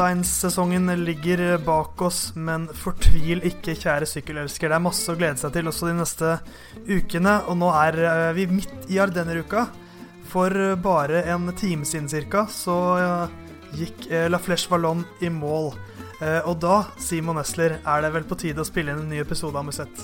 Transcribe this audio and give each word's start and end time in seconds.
Brosteinssesongen 0.00 1.04
ligger 1.04 1.58
bak 1.58 2.02
oss, 2.02 2.32
men 2.34 2.62
fortvil 2.72 3.42
ikke, 3.44 3.74
kjære 3.76 4.06
sykkelelsker. 4.08 4.72
Det 4.72 4.78
er 4.78 4.80
masse 4.80 5.12
å 5.12 5.18
glede 5.18 5.36
seg 5.36 5.52
til 5.52 5.68
også 5.68 5.90
de 5.90 5.92
neste 5.98 6.30
ukene. 6.88 7.34
Og 7.52 7.58
nå 7.60 7.68
er 7.82 7.98
eh, 8.08 8.30
vi 8.38 8.46
midt 8.48 8.88
i 8.88 8.96
Ardenner-uka. 9.04 9.66
For 10.32 10.56
bare 10.80 11.20
en 11.34 11.52
time 11.52 11.84
siden 11.84 12.08
cirka 12.08 12.46
så 12.48 12.78
eh, 12.96 13.36
gikk 13.82 14.08
eh, 14.08 14.24
La 14.32 14.40
Flèche 14.40 14.72
Vallon 14.72 15.04
i 15.20 15.28
mål. 15.28 15.74
Og 16.48 16.56
da, 16.64 16.80
Simon 17.00 17.36
Nesler, 17.36 17.78
er 17.84 18.02
det 18.04 18.14
vel 18.16 18.24
på 18.28 18.40
tide 18.40 18.64
å 18.64 18.68
spille 18.68 18.96
inn 18.96 19.04
en 19.04 19.12
ny 19.12 19.20
episode 19.20 19.56
av 19.56 19.68
Musett? 19.68 20.02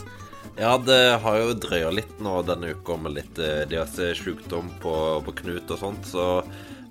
Ja, 0.61 0.77
det 0.77 1.23
har 1.25 1.41
jo 1.41 1.57
drøya 1.57 1.89
litt 1.93 2.21
nå 2.25 2.39
denne 2.45 2.77
uka 2.77 3.01
med 3.01 3.17
litt 3.17 3.37
diverse 3.41 4.13
sykdom 4.17 4.75
på, 4.81 4.95
på 5.25 5.41
Knut 5.41 5.73
og 5.73 5.81
sånt, 5.81 6.09
så 6.09 6.27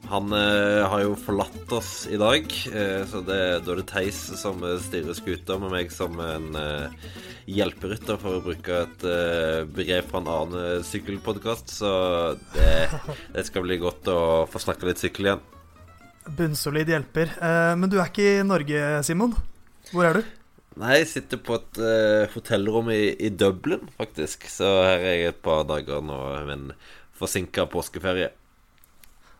han 0.09 0.33
eh, 0.33 0.83
har 0.87 1.01
jo 1.03 1.15
forlatt 1.19 1.71
oss 1.73 2.05
i 2.11 2.17
dag, 2.19 2.45
eh, 2.71 3.01
så 3.09 3.21
det, 3.25 3.39
da 3.65 3.73
er 3.73 3.79
det 3.81 3.87
Theis 3.89 4.17
som 4.39 4.61
styrer 4.81 5.17
skuta, 5.17 5.57
med 5.61 5.73
meg 5.73 5.91
som 5.93 6.19
en 6.21 6.55
eh, 6.59 7.09
hjelperytter, 7.51 8.19
for 8.21 8.37
å 8.37 8.43
bruke 8.45 8.79
et 8.83 9.05
eh, 9.09 9.63
begrep 9.65 10.11
fra 10.11 10.21
en 10.21 10.31
annen 10.31 10.85
sykkelpodkast. 10.85 11.73
Så 11.79 11.91
det, 12.53 12.69
det, 13.33 13.45
skal 13.49 13.65
bli 13.65 13.79
godt 13.81 14.09
å 14.11 14.19
få 14.51 14.61
snakke 14.63 14.89
litt 14.89 15.01
sykkel 15.01 15.31
igjen. 15.31 15.43
Bunnsolid 16.37 16.89
hjelper. 16.89 17.35
Eh, 17.35 17.73
men 17.79 17.91
du 17.91 17.99
er 17.99 18.09
ikke 18.09 18.29
i 18.37 18.47
Norge, 18.47 18.85
Simon? 19.07 19.35
Hvor 19.91 20.09
er 20.09 20.19
du? 20.21 20.31
Nei, 20.81 20.97
jeg 20.99 21.11
sitter 21.13 21.39
på 21.39 21.55
et 21.55 21.77
hotellrom 22.33 22.89
i, 22.91 23.13
i, 23.15 23.29
Dublin, 23.31 23.85
faktisk. 23.95 24.49
Så 24.51 24.67
her 24.83 24.97
er 24.99 25.19
jeg 25.21 25.29
et 25.31 25.45
par 25.45 25.63
dager 25.69 26.01
nå 26.03 26.17
med 26.49 26.57
en 26.57 26.65
forsinka 27.15 27.69
påskeferie. 27.71 28.33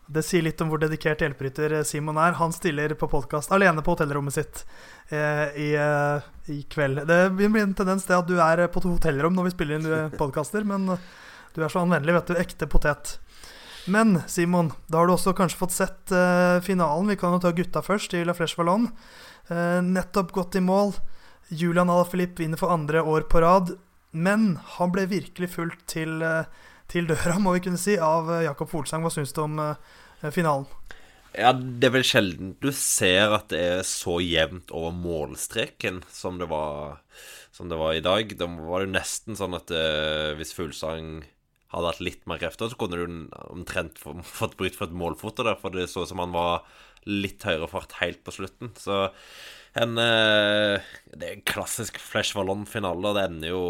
Det 0.06 0.22
sier 0.22 0.44
litt 0.46 0.60
om 0.62 0.70
hvor 0.70 0.78
dedikert 0.78 1.22
hjelperytter 1.24 1.80
eh, 1.80 1.86
Simon 1.86 2.18
er. 2.22 2.36
Han 2.38 2.54
stiller 2.54 2.94
på 2.98 3.08
podkast 3.10 3.50
alene 3.54 3.82
på 3.82 3.96
hotellrommet 3.96 4.36
sitt 4.36 4.62
eh, 5.10 5.46
i, 5.58 5.68
eh, 5.74 6.28
i, 6.52 6.60
kveld. 6.70 7.02
Det 7.10 7.20
blir 7.34 7.62
en 7.62 7.74
tendens 7.74 8.06
til 8.06 8.18
at 8.20 8.28
du 8.28 8.36
er 8.38 8.66
på 8.70 8.82
et 8.82 8.90
hotellrom 8.92 9.34
når 9.34 9.48
vi 9.48 9.54
spiller 9.56 9.80
inn 9.80 9.90
eh, 9.90 10.18
podkaster, 10.18 10.66
men 10.68 10.92
du 11.56 11.62
er 11.64 11.72
så 11.72 11.82
anvendelig, 11.82 12.14
vet 12.20 12.30
du. 12.30 12.38
Ekte 12.38 12.70
potet. 12.70 13.16
Men 13.86 14.20
Simon, 14.26 14.72
da 14.86 14.98
har 14.98 15.06
du 15.06 15.14
også 15.14 15.34
kanskje 15.38 15.60
fått 15.60 15.74
sett 15.74 16.12
eh, 16.14 16.58
finalen. 16.66 17.10
Vi 17.10 17.18
kan 17.18 17.36
jo 17.36 17.42
ta 17.42 17.52
gutta 17.54 17.82
først, 17.86 18.14
i 18.18 18.24
La 18.26 18.34
Flèche 18.34 18.58
Vallon. 18.58 18.88
Eh, 19.48 19.78
nettopp 19.82 20.32
gått 20.34 20.58
i 20.58 20.62
mål. 20.62 20.96
Julian 21.48 21.90
Alaphilippe 21.90 22.42
vinner 22.42 22.58
for 22.58 22.74
andre 22.74 23.02
år 23.02 23.28
på 23.30 23.42
rad. 23.44 23.76
Men 24.10 24.56
han 24.76 24.90
ble 24.94 25.06
virkelig 25.10 25.52
fulgt 25.54 25.86
til 25.92 26.18
eh, 26.26 26.50
til 26.90 27.08
døra, 27.10 27.38
må 27.42 27.56
vi 27.56 27.62
kunne 27.66 27.80
si, 27.80 27.96
av 27.98 28.30
eh, 28.32 28.46
Jakob 28.46 28.70
Folsang. 28.70 29.04
Hva 29.04 29.12
syns 29.14 29.34
du 29.36 29.42
om 29.44 29.60
uh, 29.60 29.76
finalen? 30.34 30.68
Ja, 31.36 31.52
Det 31.52 31.88
er 31.88 31.94
vel 31.98 32.06
sjelden 32.06 32.54
du 32.62 32.70
ser 32.72 33.34
at 33.36 33.50
det 33.52 33.60
er 33.60 33.82
så 33.84 34.18
jevnt 34.24 34.72
over 34.72 34.94
målstreken 34.96 36.00
som 36.08 36.38
det 36.40 36.48
var, 36.48 37.02
som 37.52 37.68
det 37.68 37.80
var 37.80 37.96
i 37.96 38.04
dag. 38.04 38.32
Da 38.38 38.48
var 38.48 38.80
det 38.80 38.88
jo 38.88 38.96
nesten 38.96 39.38
sånn 39.38 39.56
at 39.58 39.72
uh, 39.74 40.32
hvis 40.38 40.54
Fuglesang 40.56 41.26
hadde 41.74 41.92
hatt 41.92 42.04
litt 42.04 42.24
mer 42.30 42.40
krefter, 42.40 42.70
så 42.70 42.78
kunne 42.78 42.98
du 43.02 43.36
omtrent 43.50 44.00
fått 44.38 44.56
bryt 44.60 44.78
for 44.78 44.88
et 44.88 44.96
målfoto 44.96 45.44
der, 45.46 45.58
for 45.60 45.74
det 45.74 45.90
så 45.92 46.06
ut 46.06 46.12
som 46.12 46.22
han 46.22 46.34
var 46.36 46.64
litt 47.06 47.44
høyere 47.46 47.68
fart 47.70 47.98
helt 48.00 48.24
på 48.26 48.34
slutten. 48.34 48.72
Så 48.78 49.06
en 49.80 49.98
uh, 50.00 50.82
Det 51.12 51.26
er 51.26 51.36
en 51.36 51.44
klassisk 51.48 52.00
Flesh 52.02 52.36
Vallon-finale. 52.36 53.12
Det 53.16 53.24
ender 53.28 53.52
jo 53.52 53.62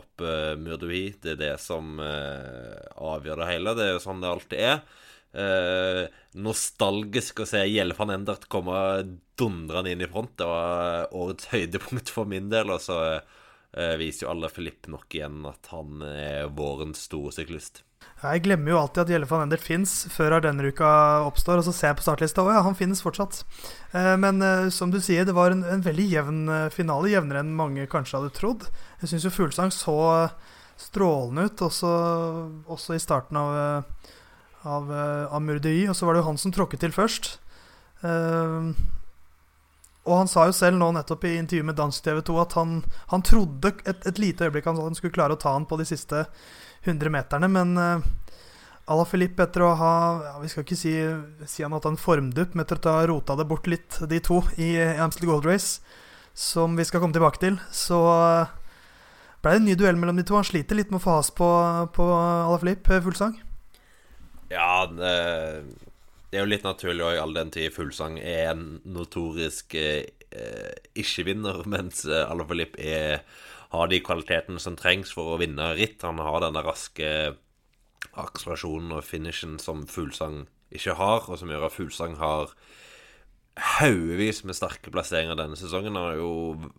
opp 0.00 0.24
uh, 0.24 0.54
Murdoui. 0.60 1.04
Det 1.22 1.34
er 1.34 1.40
det 1.40 1.52
som 1.62 2.00
uh, 2.00 2.78
avgjør 2.96 3.42
det 3.42 3.50
hele. 3.50 3.76
Det 3.78 3.86
er 3.86 3.94
jo 3.96 4.02
sånn 4.04 4.24
det 4.24 4.32
alltid 4.32 4.64
er. 4.70 4.82
Uh, 5.32 6.02
nostalgisk 6.36 7.40
å 7.40 7.48
se 7.48 7.62
Gjelle 7.64 7.96
van 7.96 8.12
Endert 8.16 8.48
komme 8.52 8.76
dundrende 9.38 9.94
inn 9.94 10.04
i 10.04 10.10
front. 10.10 10.34
Det 10.40 10.48
var 10.48 11.14
årets 11.16 11.48
høydepunkt 11.52 12.12
for 12.12 12.28
min 12.28 12.50
del. 12.52 12.72
Og 12.72 12.82
så 12.84 12.98
viser 13.96 14.26
jo 14.26 14.34
alle 14.34 14.50
Filip 14.52 14.84
nok 14.92 15.14
igjen 15.16 15.46
at 15.48 15.70
han 15.72 16.02
er 16.04 16.50
vårens 16.52 17.06
store 17.06 17.32
syklist. 17.32 17.80
Jeg 18.22 18.44
glemmer 18.44 18.70
jo 18.70 18.78
alltid 18.78 19.00
at 19.02 19.08
Gjelle 19.10 19.26
van 19.26 19.40
Endert 19.42 19.64
fins 19.64 19.92
før 20.14 20.36
Ardenneruka 20.36 20.88
oppstår. 21.26 21.58
Og 21.58 21.66
så 21.66 21.74
ser 21.74 21.90
jeg 21.90 21.98
på 21.98 22.04
startlista, 22.06 22.44
og 22.44 22.54
ja, 22.54 22.60
han 22.62 22.78
finnes 22.78 23.02
fortsatt. 23.02 23.40
Eh, 23.90 24.14
men 24.22 24.38
eh, 24.46 24.68
som 24.74 24.92
du 24.94 25.00
sier, 25.02 25.26
det 25.26 25.34
var 25.34 25.50
en, 25.50 25.64
en 25.66 25.82
veldig 25.82 26.06
jevn 26.06 26.40
eh, 26.46 26.68
finale. 26.74 27.10
Jevnere 27.10 27.42
enn 27.42 27.50
mange 27.58 27.88
kanskje 27.90 28.20
hadde 28.20 28.36
trodd. 28.36 28.68
Jeg 29.02 29.10
syns 29.10 29.26
jo 29.26 29.34
Fuglesang 29.34 29.74
så 29.74 29.96
strålende 30.78 31.48
ut, 31.50 31.66
også, 31.66 31.90
også 32.70 32.94
i 32.94 33.02
starten 33.02 33.38
av, 33.38 33.90
av, 34.66 34.88
av 34.94 35.42
Murdei. 35.42 35.80
Og 35.90 35.98
så 35.98 36.06
var 36.06 36.14
det 36.14 36.22
jo 36.22 36.30
han 36.30 36.40
som 36.40 36.54
tråkket 36.54 36.82
til 36.86 36.94
først. 36.94 37.34
Og 40.02 40.16
han 40.18 40.30
sa 40.30 40.48
jo 40.48 40.54
selv 40.56 40.78
nå 40.78 40.88
nettopp 40.94 41.26
i 41.28 41.36
intervjuet 41.38 41.68
med 41.68 41.78
Dansk 41.78 42.06
TV 42.06 42.22
2 42.26 42.38
at 42.42 42.56
han, 42.58 42.80
han 43.12 43.22
trodde 43.26 43.70
et, 43.82 44.02
et, 44.02 44.18
lite 44.18 44.48
øyeblikk 44.48 44.66
at 44.66 44.80
han 44.80 44.98
skulle 44.98 45.14
klare 45.14 45.36
å 45.36 45.42
ta 45.42 45.54
han 45.54 45.68
på 45.70 45.78
de 45.78 45.86
siste 45.86 46.24
100 46.84 47.12
meterne. 47.14 47.48
Men 47.52 47.76
uh, 47.78 48.10
Ala 48.90 49.04
Filip, 49.06 49.38
etter 49.40 49.62
å 49.62 49.74
ha 49.78 49.92
ja, 50.24 50.32
Vi 50.42 50.50
skal 50.50 50.64
ikke 50.66 50.78
si, 50.78 50.94
si 51.48 51.62
han 51.62 51.74
hatt 51.76 51.86
en 51.88 52.00
formdupp, 52.00 52.56
men 52.56 52.66
etter 52.66 52.80
å 52.90 52.96
ha 52.96 53.04
rota 53.10 53.36
det 53.38 53.46
bort 53.50 53.68
litt, 53.70 54.00
de 54.10 54.18
to, 54.24 54.40
i 54.58 54.74
Amstel 54.98 55.30
Gold 55.30 55.46
Race, 55.46 55.78
som 56.34 56.74
vi 56.78 56.86
skal 56.88 57.02
komme 57.02 57.14
tilbake 57.14 57.40
til, 57.42 57.60
så 57.70 58.00
uh, 58.08 58.58
ble 59.42 59.54
det 59.54 59.62
en 59.62 59.70
ny 59.70 59.78
duell 59.78 60.00
mellom 60.00 60.18
de 60.18 60.26
to. 60.26 60.38
Han 60.38 60.48
sliter 60.48 60.78
litt 60.78 60.90
med 60.90 61.00
å 61.02 61.04
få 61.04 61.16
has 61.20 61.30
på, 61.34 61.48
på 61.94 62.08
Ala 62.10 62.58
Filip, 62.62 62.90
eh, 62.90 63.02
Fuglsang. 63.04 63.38
Ja, 64.52 64.84
det, 64.90 65.14
er 66.32 66.42
jo 66.42 66.50
litt 66.50 66.66
naturlig 66.66 67.06
òg, 67.06 67.20
all 67.22 67.38
den 67.38 67.54
tid 67.54 67.72
Fuglsang 67.72 68.18
er 68.18 68.50
en 68.52 68.66
notorisk 68.84 69.78
eh, 69.78 70.10
ikke-vinner, 70.98 71.62
mens 71.74 72.04
Ala 72.06 72.46
Filip 72.50 72.76
er 72.82 73.22
har 73.72 73.88
de 73.88 74.02
kvalitetene 74.04 74.60
som 74.60 74.76
trengs 74.76 75.12
for 75.16 75.32
å 75.32 75.40
vinne 75.40 75.72
ritt. 75.78 76.04
Han 76.04 76.20
har 76.20 76.42
denne 76.44 76.62
raske 76.64 77.08
akselerasjonen 78.18 78.92
og 78.98 79.06
finishen 79.06 79.58
som 79.62 79.86
Fuglsang 79.88 80.44
ikke 80.72 80.96
har, 80.98 81.28
og 81.28 81.38
som 81.40 81.50
gjør 81.52 81.68
at 81.68 81.76
Fuglsang 81.76 82.16
har 82.20 82.52
haugevis 83.78 84.42
med 84.48 84.56
sterke 84.56 84.92
plasseringer 84.92 85.38
denne 85.38 85.58
sesongen. 85.60 85.96
Han 85.96 86.10
har 86.12 86.20
jo 86.20 86.32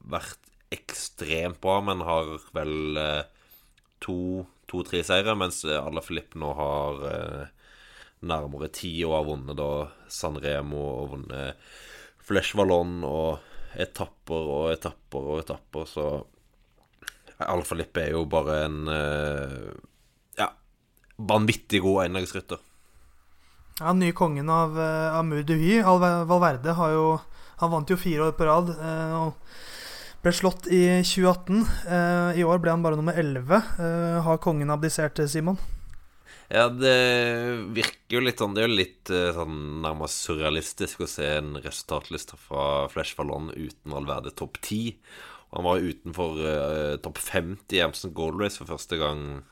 vært 0.09 0.51
ekstremt 0.73 1.61
bra, 1.61 1.79
men 1.85 2.01
har 2.05 2.35
vel 2.55 2.99
eh, 2.99 3.25
to-tre 4.03 5.01
to, 5.03 5.07
seire, 5.09 5.35
mens 5.37 5.61
Alla 5.69 6.01
Filip 6.05 6.37
nå 6.39 6.53
har 6.57 7.03
eh, 7.09 7.43
nærmere 8.25 8.71
ti 8.73 8.95
og 9.05 9.17
har 9.17 9.27
vunnet 9.27 9.59
da 9.59 9.71
San 10.11 10.39
Remo 10.41 10.81
og 11.03 11.09
vunnet 11.13 11.65
Flesh 12.23 12.55
Vallon 12.57 13.01
og 13.05 13.43
etapper 13.73 14.49
og 14.55 14.69
etapper 14.73 15.29
og 15.33 15.41
etapper, 15.43 15.89
så 15.89 16.07
Alfa-Lippe 17.49 18.07
er 18.07 18.13
jo 18.15 18.23
bare 18.29 18.59
en 18.67 18.79
uh, 18.87 19.73
ja, 20.39 20.51
vanvittig 21.17 21.83
god 21.83 22.05
enlagsrytter. 22.07 22.61
Ja, 23.79 23.93
nye 23.97 24.13
kongen 24.13 24.49
av 24.53 24.75
av 24.77 25.19
Amur 25.19 25.41
Duhy, 25.43 25.81
Valverde, 25.81 26.75
har 26.77 26.91
jo 26.93 27.05
Han 27.61 27.71
vant 27.71 27.89
jo 27.89 27.95
fire 27.97 28.27
år 28.27 28.33
på 28.35 28.45
rad. 28.45 28.73
Uh, 28.75 29.13
og 29.23 30.23
ble 30.23 30.31
slått 30.35 30.67
i 30.67 30.81
2018. 31.05 31.61
Uh, 31.87 32.31
I 32.35 32.43
år 32.43 32.59
ble 32.59 32.73
han 32.73 32.83
bare 32.83 32.97
nummer 32.99 33.15
11. 33.15 33.61
Uh, 33.77 34.19
har 34.25 34.41
kongen 34.43 34.73
abdisert, 34.73 35.21
Simon? 35.31 35.59
Ja, 36.51 36.67
det 36.67 36.97
virker 37.73 38.17
jo 38.17 38.21
litt 38.21 38.41
sånn 38.41 38.53
Det 38.53 38.61
er 38.61 38.67
jo 38.67 38.75
litt 38.75 39.09
sånn 39.09 39.55
nærmest 39.81 40.25
surrealistisk 40.27 41.05
å 41.05 41.07
se 41.09 41.29
en 41.39 41.55
resultatliste 41.63 42.37
fra 42.37 42.89
Flesh 42.91 43.15
Fallon 43.17 43.47
uten 43.55 43.95
Valverde 43.95 44.33
topp 44.35 44.59
10. 44.59 44.97
Han 45.53 45.67
var 45.67 45.83
utenfor 45.85 46.39
uh, 46.41 46.93
topp 47.03 47.19
50 47.21 47.77
i 47.77 47.81
Amston 47.85 48.13
Gold 48.17 48.41
Race 48.41 48.59
for 48.59 48.69
første 48.73 48.99
gang 49.01 49.43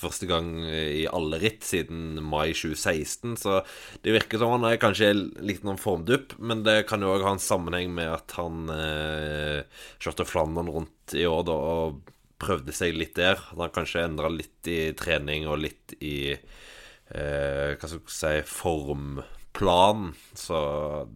Første 0.00 0.24
gang 0.24 0.62
i 0.64 1.02
alle 1.12 1.36
ritt 1.42 1.66
siden 1.66 2.22
mai 2.24 2.54
2016. 2.56 3.34
Så 3.36 3.58
det 4.00 4.14
virker 4.14 4.40
som 4.40 4.54
han 4.54 4.64
er 4.64 4.78
kanskje 4.80 5.10
litt 5.44 5.66
noen 5.66 5.80
formdupp, 5.80 6.38
men 6.40 6.62
det 6.64 6.86
kan 6.88 7.04
jo 7.04 7.10
òg 7.12 7.26
ha 7.26 7.34
en 7.36 7.42
sammenheng 7.42 7.92
med 7.92 8.08
at 8.08 8.32
han 8.38 8.70
eh, 8.72 9.82
kjørte 10.00 10.24
Flandern 10.24 10.72
rundt 10.72 11.12
i 11.12 11.26
år 11.28 11.44
da, 11.50 11.58
og 11.74 12.14
prøvde 12.40 12.72
seg 12.72 12.96
litt 12.96 13.12
der. 13.18 13.36
At 13.52 13.60
han 13.60 13.74
kanskje 13.76 14.06
endra 14.06 14.32
litt 14.32 14.70
i 14.72 14.94
trening 14.96 15.44
og 15.50 15.60
litt 15.66 15.96
i 16.00 16.32
eh, 16.32 17.76
Hva 17.76 17.90
skal 17.90 18.00
jeg 18.00 18.16
si 18.16 18.34
form 18.48 19.20
plan, 19.60 20.08
så 20.32 20.58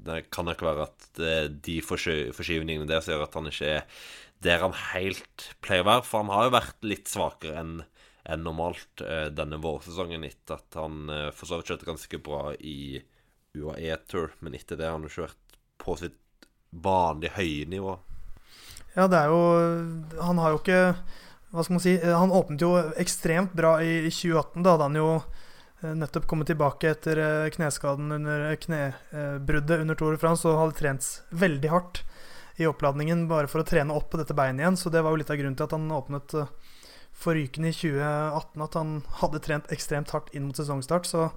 det 0.04 0.26
kan 0.34 0.44
nok 0.46 0.60
være 0.62 0.84
at 0.84 1.24
de 1.64 1.78
forskyvningene 1.84 2.88
der 2.90 3.00
som 3.00 3.14
gjør 3.14 3.24
at 3.24 3.38
han 3.38 3.48
ikke 3.48 3.72
er 3.78 4.04
der 4.44 4.60
han 4.60 4.74
helt 4.92 5.48
pleier 5.64 5.84
å 5.84 5.88
være. 5.88 6.04
For 6.06 6.22
han 6.22 6.32
har 6.34 6.46
jo 6.46 6.54
vært 6.58 6.86
litt 6.86 7.10
svakere 7.10 7.62
enn 7.62 7.74
en 8.24 8.44
normalt 8.44 9.02
eh, 9.04 9.28
denne 9.36 9.58
vårsesongen, 9.60 10.24
etter 10.24 10.56
at 10.56 10.78
han 10.80 11.10
eh, 11.12 11.30
for 11.36 11.48
så 11.48 11.58
vidt 11.60 11.72
kjørte 11.72 11.88
ganske 11.90 12.20
bra 12.24 12.54
i 12.56 13.02
UAE 13.54 13.98
Tour, 14.08 14.32
men 14.40 14.56
etter 14.56 14.80
det 14.80 14.88
har 14.88 14.96
han 14.96 15.04
ikke 15.04 15.26
vært 15.26 15.58
på 15.84 15.96
sitt 16.00 16.48
vanlige 16.72 17.36
høye 17.36 17.68
nivå. 17.70 17.98
Ja, 18.94 19.06
det 19.10 19.18
er 19.18 19.32
jo 19.32 19.42
Han 20.22 20.38
har 20.38 20.52
jo 20.52 20.58
ikke 20.60 20.94
Hva 21.50 21.64
skal 21.64 21.74
man 21.74 21.82
si 21.82 21.94
Han 21.98 22.30
åpnet 22.30 22.62
jo 22.62 22.68
ekstremt 23.02 23.50
bra 23.58 23.72
i 23.82 24.04
2018. 24.06 24.62
Da 24.62 24.74
hadde 24.76 24.86
han 24.86 24.98
jo 25.00 25.08
nettopp 25.84 26.26
kommet 26.30 26.48
tilbake 26.48 26.90
etter 26.94 27.18
kneskaden 27.52 28.12
under 28.16 28.46
knebruddet 28.56 29.82
under 29.82 29.98
Tour 29.98 30.14
de 30.14 30.20
France 30.22 30.48
og 30.48 30.56
hadde 30.60 30.78
trent 30.78 31.08
veldig 31.36 31.72
hardt 31.72 32.00
i 32.56 32.66
oppladningen 32.68 33.26
bare 33.28 33.50
for 33.50 33.60
å 33.60 33.66
trene 33.66 33.94
opp 33.94 34.10
på 34.12 34.20
dette 34.20 34.36
beinet 34.36 34.62
igjen. 34.62 34.78
Så 34.78 34.92
det 34.92 35.02
var 35.02 35.12
jo 35.12 35.20
litt 35.20 35.32
av 35.32 35.38
grunnen 35.40 35.58
til 35.58 35.66
at 35.66 35.74
han 35.76 35.92
åpnet 35.92 36.36
forrykende 37.14 37.70
i 37.70 37.76
2018, 37.76 38.64
at 38.64 38.78
han 38.78 38.96
hadde 39.20 39.42
trent 39.42 39.70
ekstremt 39.74 40.12
hardt 40.14 40.32
inn 40.34 40.48
mot 40.48 40.58
sesongstart. 40.58 41.08
Så 41.08 41.28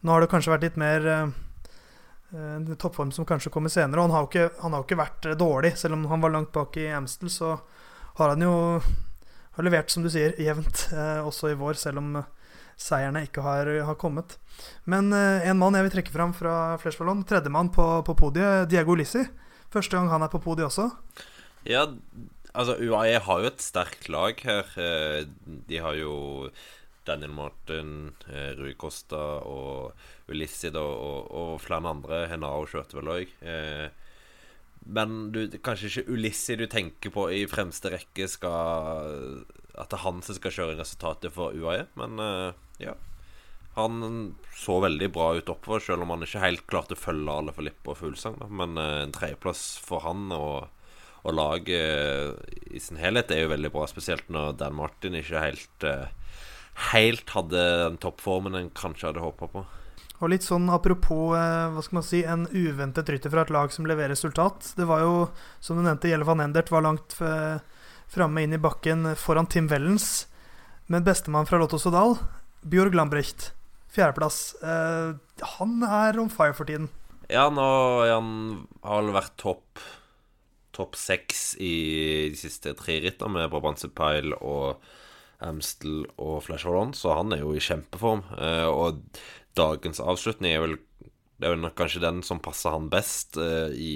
nå 0.00 0.12
har 0.12 0.22
det 0.22 0.30
kanskje 0.30 0.52
vært 0.54 0.66
litt 0.68 0.78
mer 0.80 1.08
uh, 1.10 2.74
toppform 2.78 3.12
som 3.14 3.26
kanskje 3.28 3.52
kommer 3.54 3.72
senere. 3.72 4.00
Og 4.00 4.08
han 4.08 4.16
har 4.16 4.26
jo 4.26 4.30
ikke, 4.30 4.62
han 4.62 4.76
har 4.76 4.86
ikke 4.86 5.02
vært 5.02 5.30
dårlig, 5.38 5.74
selv 5.78 5.98
om 5.98 6.06
han 6.12 6.22
var 6.22 6.34
langt 6.34 6.54
bak 6.54 6.78
i 6.82 6.88
Amstel, 6.94 7.32
så 7.32 7.56
har 8.20 8.34
han 8.34 8.44
jo 8.44 8.54
har 9.56 9.64
levert, 9.64 9.88
som 9.88 10.04
du 10.04 10.10
sier, 10.12 10.34
jevnt 10.36 10.88
også 11.24 11.48
i 11.48 11.56
vår, 11.56 11.78
selv 11.80 12.02
om 12.02 12.18
seierne 12.76 13.24
ikke 13.26 13.44
har, 13.44 13.70
har 13.88 13.98
kommet. 14.00 14.38
Men 14.84 15.10
uh, 15.14 15.44
en 15.46 15.58
mann 15.60 15.76
jeg 15.76 15.88
vil 15.88 15.96
trekke 15.98 16.14
fram 16.14 16.36
fra 16.36 16.76
Fleshballon, 16.82 17.24
tredjemann 17.28 17.72
på, 17.74 17.86
på 18.06 18.16
podiet, 18.18 18.68
Diego 18.72 18.96
Lissi. 18.98 19.24
Første 19.72 19.98
gang 19.98 20.10
han 20.12 20.24
er 20.24 20.32
på 20.32 20.40
podiet 20.44 20.68
også. 20.68 20.90
Ja, 21.66 21.86
altså 22.54 22.76
UAE 22.78 23.18
har 23.24 23.42
jo 23.42 23.50
et 23.50 23.64
sterkt 23.64 24.10
lag 24.12 24.38
her. 24.46 24.68
De 25.66 25.80
har 25.82 25.96
jo 25.98 26.14
Daniel 27.06 27.34
Martin, 27.34 28.12
Rui 28.58 28.74
Costa 28.78 29.22
og 29.46 29.96
Ulissi 30.30 30.72
og, 30.74 31.30
og, 31.30 31.54
flere 31.62 31.90
andre. 31.90 32.24
Henao 32.30 32.66
kjørte 32.68 32.98
vel 32.98 33.12
òg. 33.14 33.34
Eh, 33.46 33.86
men 34.96 35.30
du, 35.34 35.46
kanskje 35.62 35.90
ikke 35.90 36.14
Ulissi 36.14 36.56
du 36.58 36.66
tenker 36.70 37.14
på 37.14 37.28
i 37.34 37.44
fremste 37.50 37.92
rekke 37.94 38.28
skal 38.30 39.42
At 39.76 39.92
det 39.92 39.98
er 39.98 40.06
han 40.06 40.22
som 40.24 40.38
skal 40.38 40.54
kjøre 40.54 40.78
resultatet 40.80 41.34
for 41.34 41.56
UAE. 41.56 41.86
Men 42.00 42.22
eh, 42.22 42.56
ja. 42.82 42.96
Han 43.76 44.34
så 44.56 44.78
veldig 44.80 45.10
bra 45.12 45.34
ut 45.36 45.50
oppover, 45.52 45.82
selv 45.84 46.06
om 46.06 46.14
han 46.14 46.24
ikke 46.24 46.40
helt 46.40 46.64
klarte 46.70 46.96
å 46.96 47.00
følge 47.00 47.32
alle 47.32 47.52
for 47.52 47.66
Lippe 47.66 47.92
og 47.92 47.98
Fuglesang. 48.00 48.38
Men 48.48 48.80
eh, 48.80 49.02
en 49.04 49.14
tredjeplass 49.16 49.64
for 49.84 50.04
han 50.06 50.30
og, 50.32 50.70
og 51.26 51.36
laget 51.36 52.56
i 52.72 52.80
sin 52.80 53.00
helhet 53.00 53.34
er 53.34 53.44
jo 53.44 53.52
veldig 53.52 53.72
bra. 53.74 53.84
Spesielt 53.90 54.30
når 54.32 54.56
Dan 54.62 54.78
Martin 54.78 55.18
ikke 55.18 55.44
helt 55.44 55.88
eh, 55.88 56.06
Helt 56.92 57.30
hadde 57.32 57.56
den 57.56 57.94
toppformen 57.96 58.52
en 58.52 58.66
kanskje 58.76 59.06
hadde 59.08 59.22
håpa 59.24 59.46
på. 59.48 59.62
Og 60.20 60.28
litt 60.28 60.44
sånn 60.44 60.68
apropos 60.72 61.32
hva 61.32 61.80
skal 61.84 61.98
man 61.98 62.04
si, 62.04 62.20
en 62.24 62.44
uventet 62.52 63.08
rytter 63.12 63.32
fra 63.32 63.46
et 63.46 63.52
lag 63.52 63.72
som 63.72 63.88
leverer 63.88 64.12
resultat. 64.12 64.74
Det 64.76 64.84
var 64.88 65.00
jo, 65.00 65.14
som 65.60 65.80
du 65.80 65.84
nevnte, 65.84 66.10
Gjelle 66.10 66.28
van 66.28 66.44
Endert 66.44 66.68
var 66.72 66.84
langt 66.84 67.16
eh, 67.24 67.56
framme 68.12 68.44
inn 68.44 68.56
i 68.56 68.62
bakken 68.62 69.12
foran 69.18 69.48
Tim 69.50 69.68
Wellens. 69.72 70.26
Men 70.86 71.06
bestemann 71.06 71.48
fra 71.48 71.58
Lotto 71.58 71.80
Sodal, 71.82 72.14
Bjørg 72.62 72.94
Lambrecht, 72.94 73.50
fjerdeplass. 73.90 74.54
Eh, 74.62 75.16
han 75.56 75.76
er 75.82 76.20
on 76.22 76.30
fire 76.30 76.54
for 76.54 76.68
tiden. 76.68 76.88
Ja, 77.26 77.48
nå 77.50 77.66
han 78.06 78.28
har 78.86 79.02
vel 79.02 79.16
vært 79.16 79.34
topp 79.42 79.82
topp 80.76 80.96
seks 81.00 81.54
i 81.62 82.28
de 82.32 82.38
siste 82.38 82.74
tre 82.76 82.98
rittene 83.04 83.32
med 83.32 83.50
Brabantse 83.52 83.88
Pile 83.96 84.36
og 84.44 84.82
Amstel 85.44 86.04
og 86.16 86.42
Flash 86.46 86.68
Hold 86.68 86.80
On, 86.80 86.94
så 86.96 87.16
han 87.18 87.34
er 87.34 87.42
jo 87.42 87.54
i 87.56 87.62
kjempeform. 87.62 88.24
Eh, 88.36 88.68
og 88.68 89.02
dagens 89.56 90.00
avslutning 90.04 90.56
er 90.56 90.64
vel, 90.64 90.78
er 91.42 91.56
vel 91.56 91.68
kanskje 91.76 92.04
den 92.04 92.22
som 92.26 92.40
passer 92.44 92.76
han 92.76 92.90
best 92.92 93.40
eh, 93.40 93.72
i, 93.72 93.94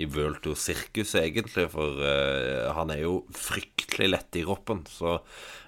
i 0.00 0.08
World 0.08 0.40
Tour-sirkuset, 0.44 1.20
egentlig. 1.22 1.66
For 1.72 2.00
uh, 2.00 2.70
han 2.76 2.92
er 2.94 3.04
jo 3.04 3.20
fryktelig 3.36 4.10
lett 4.14 4.40
i 4.40 4.46
roppen. 4.46 4.82
Så 4.88 5.18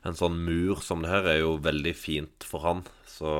en 0.08 0.18
sånn 0.18 0.40
mur 0.46 0.80
som 0.84 1.04
det 1.04 1.12
her 1.12 1.28
er 1.34 1.42
jo 1.42 1.58
veldig 1.62 1.94
fint 1.98 2.46
for 2.48 2.64
han. 2.66 2.82
Så 3.08 3.34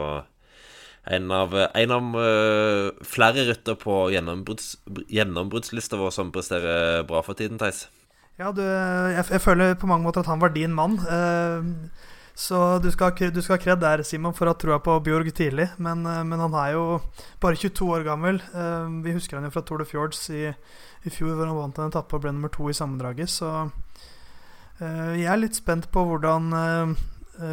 en 1.10 1.32
av, 1.34 1.56
en 1.58 1.96
av 1.96 2.14
uh, 2.14 3.02
flere 3.06 3.48
rytter 3.48 3.78
på 3.80 4.04
gjennombrudds, 4.14 4.76
gjennombruddslista 5.10 5.98
vår 5.98 6.14
som 6.14 6.30
presterer 6.34 7.02
bra 7.08 7.24
for 7.26 7.38
tiden, 7.38 7.58
Theis. 7.62 7.88
Ja, 8.40 8.52
du, 8.54 8.62
jeg, 8.62 9.26
jeg, 9.28 9.42
føler 9.44 9.74
på 9.78 9.88
mange 9.90 10.06
måter 10.06 10.22
at 10.22 10.30
han 10.30 10.40
var 10.42 10.54
din 10.54 10.72
mann. 10.74 10.96
Uh, 11.04 11.66
så 12.34 12.79
du 12.81 12.88
skal, 12.93 13.12
ha 13.12 13.58
kred 13.61 13.81
der, 13.82 14.02
Simon, 14.08 14.34
for 14.34 14.49
å 14.49 14.55
ha 14.55 14.58
troa 14.58 14.79
på 14.82 14.94
Bjørg 15.05 15.29
tidlig. 15.37 15.69
Men, 15.82 16.05
uh, 16.08 16.23
men, 16.25 16.40
han 16.40 16.55
er 16.56 16.73
jo 16.75 16.84
bare 17.43 17.58
22 17.61 17.88
år 17.93 18.06
gammel. 18.06 18.40
Uh, 18.55 18.88
vi 19.05 19.14
husker 19.17 19.38
han 19.38 19.46
jo 19.46 19.52
fra 19.52 19.64
Tour 19.69 19.82
de 19.82 19.88
Fjords 19.88 20.25
i, 20.32 20.46
i 20.49 21.12
fjor, 21.12 21.34
hvor 21.37 21.50
han 21.50 21.58
vant 21.58 21.82
en 21.82 21.93
etappe 21.93 22.17
og 22.17 22.25
ble 22.25 22.32
nummer 22.32 22.52
to 22.52 22.70
i 22.70 22.76
sammendraget. 22.76 23.32
Så 23.32 23.52
jeg 24.82 25.29
er 25.31 25.38
litt 25.38 25.55
spent 25.55 25.84
på 25.94 26.02
hvordan 26.08 26.49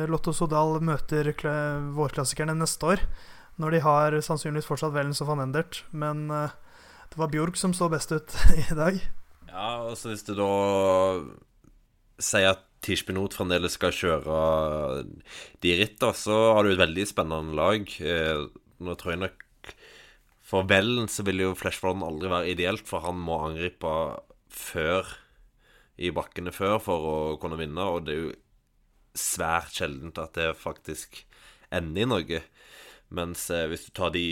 Lotto 0.10 0.31
Sodal 0.34 0.80
møter 0.81 1.28
vårklassikerne 1.94 2.56
neste 2.58 2.88
år. 2.96 3.04
Når 3.62 3.76
de 3.76 3.81
har 3.86 4.18
sannsynligvis 4.26 4.66
fortsatt 4.66 4.96
Velen 4.96 5.14
og 5.14 5.30
van 5.30 5.44
Endert. 5.44 5.84
Men 5.92 6.24
det 6.31 7.20
var 7.20 7.30
Bjørg 7.30 7.60
som 7.60 7.76
så 7.78 7.92
best 7.92 8.16
ut 8.16 8.34
i 8.64 8.66
dag. 8.74 8.98
Ja, 9.52 9.68
altså 9.92 10.10
hvis 10.10 10.26
du 10.26 10.34
da 10.40 10.50
sier 12.18 12.56
at 12.56 12.66
Tishbinot 12.86 13.36
fremdeles 13.36 13.76
skal 13.76 13.96
kjøre 13.96 14.40
de 15.64 15.76
rittene, 15.81 16.16
så 16.16 16.38
har 16.56 16.64
du 16.64 16.74
et 16.74 16.81
veldig 16.81 17.06
spennende 17.10 17.58
lag. 17.58 17.90
Eh, 18.00 18.46
nå 18.80 18.96
tror 18.96 19.16
jeg 19.16 19.24
nok 19.26 19.74
For 20.50 20.66
Vellen 20.70 21.10
så 21.12 21.26
vil 21.28 21.44
jo 21.44 21.56
Flashflodden 21.58 22.06
aldri 22.06 22.31
være 22.31 22.54
ideelt, 22.56 22.88
for 22.88 23.04
han 23.06 23.20
må 23.22 23.42
angripe 23.50 23.92
før 24.50 25.12
i 26.00 26.14
bakkene 26.16 26.54
før 26.56 26.78
for 26.81 27.10
å 27.10 27.18
kunne 27.42 27.60
vinne, 27.60 27.84
og 27.84 28.08
det 28.08 28.16
er 28.16 28.24
jo 28.24 28.38
svært 29.20 29.76
sjeldent 29.76 30.20
at 30.22 30.38
det 30.38 30.54
faktisk 30.58 31.24
ender 31.76 32.06
i 32.06 32.10
Norge. 32.10 32.42
Mens 33.14 33.50
eh, 33.54 33.68
hvis 33.70 33.88
du 33.88 33.92
tar 33.98 34.14
de 34.16 34.26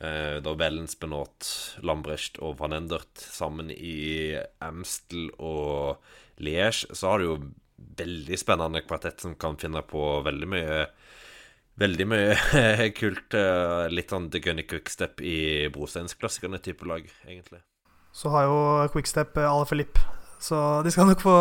eh, 0.00 0.38
da 0.42 0.54
Vellens, 0.58 0.96
Benot, 0.98 1.50
Lambrecht 1.84 2.38
og 2.42 2.56
Van 2.62 2.76
Endert 2.76 3.20
sammen 3.20 3.72
i 3.74 4.38
Amstel 4.64 5.28
og 5.36 6.00
Liège, 6.42 6.88
så 6.94 7.12
har 7.12 7.18
du 7.18 7.28
jo 7.28 7.38
veldig 7.98 8.38
spennende 8.38 8.82
kvartett 8.86 9.20
som 9.20 9.34
kan 9.38 9.56
finne 9.58 9.82
på 9.86 10.20
veldig 10.26 10.50
mye 10.54 10.86
Veldig 11.78 12.06
mye 12.10 12.88
kult. 12.98 13.34
Eh, 13.38 13.84
litt 13.94 14.10
sånn 14.10 14.24
The 14.34 14.40
Gunny 14.42 14.64
Quickstep 14.66 15.20
i 15.22 15.68
brosteinsklassikerne 15.70 16.58
type 16.58 16.82
lag, 16.90 17.04
egentlig. 17.22 17.60
Så 18.10 18.32
har 18.34 18.48
jo 18.48 18.56
Quickstep 18.90 19.38
eh, 19.38 19.46
Ala 19.46 19.68
Filip, 19.68 20.00
så 20.42 20.82
de 20.82 20.90
skal 20.90 21.06
nok 21.06 21.22
få 21.22 21.36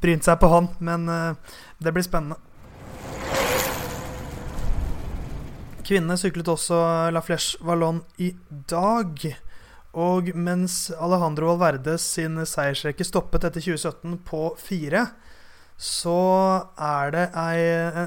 brynt 0.00 0.24
seg 0.24 0.40
på 0.40 0.48
han. 0.48 0.70
Men 0.80 1.04
uh, 1.12 1.58
det 1.76 1.92
blir 1.92 2.06
spennende. 2.06 2.40
Kvinnene 5.84 6.16
syklet 6.18 6.48
også 6.48 6.78
La 7.12 7.20
Flèche 7.20 7.60
Vallon 7.60 8.00
i 8.16 8.32
dag. 8.72 9.28
Og 9.96 10.28
mens 10.36 10.90
Alejandro 10.92 11.54
Valverde 11.54 11.96
sin 12.00 12.36
seiersrekke 12.44 13.04
stoppet 13.06 13.46
etter 13.48 13.64
2017 13.64 14.18
på 14.28 14.42
fire, 14.60 15.06
så 15.80 16.18
er 16.80 17.14
det 17.14 17.24
ei, 17.36 17.62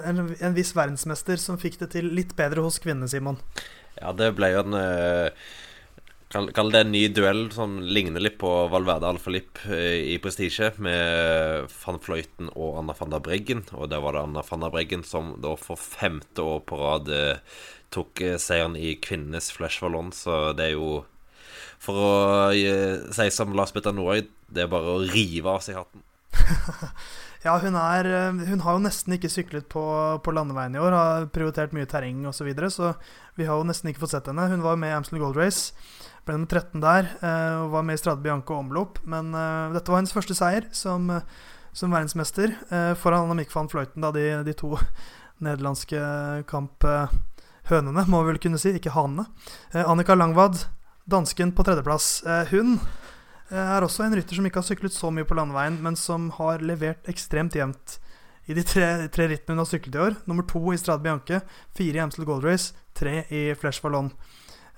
en, 0.10 0.22
en, 0.34 0.54
viss 0.58 0.76
verdensmester 0.78 1.42
som 1.42 1.58
fikk 1.62 1.80
det 1.82 1.92
til 1.96 2.12
litt 2.18 2.36
bedre 2.38 2.62
hos 2.66 2.78
kvinnene, 2.82 3.10
Simon. 3.10 3.38
Ja, 3.98 4.14
det 4.14 4.32
ble 4.38 4.52
jo 4.54 4.64
en 4.66 4.78
uh, 4.78 5.50
Kall 6.30 6.70
det 6.70 6.84
en 6.84 6.92
ny 6.94 7.08
duell 7.10 7.48
som 7.50 7.80
ligner 7.82 8.22
litt 8.22 8.36
på 8.38 8.50
Valverde 8.70 9.08
Alfalip 9.10 9.64
eh, 9.66 10.12
i 10.14 10.20
prestisje, 10.22 10.68
med 10.78 11.72
van 11.74 11.98
Fløyten 12.06 12.52
og 12.54 12.78
Anna 12.84 12.94
van 13.00 13.16
der 13.16 13.24
Breggen. 13.26 13.64
Og 13.74 13.90
der 13.90 14.04
var 14.04 14.14
det 14.14 14.22
Anna 14.28 14.44
van 14.46 14.62
der 14.62 14.70
Breggen 14.76 15.02
som 15.02 15.32
da 15.42 15.56
for 15.58 15.82
femte 15.82 16.46
år 16.46 16.62
på 16.70 16.78
rad 16.78 17.10
uh, 17.10 17.64
tok 17.90 18.22
seieren 18.38 18.78
i 18.78 18.94
kvinnenes 19.02 19.50
Flash 19.56 19.82
Vallon, 19.82 20.14
så 20.14 20.52
det 20.54 20.68
er 20.68 20.76
jo 20.76 21.00
For 21.80 21.96
å 21.96 22.12
uh, 22.52 23.10
si 23.16 23.30
som 23.32 23.56
Lars 23.56 23.72
Petter 23.76 23.96
Norøy, 23.96 24.26
det 24.52 24.66
er 24.66 24.72
bare 24.72 24.98
å 24.98 25.02
rive 25.08 25.56
av 25.56 25.64
seg 25.66 25.80
hatten. 25.80 26.04
Ja, 27.40 27.54
hun, 27.64 27.76
er, 27.80 28.04
eh, 28.04 28.40
hun 28.50 28.60
har 28.66 28.76
jo 28.76 28.84
nesten 28.84 29.16
ikke 29.16 29.30
syklet 29.32 29.70
på, 29.72 29.82
på 30.20 30.32
landeveien 30.36 30.74
i 30.76 30.82
år. 30.84 30.92
Har 30.92 31.28
prioritert 31.32 31.72
mye 31.76 31.88
terreng 31.88 32.26
osv. 32.28 32.42
Så, 32.42 32.48
videre, 32.50 32.68
så 32.74 32.90
vi 33.40 33.48
har 33.48 33.56
jo 33.56 33.68
nesten 33.68 33.92
ikke 33.92 34.02
fått 34.02 34.12
sett 34.12 34.28
henne. 34.28 34.50
Hun 34.52 34.66
var 34.66 34.76
med 34.80 34.92
i 34.92 34.98
Amstel 34.98 35.22
Gold 35.22 35.40
Race. 35.40 35.72
Ble 36.28 36.36
nummer 36.36 36.52
13 36.52 36.84
der. 36.84 37.08
Eh, 37.24 37.54
og 37.62 37.72
var 37.78 37.86
med 37.88 37.96
i 37.96 38.02
Strade 38.02 38.26
Bianco 38.26 38.58
omlopp. 38.60 39.00
Men 39.08 39.32
uh, 39.32 39.72
dette 39.72 39.88
var 39.88 40.02
hennes 40.02 40.12
første 40.12 40.36
seier 40.36 40.68
som, 40.76 41.08
som 41.72 41.96
verdensmester 41.96 42.58
uh, 42.74 42.92
foran 43.00 43.30
Annemiek 43.30 43.56
van 43.56 43.72
Fløyten, 43.72 44.04
da 44.04 44.12
de, 44.16 44.26
de 44.44 44.58
to 44.60 44.74
nederlandske 45.46 46.02
kamphønene, 46.50 48.04
må 48.12 48.20
vi 48.24 48.34
vel 48.34 48.42
kunne 48.44 48.60
si, 48.60 48.76
ikke 48.76 48.98
hanene. 48.98 49.30
Eh, 49.72 49.86
Annika 49.86 50.18
Langvad, 50.20 50.66
dansken 51.10 51.52
på 51.58 51.66
tredjeplass. 51.68 52.20
hun 52.54 52.78
Eh, 53.50 53.58
er 53.58 53.86
også 53.86 54.06
en 54.06 54.14
rytter 54.18 54.38
som 54.38 54.46
ikke 54.46 54.62
har 54.62 54.68
syklet 54.68 54.94
så 54.94 55.10
mye 55.14 55.26
på 55.28 55.38
landeveien, 55.38 55.80
men 55.82 55.98
som 55.98 56.30
har 56.38 56.62
levert 56.62 57.08
ekstremt 57.10 57.58
jevnt 57.58 57.98
i 58.50 58.56
de 58.58 58.64
tre, 58.66 59.08
tre 59.14 59.28
rittene 59.30 59.56
hun 59.56 59.64
har 59.64 59.70
syklet 59.70 59.98
i 59.98 60.04
år. 60.06 60.18
Nummer 60.30 60.46
to 60.50 60.62
i 60.74 60.78
Strade 60.78 61.06
Bianche, 61.06 61.42
fire 61.78 61.98
i 61.98 62.04
Amstel 62.04 62.28
Gold 62.30 62.46
Race, 62.46 62.78
tre 62.98 63.24
i 63.34 63.48
Flesh 63.58 63.82
Vallon. 63.86 64.12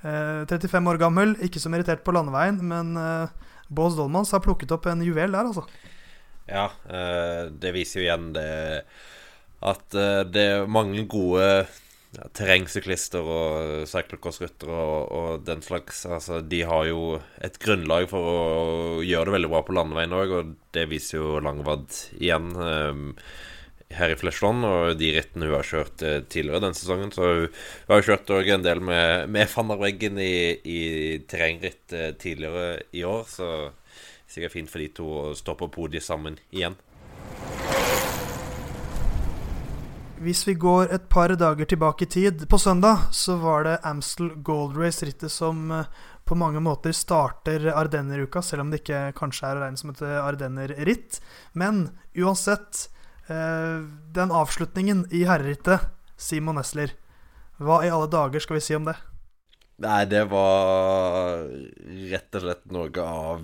Eh, 0.02 0.44
35 0.48 0.92
år 0.92 1.02
gammel, 1.02 1.36
ikke 1.44 1.60
så 1.60 1.72
irritert 1.72 2.06
på 2.08 2.16
landeveien, 2.16 2.62
men 2.64 2.96
eh, 3.00 3.52
Bås 3.72 4.00
Dolmans 4.00 4.32
har 4.36 4.44
plukket 4.44 4.72
opp 4.76 4.88
en 4.92 5.04
juvel 5.04 5.36
der, 5.36 5.52
altså. 5.52 5.68
Ja, 6.48 6.70
eh, 6.88 7.52
det 7.52 7.76
viser 7.76 8.00
jo 8.00 8.08
igjen 8.08 8.32
det 8.36 8.50
at 9.62 9.96
eh, 10.00 10.24
det 10.32 10.48
er 10.56 10.72
mange 10.72 11.04
gode 11.12 11.68
ja, 12.18 12.27
terrengsyklister 12.36 13.24
og 13.24 13.86
cyclocrossryttere 13.91 14.75
og, 14.75 15.12
og, 15.15 15.46
den 15.48 15.63
slags. 15.65 16.03
Altså, 16.06 16.41
de 16.41 16.63
har 16.68 16.89
jo 16.89 17.22
et 17.44 17.60
grunnlag 17.62 18.10
for 18.12 18.32
å 18.32 18.41
gjøre 19.06 19.30
det 19.30 19.38
veldig 19.38 19.53
bra 19.53 19.63
på 19.68 19.77
landeveien 19.77 20.18
òg, 20.18 20.36
og 20.39 20.51
det 20.75 20.89
viser 20.91 21.22
jo 21.22 21.39
Langvad 21.44 21.88
igjen. 22.20 22.51
Um, 22.58 23.08
her 23.96 24.13
i 24.13 24.15
Flesland, 24.15 24.63
og 24.63 24.94
de 25.00 25.10
rittene 25.15 25.50
hun 25.50 25.58
har 25.58 25.68
kjørt 25.68 26.03
eh, 26.08 26.22
tidligere 26.24 26.63
den 26.63 26.77
sesongen. 26.77 27.12
Så 27.12 27.27
hun, 27.27 27.58
hun 27.88 27.96
har 27.96 28.06
kjørt 28.08 28.32
òg 28.38 28.51
en 28.53 28.63
del 28.63 28.84
med, 28.88 29.27
med 29.32 29.51
van 29.51 30.22
i, 30.24 30.32
i 30.63 30.82
terrengritt 31.27 31.91
eh, 31.91 32.13
tidligere 32.15 32.86
i 32.96 33.03
år, 33.08 33.27
så 33.27 33.51
sikkert 34.32 34.56
fint 34.56 34.72
for 34.72 34.80
de 34.80 34.88
to 34.96 35.12
å 35.12 35.27
stå 35.36 35.58
på 35.60 35.72
podiet 35.75 36.08
sammen 36.08 36.39
igjen. 36.56 36.80
Hvis 40.22 40.44
vi 40.46 40.54
går 40.54 40.92
et 40.94 41.08
par 41.10 41.32
dager 41.34 41.66
tilbake 41.66 42.06
i 42.06 42.10
tid 42.13 42.44
På 42.50 42.60
søndag 42.62 43.08
så 43.16 43.40
var 43.42 43.63
det 43.66 43.80
Amstel 43.90 44.28
Gold 44.46 44.75
Race-rittet 44.78 45.34
som 45.34 45.72
eh, 45.74 45.88
på 46.30 46.38
mange 46.38 46.62
måter 46.62 46.94
starter 46.94 47.66
Ardenner-uka, 47.74 48.44
selv 48.46 48.62
om 48.62 48.70
det 48.70 48.84
ikke 48.84 49.00
kanskje 49.18 49.50
er 49.50 49.58
å 49.58 49.63
regne 49.63 49.82
som 49.82 49.90
et 49.92 50.04
Ardenner-ritt. 50.06 51.18
Men 51.58 51.82
uansett, 52.13 52.86
eh, 53.25 53.82
den 54.16 54.32
avslutningen 54.32 55.08
i 55.10 55.25
herrerittet, 55.28 55.90
Simon 56.16 56.62
Nesler, 56.62 56.94
hva 57.58 57.82
i 57.84 57.92
alle 57.92 58.08
dager 58.13 58.46
skal 58.46 58.60
vi 58.60 58.63
si 58.63 58.78
om 58.78 58.88
det? 58.88 58.96
Nei, 59.82 60.06
det 60.06 60.24
var 60.32 61.50
rett 62.13 62.38
og 62.38 62.46
slett 62.46 62.66
noe 62.72 63.10
av 63.10 63.44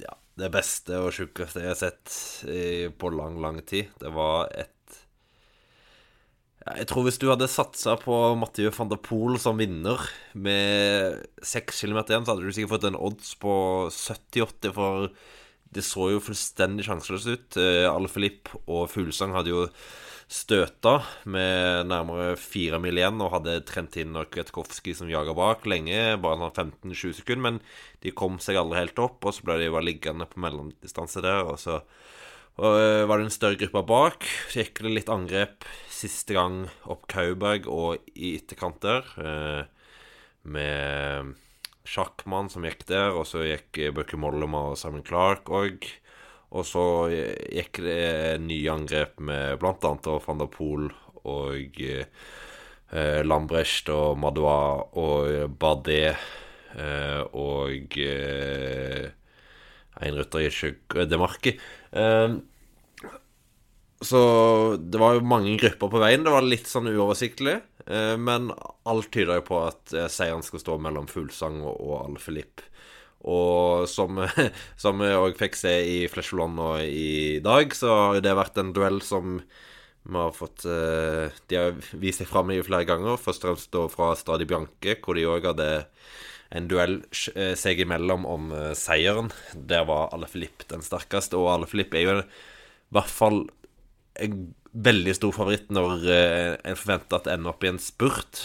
ja, 0.00 0.16
det 0.40 0.54
beste 0.54 1.02
og 1.02 1.12
sjukeste 1.18 1.66
jeg 1.66 1.74
har 1.74 1.80
sett 1.82 2.20
på 2.96 3.16
lang, 3.18 3.42
lang 3.42 3.60
tid. 3.66 3.90
Det 4.00 4.14
var 4.14 4.48
et 4.54 4.78
jeg 6.76 6.86
tror 6.90 7.06
hvis 7.06 7.18
du 7.20 7.28
hadde 7.30 7.48
satsa 7.50 7.96
på 8.00 8.14
Mathieu 8.38 8.70
van 8.74 8.90
der 8.90 9.00
Poel 9.02 9.38
som 9.42 9.58
vinner 9.60 10.02
med 10.34 11.20
6 11.42 11.82
km 11.82 12.00
igjen, 12.02 12.26
så 12.26 12.34
hadde 12.34 12.44
du 12.46 12.54
sikkert 12.54 12.74
fått 12.76 12.86
en 12.90 12.98
odds 12.98 13.32
på 13.40 13.54
70-80, 13.94 14.74
for 14.76 15.08
det 15.70 15.84
så 15.86 16.10
jo 16.12 16.22
fullstendig 16.22 16.86
sjanseløst 16.86 17.30
ut. 17.30 17.58
Eh, 17.62 17.86
Alle 17.88 18.10
og 18.66 18.88
Fuglesang 18.90 19.34
hadde 19.36 19.52
jo 19.54 19.66
støta 20.30 21.00
med 21.26 21.88
nærmere 21.90 22.36
fire 22.38 22.78
mil 22.82 22.98
igjen 23.00 23.18
og 23.22 23.32
hadde 23.34 23.56
trent 23.66 23.96
inn 23.98 24.14
Kvetkovskij 24.14 24.94
som 25.00 25.10
jaga 25.10 25.34
bak 25.34 25.66
lenge, 25.66 26.20
bare 26.22 26.52
15-20 26.52 27.16
sekunder, 27.18 27.42
men 27.48 27.58
de 28.04 28.14
kom 28.14 28.38
seg 28.42 28.60
aldri 28.60 28.84
helt 28.84 29.02
opp, 29.02 29.18
og 29.26 29.34
så 29.34 29.46
ble 29.46 29.58
de 29.58 29.72
bare 29.74 29.88
liggende 29.88 30.28
på 30.30 30.42
mellomdistanse 30.42 31.22
der, 31.24 31.42
og 31.50 31.58
så 31.58 31.80
og 32.58 32.76
eh, 32.76 33.04
var 33.08 33.20
det 33.20 33.28
en 33.28 33.34
større 33.34 33.58
gruppe 33.60 33.84
bak. 33.88 34.26
Så 34.50 34.64
gikk 34.64 34.82
det 34.84 34.94
litt 34.96 35.12
angrep 35.12 35.68
siste 35.92 36.34
gang 36.36 36.64
opp 36.90 37.06
Kauberg 37.12 37.68
og 37.70 38.10
i 38.14 38.34
etterkant 38.40 38.80
der. 38.82 39.06
Eh, 39.20 39.62
med 40.50 41.34
Sjakkmann 41.86 42.50
som 42.52 42.64
gikk 42.66 42.86
der, 42.88 43.14
og 43.14 43.26
så 43.28 43.44
gikk 43.44 43.78
Bøker 43.96 44.20
Mollema 44.20 44.70
og 44.72 44.78
Simon 44.80 45.04
Clark 45.06 45.52
òg. 45.52 45.86
Og 46.50 46.66
så 46.66 46.82
gikk 47.12 47.78
det 47.84 48.40
nye 48.42 48.72
angrep 48.72 49.20
med 49.22 49.60
bl.a. 49.60 49.94
van 50.26 50.40
der 50.40 50.50
Poel 50.50 50.88
og 51.28 51.80
eh, 51.84 53.22
Lambrecht 53.22 53.90
og 53.94 54.18
Madoua 54.18 54.56
og 54.98 55.54
Bardet 55.60 56.16
eh, 56.74 57.22
og 57.30 57.98
eh, 58.02 59.10
en 60.00 60.16
rytter 60.16 60.46
i 60.48 61.06
Demarki. 61.06 61.54
Eh, 61.92 62.34
så 64.00 64.20
det 64.80 65.00
var 65.00 65.16
jo 65.16 65.26
mange 65.28 65.56
grupper 65.60 65.92
på 65.92 66.02
veien. 66.02 66.24
Det 66.24 66.34
var 66.34 66.46
litt 66.46 66.70
sånn 66.70 66.88
uoversiktlig. 66.90 67.58
Eh, 67.86 68.16
men 68.20 68.50
alt 68.88 69.10
tyder 69.12 69.40
jo 69.40 69.46
på 69.50 69.62
at 69.66 69.94
eh, 69.96 70.10
seieren 70.12 70.44
skal 70.46 70.62
stå 70.62 70.78
mellom 70.82 71.08
Fuglsang 71.10 71.60
og, 71.62 71.74
og 71.76 71.96
Al 72.04 72.20
Filip. 72.22 72.64
Og 73.28 73.84
som, 73.90 74.22
som 74.82 75.02
jeg 75.04 75.18
òg 75.20 75.36
fikk 75.40 75.58
se 75.58 75.74
i 75.84 75.98
Flesjoland 76.08 76.56
nå 76.56 76.70
i 76.86 77.10
dag, 77.44 77.76
så 77.76 77.96
har 77.96 78.22
det 78.24 78.38
vært 78.38 78.62
en 78.62 78.72
duell 78.76 79.02
som 79.04 79.42
vi 80.00 80.16
har 80.16 80.30
fått 80.32 80.62
De 80.64 81.56
har 81.58 81.74
vist 82.00 82.22
seg 82.22 82.28
fram 82.30 82.48
i 82.54 82.62
flere 82.64 82.86
ganger. 82.88 83.18
Først 83.20 83.44
og 83.44 83.50
fremst 83.50 83.76
fra 83.92 84.06
Stadi 84.16 84.46
Bianche, 84.48 84.94
hvor 85.04 85.18
de 85.18 85.26
òg 85.28 85.44
hadde 85.50 85.66
en 86.50 86.68
duell 86.70 87.00
eh, 87.36 87.54
seg 87.58 87.82
imellom 87.84 88.26
om 88.26 88.50
uh, 88.50 88.70
seieren. 88.78 89.30
Der 89.54 89.84
var 89.88 90.10
Alle 90.14 90.28
Filip 90.30 90.66
den 90.70 90.82
sterkeste, 90.82 91.38
og 91.38 91.52
Alle 91.52 91.68
Filip 91.70 91.94
er 91.94 92.06
jo 92.06 92.16
i 92.20 92.96
hvert 92.96 93.12
fall 93.12 93.44
en 94.20 94.40
veldig 94.70 95.14
stor 95.16 95.34
favoritt 95.34 95.70
når 95.72 96.08
uh, 96.08 96.56
en 96.66 96.78
forventer 96.78 97.20
at 97.20 97.28
det 97.28 97.36
ender 97.36 97.52
opp 97.52 97.66
i 97.66 97.70
en 97.70 97.80
spurt. 97.82 98.42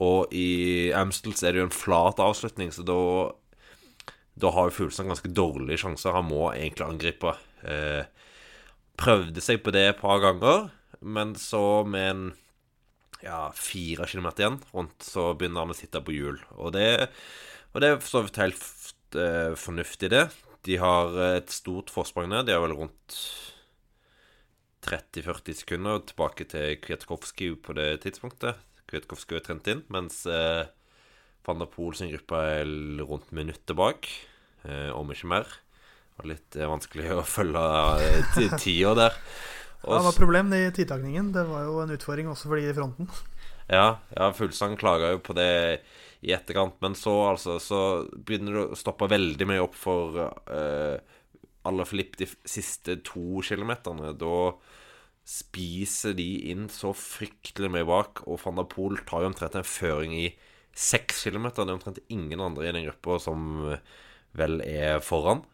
Og 0.00 0.30
i 0.32 0.90
Amstel 0.96 1.34
så 1.36 1.48
er 1.48 1.56
det 1.56 1.64
jo 1.64 1.68
en 1.68 1.76
flat 1.76 2.22
avslutning, 2.22 2.70
så 2.72 2.86
da 2.86 3.00
Da 4.40 4.48
har 4.54 4.70
jo 4.70 4.72
Fuglesang 4.72 5.10
ganske 5.10 5.28
dårlige 5.28 5.82
sjanser. 5.82 6.14
Han 6.14 6.30
må 6.30 6.46
egentlig 6.54 6.86
angripe. 6.86 7.34
Prøvde 8.96 9.42
seg 9.44 9.60
på 9.60 9.74
det 9.74 9.82
et 9.84 9.98
par 10.00 10.22
ganger, 10.22 10.70
men 11.02 11.34
så 11.36 11.84
med 11.84 12.06
en 12.10 12.22
ja, 13.24 13.50
fire 13.56 14.06
kilometer 14.08 14.44
igjen 14.44 14.58
rundt, 14.72 15.04
så 15.04 15.30
begynner 15.36 15.64
han 15.64 15.74
å 15.74 15.76
sitte 15.76 16.02
på 16.04 16.14
hjul. 16.14 16.40
Og 16.56 16.72
det, 16.76 17.10
og 17.74 17.82
det 17.82 17.90
er 17.90 18.00
for 18.00 18.12
så 18.14 18.24
vidt 18.26 18.40
helt 18.40 18.64
uh, 19.16 19.52
fornuftig, 19.58 20.10
det. 20.12 20.26
De 20.68 20.76
har 20.80 21.16
et 21.38 21.52
stort 21.52 21.92
forsprang 21.92 22.28
ned. 22.28 22.46
De 22.48 22.56
har 22.56 22.64
vel 22.64 22.76
rundt 22.76 23.16
30-40 24.84 25.60
sekunder 25.62 26.02
tilbake 26.08 26.46
til 26.48 26.76
Kwiatkowski 26.84 27.54
på 27.64 27.76
det 27.76 28.02
tidspunktet. 28.04 28.60
Kwiatkowski 28.90 29.38
er 29.38 29.44
trent 29.46 29.68
inn, 29.70 29.84
mens 29.92 30.22
uh, 30.28 30.66
van 31.46 31.62
der 31.62 31.70
Poel 31.70 31.96
sin 31.96 32.12
gruppe 32.12 32.40
er 32.56 32.68
rundt 33.04 33.32
minuttet 33.36 33.76
bak, 33.78 34.08
uh, 34.66 34.90
om 34.96 35.12
ikke 35.12 35.32
mer. 35.32 35.48
Det 36.10 36.20
var 36.20 36.32
litt 36.34 36.60
vanskelig 36.74 37.14
å 37.16 37.24
følge 37.36 37.64
tida 38.60 38.96
der. 38.98 39.16
Og, 39.86 39.94
det 39.94 40.06
var 40.10 40.16
problem 40.18 40.52
i 40.52 40.64
tidtakningen. 40.76 41.30
Det 41.32 41.46
var 41.48 41.64
jo 41.64 41.78
en 41.80 41.94
utfordring 41.94 42.28
også 42.28 42.50
for 42.50 42.60
de 42.60 42.68
i 42.68 42.76
fronten. 42.76 43.08
Ja, 43.70 44.00
ja 44.16 44.32
Fuglesang 44.36 44.76
klaga 44.80 45.14
jo 45.14 45.22
på 45.24 45.36
det 45.38 45.50
i 46.20 46.34
etterkant, 46.36 46.76
men 46.84 46.96
så 46.98 47.14
altså 47.30 47.56
Så 47.62 47.78
begynner 48.12 48.58
det 48.58 48.64
å 48.74 48.78
stoppe 48.78 49.08
veldig 49.08 49.46
mye 49.48 49.62
opp 49.64 49.78
for 49.78 50.18
uh, 50.20 50.98
alle 51.64 51.86
Filip 51.88 52.18
de 52.20 52.28
siste 52.48 52.98
to 53.06 53.40
kilometerne. 53.46 54.12
Da 54.20 54.52
spiser 55.30 56.16
de 56.18 56.28
inn 56.50 56.68
så 56.72 56.92
fryktelig 56.96 57.70
mye 57.72 57.88
bak, 57.88 58.24
og 58.26 58.40
van 58.44 58.60
der 58.60 58.68
Poel 58.68 59.00
tar 59.08 59.24
jo 59.24 59.30
omtrent 59.30 59.56
en 59.56 59.66
føring 59.66 60.16
i 60.16 60.28
seks 60.76 61.24
kilometer. 61.28 61.64
Det 61.64 61.72
er 61.72 61.78
omtrent 61.78 62.04
ingen 62.12 62.42
andre 62.44 62.68
i 62.68 62.74
den 62.76 62.88
gruppa 62.88 63.20
som 63.22 63.46
vel 64.36 64.60
er 64.66 65.00
foran. 65.04 65.44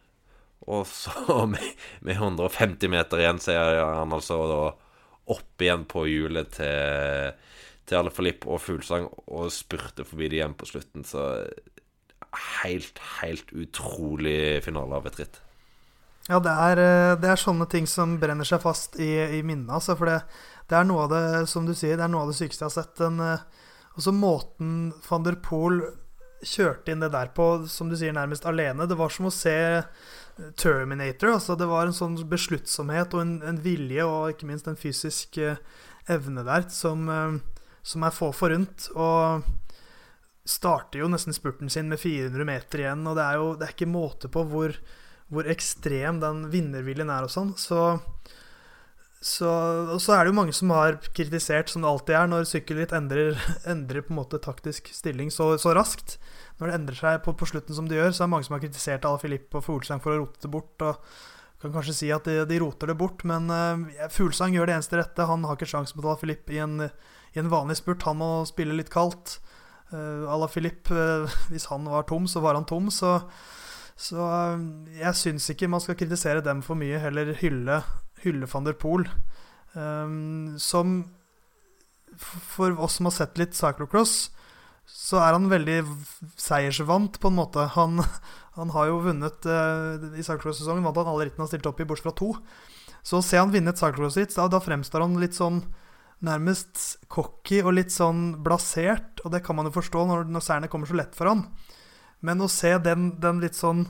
Og 0.67 0.83
så, 0.89 1.13
med, 1.51 1.63
med 2.01 2.19
150 2.19 2.91
meter 2.91 3.23
igjen, 3.23 3.41
så 3.43 3.55
er 3.55 3.81
han 3.83 4.13
altså 4.15 4.41
da 4.51 4.61
opp 5.27 5.63
igjen 5.63 5.83
på 5.89 6.05
hjulet 6.07 6.53
til, 6.55 7.33
til 7.87 7.99
Alle 7.99 8.13
Filip 8.15 8.45
og 8.47 8.61
Fuglesang 8.63 9.09
og 9.27 9.49
spurte 9.51 10.05
forbi 10.07 10.29
det 10.31 10.39
igjen 10.39 10.55
på 10.59 10.69
slutten. 10.69 11.03
Så 11.07 11.25
helt, 12.61 13.01
helt 13.21 13.51
utrolig 13.55 14.63
finale 14.65 14.99
av 14.99 15.07
et 15.09 15.21
ritt. 15.23 15.41
Ja, 16.27 16.41
det 16.43 16.51
er, 16.51 16.81
eh, 16.83 17.13
det 17.21 17.29
er, 17.31 17.39
sånne 17.39 17.69
ting 17.71 17.85
som 17.87 18.17
brenner 18.19 18.47
seg 18.47 18.59
fast 18.63 18.97
i, 18.99 19.13
i 19.37 19.43
minnet. 19.47 19.71
Altså, 19.71 19.95
for 19.95 20.11
det, 20.11 20.17
det, 20.67 20.75
er 20.75 20.87
noe 20.87 21.05
av 21.05 21.13
det 21.13 21.45
som 21.47 21.67
du 21.67 21.71
sier, 21.71 21.95
det 21.95 22.03
er 22.03 22.11
noe 22.11 22.25
av 22.25 22.33
det 22.33 22.39
sykeste 22.39 22.65
jeg 22.65 22.67
har 22.67 22.75
sett. 22.75 22.97
Den, 22.99 23.21
eh, 23.23 23.45
også 23.97 24.13
måten 24.13 24.73
van 25.07 25.23
der 25.23 25.39
Poel 25.43 25.79
kjørte 26.45 26.93
inn 26.93 27.01
det 27.01 27.11
der 27.13 27.31
på, 27.35 27.47
som 27.71 27.89
du 27.89 27.97
sier, 27.97 28.13
nærmest 28.15 28.45
alene. 28.49 28.87
Det 28.89 28.97
var 28.99 29.13
som 29.13 29.29
å 29.29 29.33
se 29.33 29.57
Terminator. 30.59 31.33
Altså 31.33 31.57
det 31.57 31.67
var 31.69 31.87
en 31.87 31.97
sånn 31.97 32.17
besluttsomhet 32.29 33.15
og 33.17 33.23
en, 33.23 33.35
en 33.47 33.61
vilje, 33.63 34.05
og 34.05 34.33
ikke 34.33 34.49
minst 34.49 34.69
en 34.69 34.79
fysisk 34.79 35.39
uh, 35.41 35.57
evne 36.11 36.45
der, 36.47 36.67
som, 36.73 37.07
uh, 37.09 37.71
som 37.81 38.05
er 38.05 38.15
få 38.15 38.31
forunt. 38.35 38.89
Og 38.95 39.47
starter 40.47 41.01
jo 41.01 41.09
nesten 41.11 41.35
spurten 41.35 41.71
sin 41.73 41.89
med 41.91 41.99
400 41.99 42.47
meter 42.47 42.85
igjen, 42.85 43.03
og 43.09 43.17
det 43.17 43.25
er 43.25 43.41
jo 43.41 43.51
det 43.57 43.67
er 43.67 43.75
ikke 43.75 43.89
måte 43.91 44.31
på 44.31 44.45
hvor, 44.47 44.75
hvor 45.33 45.49
ekstrem 45.51 46.21
den 46.23 46.45
vinnerviljen 46.53 47.11
er 47.11 47.27
og 47.27 47.33
sånn. 47.33 47.55
Så, 47.59 47.97
så, 49.23 49.49
og 49.95 50.01
så 50.03 50.13
er 50.13 50.23
det 50.23 50.31
jo 50.31 50.37
mange 50.37 50.53
som 50.53 50.71
har 50.75 50.99
kritisert, 51.17 51.71
som 51.71 51.81
det 51.81 51.89
alltid 51.89 52.17
er, 52.19 52.27
når 52.29 52.49
sykkelritt 52.49 52.93
endrer, 52.93 53.39
endrer 53.73 54.05
på 54.05 54.13
en 54.13 54.19
måte 54.19 54.41
taktisk 54.43 54.91
stilling 54.93 55.31
så, 55.33 55.55
så 55.61 55.73
raskt 55.77 56.19
når 56.57 56.69
det 56.69 56.77
endrer 56.77 56.99
seg 56.99 57.17
på, 57.25 57.33
på, 57.37 57.47
slutten 57.49 57.77
som 57.77 57.89
det 57.89 57.97
gjør, 57.99 58.13
så 58.13 58.23
er 58.23 58.27
det 58.27 58.33
mange 58.33 58.47
som 58.47 58.55
har 58.57 58.63
kritisert 58.63 59.05
Ala 59.05 59.21
Filip 59.21 59.57
og 59.57 59.65
Fuglesang 59.65 60.01
for 60.01 60.13
å 60.13 60.21
rote 60.23 60.41
det 60.41 60.49
bort. 60.53 60.85
Og 60.85 61.61
kan 61.61 61.73
kanskje 61.73 61.95
si 61.99 62.09
at 62.13 62.25
de, 62.29 62.39
de 62.49 62.57
roter 62.61 62.89
det 62.89 62.97
bort, 62.97 63.21
men 63.29 63.49
uh, 63.53 64.07
Fuglesang 64.13 64.55
gjør 64.57 64.69
det 64.69 64.77
eneste 64.77 64.97
rette. 64.97 65.29
Han 65.29 65.45
har 65.45 65.57
ikke 65.57 65.69
sjans 65.69 65.93
mot 65.97 66.05
Ala 66.05 66.17
Filip 66.21 66.49
i 66.53 66.61
i 67.37 67.41
en 67.41 67.51
vanlig 67.51 67.77
spurt. 67.77 68.05
Han 68.07 68.19
må 68.21 68.31
spille 68.49 68.75
litt 68.77 68.91
kaldt. 68.93 69.37
Uh, 69.91 70.25
Ala 70.31 70.49
Filip, 70.51 70.89
uh, 70.91 71.29
hvis 71.51 71.69
han 71.71 71.87
var 71.89 72.07
tom, 72.09 72.27
så 72.29 72.41
var 72.43 72.57
han 72.57 72.65
tom. 72.67 72.89
Så, 72.93 73.19
så 73.93 74.17
uh, 74.25 74.65
jeg 74.97 75.13
syns 75.19 75.49
ikke 75.53 75.69
man 75.71 75.83
skal 75.83 75.99
kritisere 75.99 76.43
dem 76.45 76.63
for 76.65 76.79
mye, 76.79 76.99
heller 77.03 77.35
hylle, 77.41 77.81
hylle 78.23 78.49
van 78.49 78.67
der 78.67 78.77
Poel. 78.77 79.07
Um, 79.73 80.55
som 80.57 80.99
For 82.17 82.73
oss 82.81 82.97
som 82.97 83.09
har 83.09 83.13
sett 83.13 83.37
litt 83.37 83.53
cyclocross, 83.57 84.31
så 84.87 85.19
er 85.19 85.35
han 85.35 85.49
veldig 85.51 85.81
seiersvant, 86.39 87.19
på 87.21 87.29
en 87.29 87.37
måte. 87.37 87.67
Han, 87.75 88.01
han 88.57 88.71
har 88.73 88.87
jo 88.89 89.01
vunnet 89.05 89.45
uh, 89.45 89.99
I 90.15 90.23
cyclocross-sesongen 90.23 90.85
vant 90.87 91.01
han 91.03 91.11
alle 91.11 91.27
rittene 91.27 91.45
han 91.45 91.51
stilte 91.51 91.69
opp 91.69 91.83
i, 91.83 91.87
bortsett 91.89 92.09
fra 92.09 92.15
to. 92.17 92.31
Så 93.05 93.19
å 93.19 93.25
se 93.25 93.37
han 93.39 93.53
vinne 93.53 93.73
et 93.73 93.81
cyclocross-ritt, 93.81 94.33
da, 94.35 94.47
da 94.51 94.63
fremstår 94.63 95.05
han 95.05 95.19
litt 95.21 95.37
sånn 95.37 95.61
nærmest 96.25 96.97
cocky 97.13 97.61
og 97.61 97.75
litt 97.77 97.93
sånn 97.93 98.39
blasert. 98.43 99.21
Og 99.23 99.33
det 99.35 99.43
kan 99.45 99.59
man 99.59 99.69
jo 99.69 99.75
forstå 99.77 100.07
når, 100.09 100.25
når 100.31 100.45
seierne 100.47 100.71
kommer 100.71 100.89
så 100.89 100.97
lett 100.97 101.13
for 101.17 101.29
han. 101.29 101.45
Men 102.25 102.41
å 102.41 102.49
se 102.49 102.73
den, 102.81 103.11
den 103.21 103.43
litt 103.43 103.57
sånn 103.57 103.85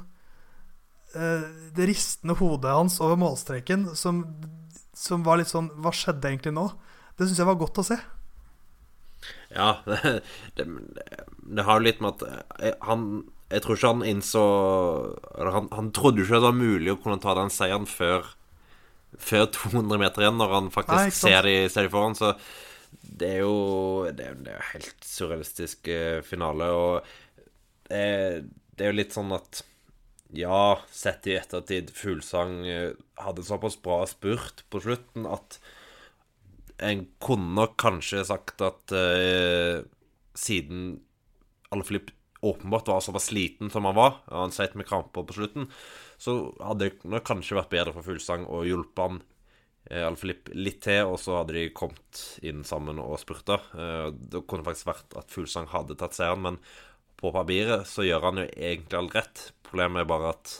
Det 1.77 1.88
ristende 1.89 2.36
hodet 2.39 2.75
hans 2.75 3.00
over 3.01 3.17
målstreken 3.19 3.88
som, 3.97 4.21
som, 4.93 5.24
var 5.25 5.39
litt 5.39 5.51
sånn 5.51 5.71
Hva 5.81 5.93
skjedde 5.95 6.29
egentlig 6.29 6.53
nå? 6.57 6.67
Det 7.17 7.25
syns 7.25 7.41
jeg 7.41 7.50
var 7.50 7.57
godt 7.57 7.81
å 7.81 7.86
se. 7.88 7.97
Ja, 9.53 9.79
det, 9.89 10.19
det, 10.59 10.67
det 11.41 11.65
har 11.65 11.79
jo 11.79 11.88
litt 11.88 12.03
med 12.03 12.17
at 12.17 12.45
eh, 12.62 12.75
han 12.86 13.07
Jeg 13.50 13.63
tror 13.63 13.79
ikke 13.79 13.93
han 13.95 14.05
innså 14.05 14.43
han, 15.38 15.69
han 15.71 15.93
trodde 15.95 16.21
ikke 16.24 16.38
det 16.38 16.47
var 16.50 16.57
mulig 16.57 16.93
å 16.93 17.00
kunne 17.01 17.21
ta 17.24 17.36
den 17.38 17.53
seieren 17.53 17.88
før 17.89 18.27
før 19.17 19.47
200 19.53 20.00
meter 20.01 20.24
igjen, 20.24 20.38
når 20.38 20.51
han 20.53 20.67
faktisk 20.74 21.00
Nei, 21.00 21.13
ser, 21.15 21.47
de, 21.47 21.69
ser, 21.71 21.88
de, 21.88 21.91
foran. 21.93 22.17
Så 22.17 22.33
det 23.17 23.29
er 23.38 23.39
jo 23.45 24.07
Det 24.13 24.33
det 24.45 24.53
er 24.53 24.69
helt 24.74 25.07
surrealistisk 25.07 25.89
uh, 25.89 26.19
finale. 26.27 26.69
Og 26.75 27.07
det, 27.88 28.03
det 28.75 28.86
er 28.86 28.91
jo 28.91 29.00
litt 29.00 29.15
sånn 29.15 29.33
at 29.38 29.63
Ja, 30.36 30.79
sett 30.91 31.27
i 31.27 31.38
ettertid, 31.38 31.93
Fuglesang 31.96 32.60
uh, 32.67 32.91
hadde 33.24 33.46
såpass 33.48 33.77
bra 33.81 34.01
spurt 34.10 34.65
på 34.72 34.81
slutten 34.84 35.27
at 35.29 35.60
en 36.84 37.07
kunne 37.24 37.55
nok 37.57 37.77
kanskje 37.81 38.22
sagt 38.27 38.62
at 38.62 38.91
siden 40.38 41.00
Alfilip 41.74 42.12
åpenbart 42.41 42.88
var 42.88 43.01
såpass 43.01 43.25
sliten 43.25 43.69
som 43.69 43.86
han 43.86 43.96
var, 43.96 44.19
og 44.27 44.41
han 44.46 44.53
sleit 44.53 44.75
med 44.77 44.88
kramper 44.88 45.25
på 45.25 45.36
slutten, 45.36 45.67
så 46.22 46.38
hadde 46.62 46.88
det 46.88 47.10
nok 47.10 47.25
kanskje 47.27 47.57
vært 47.57 47.74
bedre 47.74 47.96
for 47.96 48.05
Fuglesang 48.05 48.46
å 48.46 48.62
hjelpe 48.67 49.07
han 49.07 49.22
eh, 49.89 50.05
Alfilip 50.05 50.51
litt 50.53 50.84
til, 50.86 51.10
og 51.10 51.17
så 51.22 51.39
hadde 51.39 51.57
de 51.57 51.67
kommet 51.75 52.24
inn 52.46 52.63
sammen 52.67 53.01
og 53.01 53.17
spurta. 53.22 53.60
Eh, 53.74 54.10
det 54.13 54.46
kunne 54.50 54.65
faktisk 54.67 54.91
vært 54.91 55.17
at 55.19 55.34
Fuglesang 55.34 55.69
hadde 55.74 55.98
tatt 56.00 56.17
seieren, 56.17 56.46
men 56.46 56.62
på 57.17 57.33
papiret 57.33 57.88
så 57.89 58.05
gjør 58.05 58.29
han 58.29 58.41
jo 58.43 58.47
egentlig 58.53 59.00
alt 59.00 59.15
rett. 59.17 59.43
Problemet 59.67 60.03
er 60.03 60.09
bare 60.09 60.33
at 60.36 60.55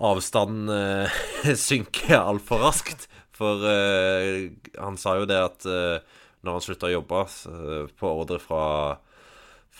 avstanden 0.00 0.70
eh, 0.72 1.20
synker 1.68 2.20
altfor 2.20 2.64
raskt. 2.64 3.08
For 3.36 3.64
eh, 3.68 4.50
han 4.76 4.98
sa 5.00 5.16
jo 5.20 5.28
det 5.28 5.40
at 5.40 5.68
eh, 5.68 6.18
når 6.44 6.56
han 6.56 6.64
slutta 6.64 6.90
å 6.90 6.96
jobbe 6.98 7.24
eh, 7.24 7.86
på 7.96 8.16
ordre 8.22 8.40
fra 8.42 8.64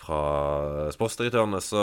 fra 0.00 0.90
sportsdirektørene, 0.94 1.60
så, 1.60 1.80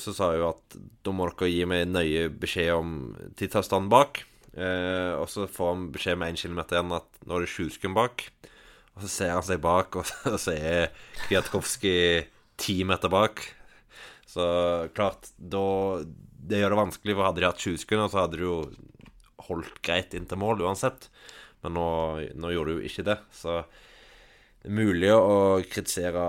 så, 0.00 0.14
sa 0.16 0.32
jeg 0.32 0.42
jo 0.42 0.50
at 0.50 0.76
da 1.06 1.12
må 1.14 1.28
dere 1.30 1.50
gi 1.52 1.66
meg 1.68 1.90
nøye 1.92 2.28
beskjed 2.40 2.72
om 2.74 2.94
tidsavstanden 3.38 3.90
bak. 3.92 4.24
Eh, 4.54 5.12
og 5.18 5.28
så 5.30 5.46
får 5.50 5.72
han 5.72 5.88
beskjed 5.94 6.20
med 6.20 6.34
1 6.34 6.44
km 6.44 6.62
igjen 6.64 6.96
at 6.98 7.20
nå 7.26 7.38
er 7.38 7.46
det 7.46 7.52
7 7.52 7.76
sekunder 7.76 8.00
bak. 8.00 8.26
Og 8.94 9.04
så 9.04 9.10
ser 9.10 9.34
han 9.34 9.46
seg 9.46 9.62
bak, 9.62 9.98
og, 10.00 10.10
og 10.30 10.38
så 10.44 10.54
er 10.54 10.90
Kwiatkowski 11.26 11.96
ti 12.60 12.80
meter 12.86 13.12
bak. 13.12 13.42
Så 14.26 14.44
klart, 14.94 15.30
da 15.38 16.02
Det 16.44 16.58
gjør 16.60 16.74
det 16.74 16.80
vanskelig, 16.82 17.14
for 17.16 17.24
hadde 17.24 17.40
de 17.40 17.48
hatt 17.48 17.62
20 17.62 17.78
sekunder, 17.80 18.10
så 18.12 18.20
hadde 18.20 18.36
de 18.36 18.44
jo 18.44 18.56
holdt 19.48 19.78
greit 19.84 20.12
inn 20.16 20.26
til 20.28 20.40
mål 20.40 20.60
uansett. 20.66 21.08
Men 21.64 21.78
nå, 21.78 21.88
nå 22.36 22.50
gjorde 22.52 22.74
de 22.74 22.76
jo 22.76 22.90
ikke 22.90 23.06
det, 23.06 23.16
så 23.32 23.62
det 24.64 24.70
er 24.70 24.76
mulig 24.78 25.10
å 25.12 25.60
kritisere, 25.68 26.20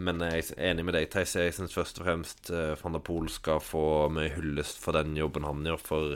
men 0.00 0.22
jeg 0.24 0.44
er 0.54 0.70
enig 0.70 0.86
med 0.88 0.94
deg, 0.96 1.08
Theis. 1.12 1.34
Jeg 1.36 1.52
syns 1.56 1.74
først 1.76 1.98
og 2.00 2.06
fremst 2.06 2.48
uh, 2.48 2.72
van 2.80 2.96
der 2.96 3.02
Poel 3.04 3.28
skal 3.32 3.60
få 3.60 3.82
mye 4.12 4.30
hyllest 4.32 4.80
for 4.80 4.96
den 4.96 5.16
jobben 5.18 5.44
han 5.44 5.66
gjør. 5.68 5.82
For 5.84 6.14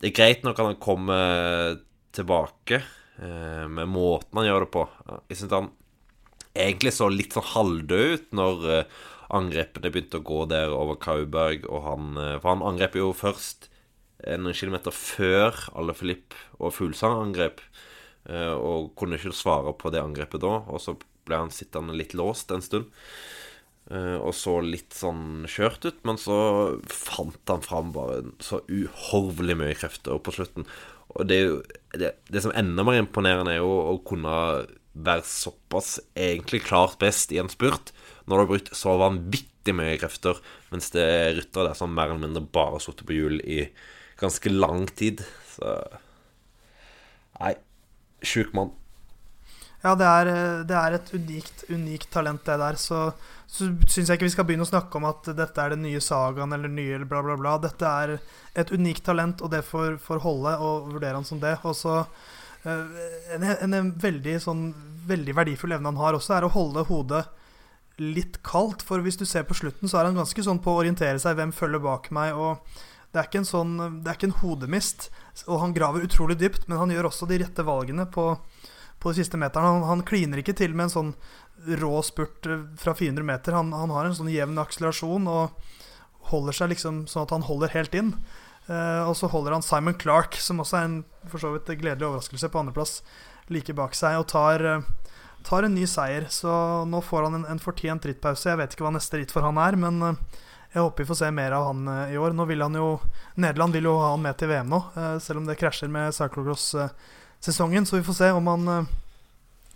det 0.00 0.08
er 0.08 0.14
greit 0.16 0.48
at 0.48 0.62
han 0.64 0.80
kommer 0.80 1.76
tilbake 2.16 2.80
uh, 3.20 3.68
med 3.68 3.92
måten 3.92 4.40
han 4.40 4.48
gjør 4.48 4.64
det 4.64 4.70
på. 4.76 4.86
Jeg 5.28 5.42
syns 5.42 5.56
han 5.58 5.70
egentlig 6.54 6.94
så 6.96 7.08
litt 7.12 7.36
sånn 7.36 7.50
halvdød 7.52 8.14
ut 8.14 8.32
når 8.36 8.66
uh, 8.68 8.96
angrepene 9.32 9.92
begynte 9.92 10.20
å 10.20 10.26
gå 10.26 10.44
der 10.50 10.74
over 10.76 10.98
Kauberg, 11.00 11.64
og 11.68 11.86
han 11.86 12.16
For 12.42 12.50
han 12.50 12.64
angrep 12.66 12.98
jo 12.98 13.14
først 13.16 13.70
noen 14.38 14.54
kilometer 14.54 14.94
før 14.94 15.56
alle 15.74 15.94
Filip 15.96 16.36
og 16.60 16.74
Fuglesang 16.76 17.16
angrep. 17.18 17.62
Eh, 18.30 18.54
og 18.54 18.92
kunne 18.98 19.18
ikke 19.18 19.34
svare 19.34 19.72
på 19.74 19.90
det 19.90 20.02
angrepet 20.02 20.42
da. 20.44 20.60
Og 20.70 20.82
så 20.82 20.96
ble 21.26 21.40
han 21.44 21.54
sittende 21.54 21.96
litt 21.96 22.14
låst 22.18 22.52
en 22.54 22.64
stund. 22.64 22.90
Eh, 23.90 24.16
og 24.16 24.34
så 24.38 24.58
litt 24.62 24.94
sånn 24.94 25.46
kjørt 25.50 25.88
ut, 25.88 26.02
men 26.06 26.20
så 26.20 26.36
fant 26.86 27.50
han 27.50 27.64
fram 27.64 27.90
bare 27.96 28.22
så 28.44 28.62
uhorvelig 28.70 29.58
mye 29.58 29.78
krefter 29.78 30.22
på 30.22 30.36
slutten. 30.36 30.68
Og 31.12 31.26
det, 31.28 31.40
det, 31.98 32.14
det 32.32 32.44
som 32.44 32.54
enda 32.56 32.86
mer 32.86 33.02
imponerende, 33.02 33.56
er 33.56 33.60
jo 33.60 33.74
å 33.90 33.98
kunne 34.06 34.36
være 34.92 35.24
såpass 35.26 35.96
egentlig 36.12 36.62
klart 36.66 36.98
best 37.00 37.32
i 37.32 37.40
en 37.40 37.50
spurt 37.52 37.94
når 38.26 38.36
du 38.36 38.42
har 38.42 38.50
brukt 38.50 38.70
så 38.76 38.94
vanvittig 39.00 39.74
mye 39.74 39.96
krefter, 39.98 40.38
mens 40.70 40.92
det 40.94 41.02
er 41.02 41.34
ryttere 41.38 41.70
der 41.70 41.78
som 41.78 41.94
mer 41.94 42.10
eller 42.10 42.22
mindre 42.26 42.44
bare 42.54 42.76
har 42.76 42.84
sittet 42.84 43.08
på 43.08 43.16
hjul 43.16 43.40
i 43.42 43.64
ganske 44.20 44.52
lang 44.52 44.86
tid. 44.98 45.24
Så 45.54 45.74
Nei, 47.42 47.56
sjuk 48.22 48.52
mann. 48.54 48.70
Ja, 49.82 49.96
det 49.98 50.06
er, 50.06 50.28
det 50.68 50.76
er, 50.78 50.94
et 50.94 51.08
unikt, 51.10 51.64
unikt 51.72 52.06
talent, 52.14 52.44
det 52.46 52.54
der. 52.60 52.76
Så, 52.78 53.00
så 53.50 53.66
syns 53.90 54.12
jeg 54.12 54.20
ikke 54.20 54.28
vi 54.28 54.34
skal 54.36 54.46
begynne 54.46 54.66
å 54.66 54.70
snakke 54.70 55.00
om 55.00 55.08
at 55.08 55.32
dette 55.34 55.58
er 55.58 55.74
den 55.74 55.82
nye 55.82 56.02
sagaen 56.02 56.54
eller 56.54 56.70
nye 56.70 57.00
bla, 57.02 57.22
bla, 57.26 57.34
bla. 57.40 57.56
Dette 57.64 57.88
er 58.04 58.14
et 58.62 58.70
unikt 58.70 59.02
talent, 59.08 59.42
og 59.42 59.50
det 59.50 59.64
får, 59.66 59.98
får 60.04 60.22
holde, 60.22 60.54
og 60.62 60.92
vurdere 60.92 61.18
han 61.18 61.26
som 61.26 61.42
det. 61.42 61.56
Og 61.66 61.74
så 61.74 61.98
en, 62.64 63.42
en, 63.42 63.74
en, 63.74 63.92
veldig, 63.98 64.36
sånn, 64.42 64.66
veldig 65.08 65.34
verdifull 65.34 65.74
evne 65.74 65.90
han 65.90 66.00
har 66.00 66.18
også, 66.18 66.36
er 66.36 66.46
å 66.46 66.52
holde 66.54 66.86
hodet 66.86 67.24
litt 68.02 68.38
kaldt. 68.46 68.84
For 68.86 69.02
hvis 69.04 69.18
du 69.20 69.26
ser 69.28 69.46
på 69.48 69.56
slutten, 69.58 69.90
så 69.90 70.00
er 70.00 70.08
han 70.08 70.18
ganske 70.18 70.44
sånn 70.46 70.62
på 70.62 70.72
å 70.72 70.82
orientere 70.84 71.18
seg. 71.22 71.36
Hvem 71.38 71.54
følger 71.56 71.82
bak 71.82 72.10
meg? 72.14 72.38
Og 72.38 72.62
det 73.12 73.20
er 73.20 73.28
ikke 73.28 73.42
en 73.42 73.48
sånn 73.48 73.72
Det 73.76 74.08
er 74.08 74.16
ikke 74.16 74.30
en 74.30 74.40
hodemist. 74.40 75.10
Og 75.46 75.60
han 75.62 75.74
graver 75.76 76.06
utrolig 76.06 76.38
dypt, 76.40 76.68
men 76.68 76.80
han 76.80 76.94
gjør 76.94 77.10
også 77.10 77.28
de 77.30 77.42
rette 77.42 77.66
valgene 77.66 78.06
på, 78.14 78.30
på 79.02 79.12
de 79.12 79.22
siste 79.22 79.40
meterne. 79.40 79.74
Han, 79.78 79.88
han, 79.90 80.06
kliner 80.08 80.42
ikke 80.42 80.56
til 80.56 80.76
med 80.76 80.88
en 80.88 80.96
sånn 80.96 81.14
rå 81.82 81.98
spurt 82.02 82.46
eh, 82.48 82.64
fra 82.80 82.94
400 82.98 83.26
meter. 83.26 83.58
Han, 83.58 83.74
han 83.76 83.92
har 83.94 84.08
en 84.08 84.16
sånn 84.18 84.32
jevn 84.32 84.58
akselerasjon 84.62 85.28
og 85.30 85.58
holder 86.32 86.56
seg 86.56 86.72
liksom 86.72 87.04
sånn 87.10 87.26
at 87.26 87.34
han 87.34 87.46
holder 87.46 87.74
helt 87.74 87.94
inn. 87.98 88.14
Uh, 88.70 89.08
og 89.08 89.16
så 89.18 89.26
holder 89.26 89.56
han 89.56 89.64
Simon 89.64 89.96
Clark, 89.98 90.36
som 90.38 90.62
også 90.62 90.78
er 90.78 90.86
en 90.86 90.98
for 91.30 91.42
så 91.42 91.50
vidt 91.54 91.70
gledelig 91.80 92.06
overraskelse, 92.06 92.50
på 92.50 92.60
andreplass 92.60 93.00
like 93.52 93.74
bak 93.74 93.96
seg, 93.98 94.20
og 94.20 94.28
tar, 94.30 94.62
uh, 94.62 95.16
tar 95.46 95.66
en 95.66 95.74
ny 95.74 95.86
seier. 95.90 96.28
Så 96.30 96.52
nå 96.88 97.02
får 97.02 97.26
han 97.26 97.40
en, 97.40 97.48
en 97.54 97.62
fortjent 97.62 98.06
rittpause. 98.06 98.48
Jeg 98.48 98.60
vet 98.60 98.76
ikke 98.76 98.86
hva 98.86 98.94
neste 98.94 99.18
ritt 99.18 99.34
for 99.34 99.46
han 99.46 99.58
er, 99.60 99.78
men 99.80 99.98
uh, 100.02 100.44
jeg 100.72 100.80
håper 100.80 101.04
vi 101.04 101.10
får 101.10 101.20
se 101.24 101.32
mer 101.34 101.56
av 101.56 101.66
han 101.68 101.88
i 102.08 102.16
år. 102.16 102.32
Nå 102.32 102.46
vil 102.48 102.62
han 102.64 102.78
jo 102.78 102.86
Nederland 103.34 103.76
vil 103.76 103.90
jo 103.90 103.98
ha 104.00 104.14
han 104.14 104.22
med 104.24 104.38
til 104.40 104.48
VM 104.48 104.70
nå, 104.72 104.78
selv 105.20 105.42
om 105.42 105.44
det 105.44 105.58
krasjer 105.60 105.90
med 105.92 106.14
cyclocross-sesongen. 106.16 107.84
Så 107.84 107.98
vi 107.98 108.06
får 108.06 108.16
se 108.16 108.30
om 108.32 108.48
han 108.48 108.86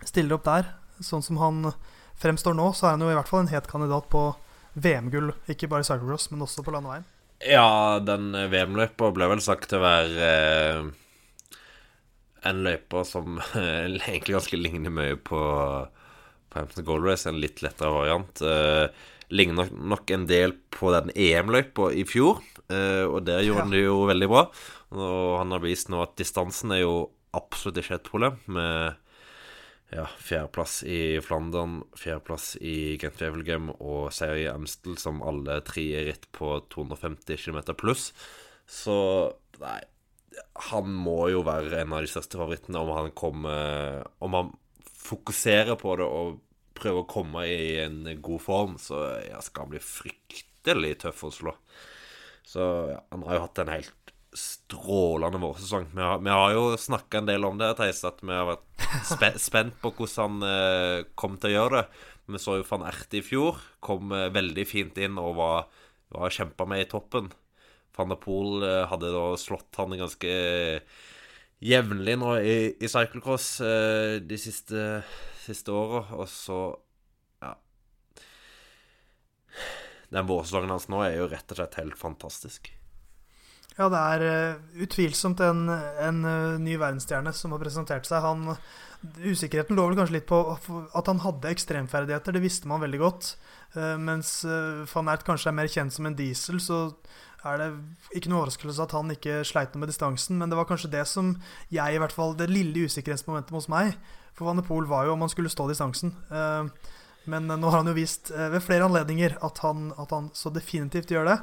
stiller 0.09 0.39
opp 0.39 0.47
der. 0.49 0.71
Sånn 1.05 1.21
som 1.21 1.37
han 1.43 1.75
fremstår 2.17 2.57
nå, 2.57 2.71
så 2.73 2.87
er 2.89 2.97
han 2.97 3.05
jo 3.05 3.11
i 3.13 3.19
hvert 3.19 3.29
fall 3.29 3.45
en 3.45 3.53
het 3.53 3.69
kandidat 3.69 4.09
på 4.09 4.25
VM-gull. 4.73 5.35
Ikke 5.53 5.69
bare 5.69 5.85
cyclocross, 5.85 6.31
men 6.33 6.49
også 6.49 6.65
på 6.65 6.73
landeveien. 6.73 7.05
Ja, 7.45 7.99
den 8.01 8.31
VM-løypa 8.33 9.11
ble 9.13 9.29
vel 9.29 9.43
sagt 9.45 9.69
til 9.71 9.81
å 9.81 9.85
være 9.85 10.31
en 12.47 12.63
løype 12.65 13.03
som 13.07 13.41
egentlig 13.57 14.37
ganske 14.37 14.59
ligner 14.61 14.95
mye 14.95 15.19
på, 15.19 15.41
på 16.49 16.59
Hampton 16.61 16.87
Gold 16.87 17.07
Race, 17.09 17.29
en 17.29 17.41
litt 17.43 17.63
lettere 17.65 17.93
variant. 17.93 18.43
Eh, 18.43 18.87
ligner 19.29 19.71
nok 19.73 20.11
en 20.15 20.27
del 20.31 20.55
på 20.75 20.93
den 20.95 21.13
EM-løypa 21.13 21.91
i 21.93 22.07
fjor. 22.09 22.41
Eh, 22.71 23.05
og 23.05 23.27
der 23.27 23.45
gjorde 23.45 23.67
han 23.67 23.75
det 23.75 23.85
jo 23.85 23.99
veldig 24.09 24.31
bra. 24.31 24.47
Og 24.97 25.37
han 25.41 25.55
har 25.55 25.65
vist 25.65 25.91
nå 25.93 26.01
at 26.05 26.17
distansen 26.19 26.75
er 26.75 26.85
jo 26.85 26.95
absolutt 27.37 27.83
ikke 27.83 27.99
et 27.99 28.09
problem. 28.09 28.39
Med 28.47 28.97
ja, 29.97 30.05
fjerdeplass 30.21 30.83
i 30.85 31.21
Flandern, 31.25 31.81
fjerdeplass 31.97 32.55
i 32.61 32.97
Gent 33.01 33.21
Wevelgem 33.23 33.71
og 33.77 34.13
seier 34.15 34.43
i 34.43 34.49
Amstel, 34.51 34.99
som 35.01 35.23
alle 35.25 35.61
tre 35.67 35.87
er 35.97 36.09
ritt 36.11 36.29
på 36.37 36.59
250 36.73 37.41
km 37.41 37.63
pluss. 37.79 38.11
Så 38.67 38.97
nei 39.63 39.79
Han 40.69 40.91
må 40.91 41.29
jo 41.31 41.45
være 41.47 41.81
en 41.81 41.95
av 41.97 42.03
de 42.05 42.11
største 42.11 42.37
favorittene 42.37 42.81
om 42.83 42.91
han 42.91 43.13
kommer 43.17 44.03
Om 44.19 44.35
han 44.35 44.49
fokuserer 44.83 45.79
på 45.81 45.95
det 45.97 46.05
og 46.05 46.41
prøver 46.77 47.05
å 47.05 47.09
komme 47.09 47.45
i 47.49 47.77
en 47.81 48.03
god 48.21 48.43
form, 48.43 48.75
så 48.83 48.99
ja, 49.25 49.39
skal 49.41 49.65
han 49.65 49.71
bli 49.73 49.81
fryktelig 49.81 50.91
tøff 51.07 51.23
å 51.25 51.31
slå. 51.33 51.55
Så 52.45 52.67
ja, 52.91 52.99
han 53.15 53.25
har 53.25 53.39
jo 53.39 53.45
hatt 53.47 53.61
en 53.63 53.73
helt 53.73 53.96
strålende 54.37 55.41
vårsesong. 55.41 55.89
Vi 55.95 56.03
har, 56.03 56.21
vi 56.21 56.31
har 56.31 56.53
jo 56.53 56.77
snakka 56.81 57.23
en 57.23 57.31
del 57.31 57.47
om 57.49 57.57
det, 57.61 57.73
Theis, 57.79 58.03
at 58.05 58.21
vi 58.23 58.35
har 58.35 58.51
vært 58.51 58.87
spe, 59.13 59.33
spent 59.41 59.79
på 59.81 59.95
hvordan 59.97 60.37
han 60.43 60.51
eh, 60.51 61.09
kom 61.19 61.39
til 61.41 61.55
å 61.55 61.57
gjøre 61.57 61.81
det. 61.81 62.05
Vi 62.27 62.43
så 62.43 62.59
jo 62.59 62.67
van 62.69 62.87
Ert 62.89 63.15
i 63.17 63.23
fjor. 63.25 63.61
Kom 63.85 64.13
eh, 64.15 64.29
veldig 64.35 64.67
fint 64.69 64.99
inn 65.01 65.19
og 65.23 65.37
var, 65.41 65.67
var 66.15 66.35
kjempa 66.35 66.67
med 66.69 66.85
i 66.85 66.89
toppen. 66.91 67.31
Van 67.97 68.13
der 68.13 68.21
Poel 68.21 68.65
eh, 68.67 68.85
hadde 68.91 69.13
da 69.15 69.27
slått 69.41 69.81
han 69.81 69.97
ganske 69.97 70.33
jevnlig 71.65 72.17
nå 72.21 72.35
i, 72.45 72.57
i 72.77 72.91
cyclecross 72.91 73.49
eh, 73.65 74.19
de 74.21 74.41
siste, 74.41 75.01
siste 75.47 75.73
åra, 75.73 76.05
og 76.19 76.29
så 76.31 76.61
Ja. 77.41 77.55
Den 80.13 80.29
vårsesongen 80.29 80.77
hans 80.77 80.91
nå 80.93 81.01
er 81.07 81.17
jo 81.23 81.31
rett 81.31 81.51
og 81.51 81.63
slett 81.63 81.81
helt 81.81 81.97
fantastisk. 81.99 82.76
Ja, 83.77 83.91
det 83.93 83.99
er 84.01 84.23
uh, 84.25 84.85
utvilsomt 84.87 85.41
en, 85.45 85.67
en 85.69 86.23
uh, 86.25 86.57
ny 86.61 86.79
verdensstjerne 86.81 87.33
som 87.37 87.53
har 87.53 87.61
presentert 87.61 88.09
seg. 88.09 88.25
Han, 88.25 88.57
usikkerheten 89.21 89.77
lå 89.77 89.85
vel 89.91 89.99
kanskje 89.99 90.17
litt 90.17 90.29
på 90.31 90.39
at 90.49 91.11
han 91.11 91.21
hadde 91.21 91.53
ekstremferdigheter, 91.53 92.33
det 92.33 92.45
visste 92.45 92.71
man 92.71 92.81
veldig 92.81 93.03
godt. 93.03 93.35
Uh, 93.77 93.99
mens 94.01 94.39
van 94.95 95.13
Ert 95.13 95.27
kanskje 95.29 95.53
er 95.53 95.59
mer 95.59 95.69
kjent 95.69 95.93
som 95.93 96.09
en 96.09 96.17
diesel, 96.17 96.63
så 96.65 96.81
er 97.47 97.61
det 97.61 97.69
ikke 98.17 98.33
noe 98.33 98.41
overraskelse 98.41 98.87
at 98.87 98.97
han 98.97 99.13
ikke 99.13 99.43
sleit 99.47 99.77
noe 99.77 99.85
med 99.85 99.93
distansen. 99.93 100.41
Men 100.41 100.51
det 100.51 100.57
var 100.59 100.71
kanskje 100.71 100.95
det 100.97 101.05
som 101.11 101.35
jeg, 101.69 101.95
i 101.95 102.01
hvert 102.01 102.17
fall, 102.17 102.33
det 102.39 102.49
lille 102.51 102.89
usikkerhetsmomentet 102.89 103.55
hos 103.55 103.69
meg. 103.71 103.93
For 104.37 104.49
Van 104.49 104.57
de 104.59 104.65
Poel 104.65 104.89
var 104.89 105.05
jo 105.05 105.15
om 105.15 105.23
han 105.23 105.33
skulle 105.33 105.53
stå 105.53 105.69
distansen. 105.69 106.17
Men 107.31 107.49
nå 107.51 107.71
har 107.71 107.83
han 107.83 107.91
jo 107.91 107.97
vist 107.97 108.31
ved 108.31 108.63
flere 108.65 108.87
anledninger 108.87 109.37
at 109.47 109.61
han, 109.65 109.91
at 109.99 110.15
han 110.15 110.31
så 110.37 110.53
definitivt 110.55 111.11
gjør 111.11 111.29
det. 111.29 111.37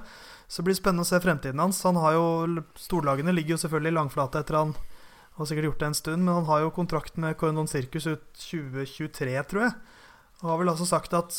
Så 0.48 0.62
det 0.62 0.70
blir 0.70 0.78
spennende 0.78 1.06
å 1.06 1.10
se 1.10 1.20
fremtiden 1.24 1.62
hans. 1.62 1.82
Han 1.88 1.98
har 2.02 2.18
jo, 2.18 2.26
Storlagene 2.78 3.34
ligger 3.36 3.56
jo 3.56 3.62
selvfølgelig 3.64 3.94
i 3.94 3.98
langflate 3.98 4.44
etter 4.44 4.60
han 4.60 4.76
har 5.34 5.50
sikkert 5.50 5.72
gjort 5.72 5.80
det 5.82 5.90
en 5.90 5.98
stund, 5.98 6.26
men 6.26 6.34
han 6.34 6.46
har 6.46 6.62
jo 6.62 6.74
kontrakt 6.76 7.16
med 7.18 7.38
Cornon 7.38 7.68
Circus 7.68 8.06
ut 8.08 8.26
2023, 8.38 9.34
tror 9.50 9.66
jeg. 9.66 9.74
Og 10.44 10.50
har 10.52 10.60
vel 10.62 10.72
altså 10.74 10.86
sagt 10.86 11.16
at 11.18 11.38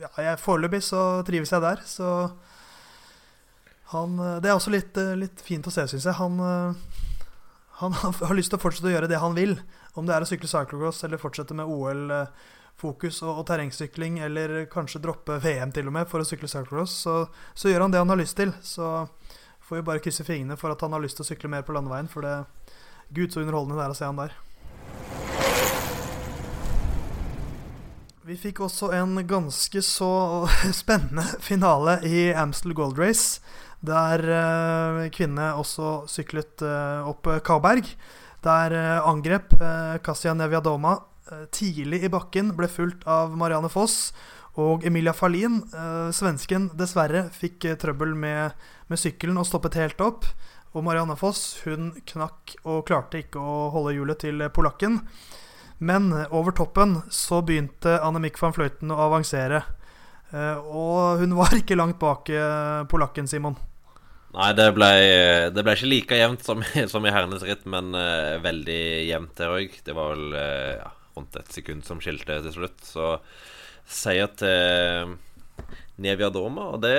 ja, 0.00 0.36
foreløpig 0.40 0.80
så 0.84 1.22
trives 1.26 1.52
jeg 1.52 1.64
der, 1.64 1.82
så 1.86 2.30
han 3.92 4.16
Det 4.42 4.48
er 4.50 4.56
også 4.56 4.72
litt, 4.72 4.96
litt 5.14 5.42
fint 5.46 5.66
å 5.68 5.70
se, 5.70 5.84
syns 5.86 6.08
jeg. 6.08 6.16
Han, 6.18 6.40
han 7.82 7.92
har 8.26 8.34
lyst 8.34 8.50
til 8.50 8.58
å 8.58 8.62
fortsette 8.64 8.88
å 8.90 8.94
gjøre 8.96 9.10
det 9.12 9.20
han 9.22 9.36
vil. 9.36 9.54
Om 9.94 10.08
det 10.08 10.16
er 10.16 10.24
å 10.24 10.28
sykle 10.28 10.50
cyclocross 10.50 11.04
eller 11.06 11.22
fortsette 11.22 11.54
med 11.54 11.70
OL 11.70 12.10
fokus 12.76 13.22
og, 13.24 13.40
og, 13.40 13.44
terrengsykling, 13.48 14.18
eller 14.26 14.64
kanskje 14.72 15.00
droppe 15.04 15.38
VM 15.42 15.72
til 15.74 15.88
og 15.88 15.96
med 15.96 16.08
for 16.10 16.22
å 16.22 16.28
sykle 16.28 16.48
cyclocross, 16.50 16.96
så, 17.06 17.16
så, 17.54 17.70
gjør 17.70 17.86
han 17.86 17.94
det 17.94 18.02
han 18.02 18.12
har 18.12 18.20
lyst 18.20 18.36
til. 18.38 18.52
Så 18.62 19.06
får 19.66 19.80
vi 19.80 19.86
bare 19.88 20.02
krysse 20.04 20.26
fingrene 20.26 20.58
for 20.60 20.74
at 20.74 20.84
han 20.84 20.96
har 20.96 21.04
lyst 21.04 21.18
til 21.18 21.26
å 21.26 21.30
sykle 21.30 21.52
mer 21.52 21.64
på 21.66 21.76
landeveien, 21.76 22.10
for 22.12 22.26
det 22.26 22.36
Gud, 23.14 23.30
så 23.32 23.42
underholdende 23.42 23.78
det 23.78 23.86
er 23.86 23.94
å 23.94 23.96
se 23.96 24.08
han 24.08 24.20
der. 24.20 24.36
Vi 28.26 28.34
fikk 28.42 28.64
også 28.66 28.90
en 28.96 29.20
ganske 29.30 29.82
så 29.86 30.10
spennende 30.82 31.24
finale 31.40 32.00
i 32.04 32.28
Amstel 32.34 32.74
Gold 32.76 32.98
Race, 32.98 33.40
der 33.86 34.24
uh, 34.26 35.04
kvinnene 35.14 35.52
også 35.60 36.08
syklet 36.10 36.64
uh, 36.66 37.06
opp 37.06 37.28
Kaberg. 37.46 37.86
Der 38.42 38.74
uh, 38.74 39.06
angrep 39.06 39.54
Kasia 40.04 40.34
Neviadoma 40.34 40.96
Eh, 40.98 41.15
tidlig 41.50 42.04
i 42.06 42.10
bakken 42.12 42.52
ble 42.58 42.68
fulgt 42.70 43.06
av 43.10 43.32
Marianne 43.38 43.70
Foss 43.72 44.12
og 44.60 44.84
Emilia 44.88 45.12
Farlin. 45.12 45.60
Eh, 45.74 46.10
svensken 46.16 46.70
dessverre 46.76 47.26
fikk 47.34 47.68
eh, 47.68 47.78
trøbbel 47.80 48.14
med, 48.16 48.56
med 48.88 49.00
sykkelen 49.00 49.38
og 49.40 49.48
stoppet 49.48 49.76
helt 49.80 50.00
opp. 50.04 50.28
Og 50.76 50.84
Marianne 50.84 51.16
Foss 51.16 51.62
hun 51.64 51.92
knakk 52.08 52.56
og 52.64 52.84
klarte 52.88 53.20
ikke 53.22 53.40
å 53.40 53.68
holde 53.74 53.94
hjulet 53.96 54.20
til 54.24 54.44
polakken. 54.52 55.00
Men 55.78 56.08
over 56.32 56.56
toppen 56.56 56.98
så 57.12 57.42
begynte 57.44 57.98
Annemiek 58.00 58.38
van 58.40 58.54
Fløyten 58.56 58.92
å 58.92 59.00
avansere. 59.06 59.62
Og 60.32 61.20
hun 61.20 61.34
var 61.36 61.52
ikke 61.56 61.76
langt 61.76 61.98
bak 62.00 62.28
polakken, 62.88 63.28
Simon. 63.28 63.56
Nei, 64.36 64.50
det 64.56 64.70
ble, 64.76 64.88
det 65.52 65.64
ble, 65.64 65.76
ikke 65.76 65.88
like 65.88 66.20
jevnt 66.20 66.44
som, 66.44 66.64
som 66.92 67.04
i 67.04 67.12
herrenes 67.12 67.44
ritt, 67.44 67.64
men 67.68 67.92
veldig 68.44 68.80
jevnt 69.04 69.36
der 69.36 69.52
òg. 69.52 69.76
Det 69.84 69.96
var 69.96 70.16
vel 70.16 70.36
ja, 70.80 70.90
rundt 71.16 71.38
et 71.40 71.56
sekund 71.56 71.86
som 71.86 72.02
skilte 72.02 72.38
til 72.44 72.54
slutt. 72.54 72.84
Så 72.84 73.16
seier 73.86 74.30
til 74.38 75.16
Nevia 76.02 76.30
Doma, 76.34 76.70
og 76.76 76.84
det 76.84 76.96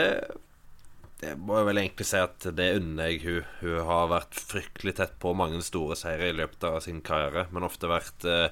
det 1.17 1.33
må 1.41 1.55
jeg 1.57 1.65
vel 1.71 1.79
egentlig 1.81 2.05
si 2.05 2.19
at 2.21 2.45
det 2.53 2.65
unner 2.77 3.09
jeg 3.09 3.23
hun. 3.23 3.45
Hun 3.63 3.85
har 3.87 4.09
vært 4.11 4.37
fryktelig 4.37 4.99
tett 4.99 5.15
på 5.21 5.33
mange 5.37 5.63
store 5.65 5.97
seire 5.97 6.29
i 6.29 6.35
løpet 6.37 6.67
av 6.69 6.77
sin 6.85 6.99
karriere, 7.05 7.47
men 7.49 7.65
ofte 7.65 7.89
vært 7.89 8.27
eh, 8.29 8.51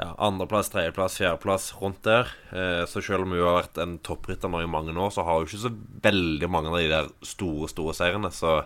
ja, 0.00 0.08
andreplass, 0.26 0.72
tredjeplass, 0.74 1.20
fjerdeplass 1.20 1.68
rundt 1.78 2.02
der. 2.02 2.32
Eh, 2.50 2.82
så 2.90 2.98
selv 2.98 3.28
om 3.28 3.36
hun 3.36 3.44
har 3.44 3.60
vært 3.60 3.78
en 3.84 4.00
topprytter 4.02 4.50
nå 4.50 4.64
i 4.64 4.70
mange 4.70 4.96
år, 4.98 5.14
så 5.14 5.22
har 5.22 5.38
hun 5.38 5.46
ikke 5.46 5.62
så 5.68 5.74
veldig 6.08 6.50
mange 6.50 6.72
av 6.72 6.80
de 6.80 6.90
der 6.90 7.10
store, 7.22 7.70
store 7.70 7.94
seirene. 7.94 8.32
Så 8.34 8.56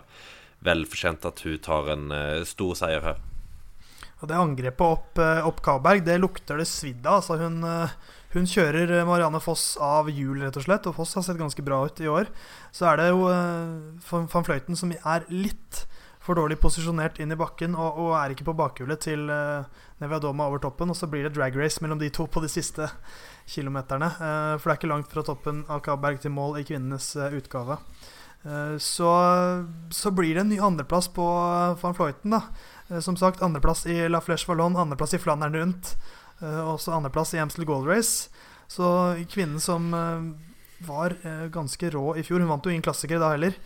vel 0.65 0.87
fortjent 0.89 1.29
at 1.29 1.45
hun 1.45 1.61
tar 1.69 1.93
en 1.93 2.09
eh, 2.15 2.47
stor 2.49 2.73
seier 2.81 3.05
her. 3.11 3.21
Og 4.19 4.27
det 4.27 4.35
angrepet 4.35 4.83
opp, 4.83 5.19
eh, 5.21 5.45
opp 5.47 5.61
Kaberg, 5.63 6.03
det 6.03 6.17
lukter 6.19 6.59
det 6.59 6.67
svidd 6.67 7.05
av. 7.07 7.21
Altså 7.21 7.37
hun, 7.39 7.63
eh, 7.63 7.95
hun, 8.35 8.43
kjører 8.45 9.05
Marianne 9.07 9.39
Foss 9.39 9.77
av 9.79 10.09
hjul, 10.11 10.41
rett 10.43 10.57
og 10.59 10.65
slett. 10.65 10.87
Og 10.87 10.95
Foss 10.95 11.15
har 11.15 11.23
sett 11.23 11.39
ganske 11.39 11.63
bra 11.63 11.85
ut 11.85 12.01
i 12.03 12.09
år. 12.11 12.27
Så 12.71 12.85
er 12.91 12.97
det 12.97 13.09
jo 13.09 13.23
van 13.23 14.45
Fløyten 14.45 14.75
som 14.75 14.91
er 14.91 15.23
litt 15.29 15.85
for 16.19 16.35
dårlig 16.35 16.59
posisjonert 16.59 17.17
inn 17.19 17.31
i 17.31 17.39
bakken 17.39 17.73
og, 17.79 17.95
og 17.97 18.11
er 18.19 18.35
ikke 18.35 18.45
på 18.51 18.53
bakhjulet 18.53 18.99
til 19.01 19.31
uh, 19.31 19.63
Neviadoma 20.03 20.45
over 20.45 20.59
toppen. 20.59 20.91
Og 20.91 20.97
så 20.99 21.07
blir 21.07 21.23
det 21.23 21.33
drag 21.33 21.55
race 21.55 21.79
mellom 21.81 21.97
de 21.97 22.11
to 22.11 22.27
på 22.27 22.43
de 22.43 22.51
siste 22.51 22.89
kilometerne. 23.47 24.11
For 24.59 24.67
det 24.67 24.73
er 24.75 24.77
ikke 24.77 24.91
langt 24.91 25.09
fra 25.09 25.23
toppen 25.23 25.63
av 25.71 25.79
Kaberg 25.81 26.19
til 26.19 26.35
mål 26.35 26.59
i 26.59 26.65
kvinnenes 26.67 27.15
utgave. 27.15 27.79
Så, 28.79 29.07
så, 29.91 30.11
blir 30.15 30.35
det 30.35 30.43
en 30.45 30.51
ny 30.53 30.59
andreplass 30.63 31.09
på 31.11 31.25
van 31.81 31.95
Fløyten, 31.97 32.35
da. 32.35 32.43
Eh, 32.89 32.99
som 32.99 33.17
sagt, 33.17 33.41
andreplass 33.41 33.85
i 33.85 34.09
La 34.09 34.21
Flèche 34.21 34.47
Vallon, 34.47 34.77
andreplass 34.77 35.13
i 35.13 35.21
Flandern 35.21 35.55
rundt. 35.55 35.95
Eh, 36.41 36.61
og 36.63 36.77
også 36.77 36.93
andreplass 36.95 37.33
i 37.35 37.41
Amstel 37.41 37.67
Gold 37.69 37.87
Race. 37.89 38.29
Så 38.69 38.85
kvinnen 39.29 39.59
som 39.61 39.93
eh, 39.93 40.29
var 40.87 41.15
ganske 41.51 41.89
rå 41.91 42.13
i 42.15 42.21
fjor 42.23 42.39
Hun 42.39 42.47
vant 42.47 42.63
jo 42.63 42.71
ingen 42.71 42.85
klassikere 42.85 43.19
da 43.19 43.33
heller, 43.33 43.57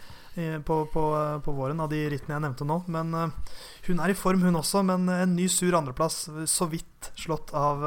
på, 0.65 0.75
på, 0.89 1.01
på, 1.45 1.51
våren, 1.53 1.77
av 1.83 1.91
de 1.91 1.99
rittene 2.09 2.33
jeg 2.33 2.41
nevnte 2.41 2.65
nå. 2.65 2.79
Men 2.89 3.11
hun 3.85 3.99
er 4.01 4.09
i 4.09 4.15
form, 4.17 4.41
hun 4.41 4.57
også. 4.57 4.81
Men 4.81 5.05
en 5.13 5.35
ny 5.37 5.45
sur 5.45 5.77
andreplass, 5.77 6.23
så 6.49 6.65
vidt 6.71 7.11
slått 7.13 7.53
av, 7.53 7.85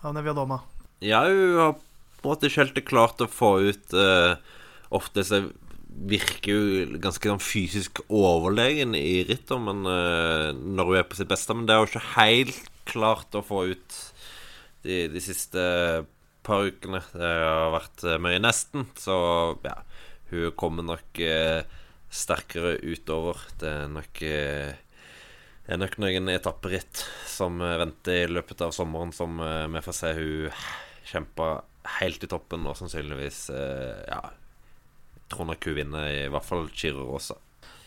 av 0.00 0.14
Neviadoma. 0.16 0.62
Ja, 1.04 1.20
hun 1.28 1.58
har 1.58 1.74
på 1.76 2.30
en 2.30 2.30
måte 2.30 2.48
ikke 2.48 2.62
helt 2.62 2.80
klart 2.88 3.20
å 3.20 3.28
få 3.28 3.50
ut 3.66 3.92
uh, 3.92 4.40
ofte 4.88 5.20
disse 5.20 5.42
virker 5.92 6.52
jo 6.52 6.98
ganske 7.02 7.30
sånn 7.30 7.42
fysisk 7.42 8.02
overlegen 8.12 8.96
i 8.98 9.22
ritter 9.28 9.60
men, 9.62 9.84
uh, 9.86 10.50
når 10.52 10.88
hun 10.88 10.98
er 11.00 11.08
på 11.08 11.18
sitt 11.18 11.30
beste. 11.30 11.54
Men 11.56 11.68
det 11.68 11.74
er 11.74 11.82
jo 11.82 11.90
ikke 11.90 12.06
helt 12.16 12.70
klart 12.88 13.38
å 13.38 13.44
få 13.46 13.64
ut 13.72 13.98
de, 14.86 15.06
de 15.12 15.22
siste 15.22 15.62
par 16.46 16.66
ukene. 16.66 17.02
Det 17.14 17.32
har 17.44 17.74
vært 17.76 18.06
uh, 18.08 18.18
mye 18.22 18.42
nesten. 18.42 18.88
Så 18.98 19.16
ja, 19.66 19.78
hun 20.32 20.56
kommer 20.58 20.86
nok 20.86 21.22
uh, 21.22 21.62
sterkere 22.12 22.78
utover. 22.82 23.44
Det 23.60 23.76
er 23.84 23.92
nok 23.92 24.24
det 25.62 25.76
er 25.76 25.78
nok 25.78 25.94
noen 26.02 26.26
etapperitt 26.32 27.04
som 27.30 27.60
venter 27.62 28.24
i 28.24 28.32
løpet 28.34 28.64
av 28.66 28.72
sommeren, 28.74 29.12
som 29.14 29.38
vi 29.38 29.82
får 29.86 29.94
se 29.94 30.10
hun 30.18 30.64
kjemper 31.06 31.62
helt 32.00 32.26
i 32.26 32.28
toppen, 32.28 32.66
og 32.66 32.74
sannsynligvis 32.76 33.44
ja, 33.54 34.18
hun 35.36 35.52
vinner, 35.76 36.08
i 36.10 36.28
hvert 36.30 36.46
fall 36.46 36.68
Chiro 36.74 37.06
Rosa. 37.08 37.36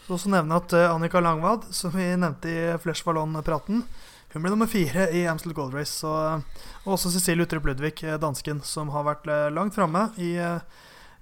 Så 0.05 0.17
også 0.17 0.29
nevne 0.29 0.57
at 0.59 0.73
uh, 0.73 0.91
Annika 0.93 1.19
Langvad, 1.19 1.65
som 1.73 1.93
vi 1.95 2.11
nevnte 2.15 2.51
i 2.51 2.77
Flesh 2.81 3.05
Ballon-praten, 3.05 3.85
hun 4.33 4.43
ble 4.43 4.51
nummer 4.51 4.67
fire 4.67 5.07
i 5.15 5.23
Amstel 5.31 5.55
Gold 5.55 5.73
Race. 5.73 6.05
Og 6.05 6.91
også 6.97 7.13
Cecilie 7.13 7.47
Utrup 7.47 7.69
Ludvig, 7.69 8.03
eh, 8.03 8.17
dansken, 8.19 8.59
som 8.67 8.91
har 8.91 9.05
vært 9.07 9.29
langt 9.55 9.77
framme 9.77 10.09
i, 10.19 10.33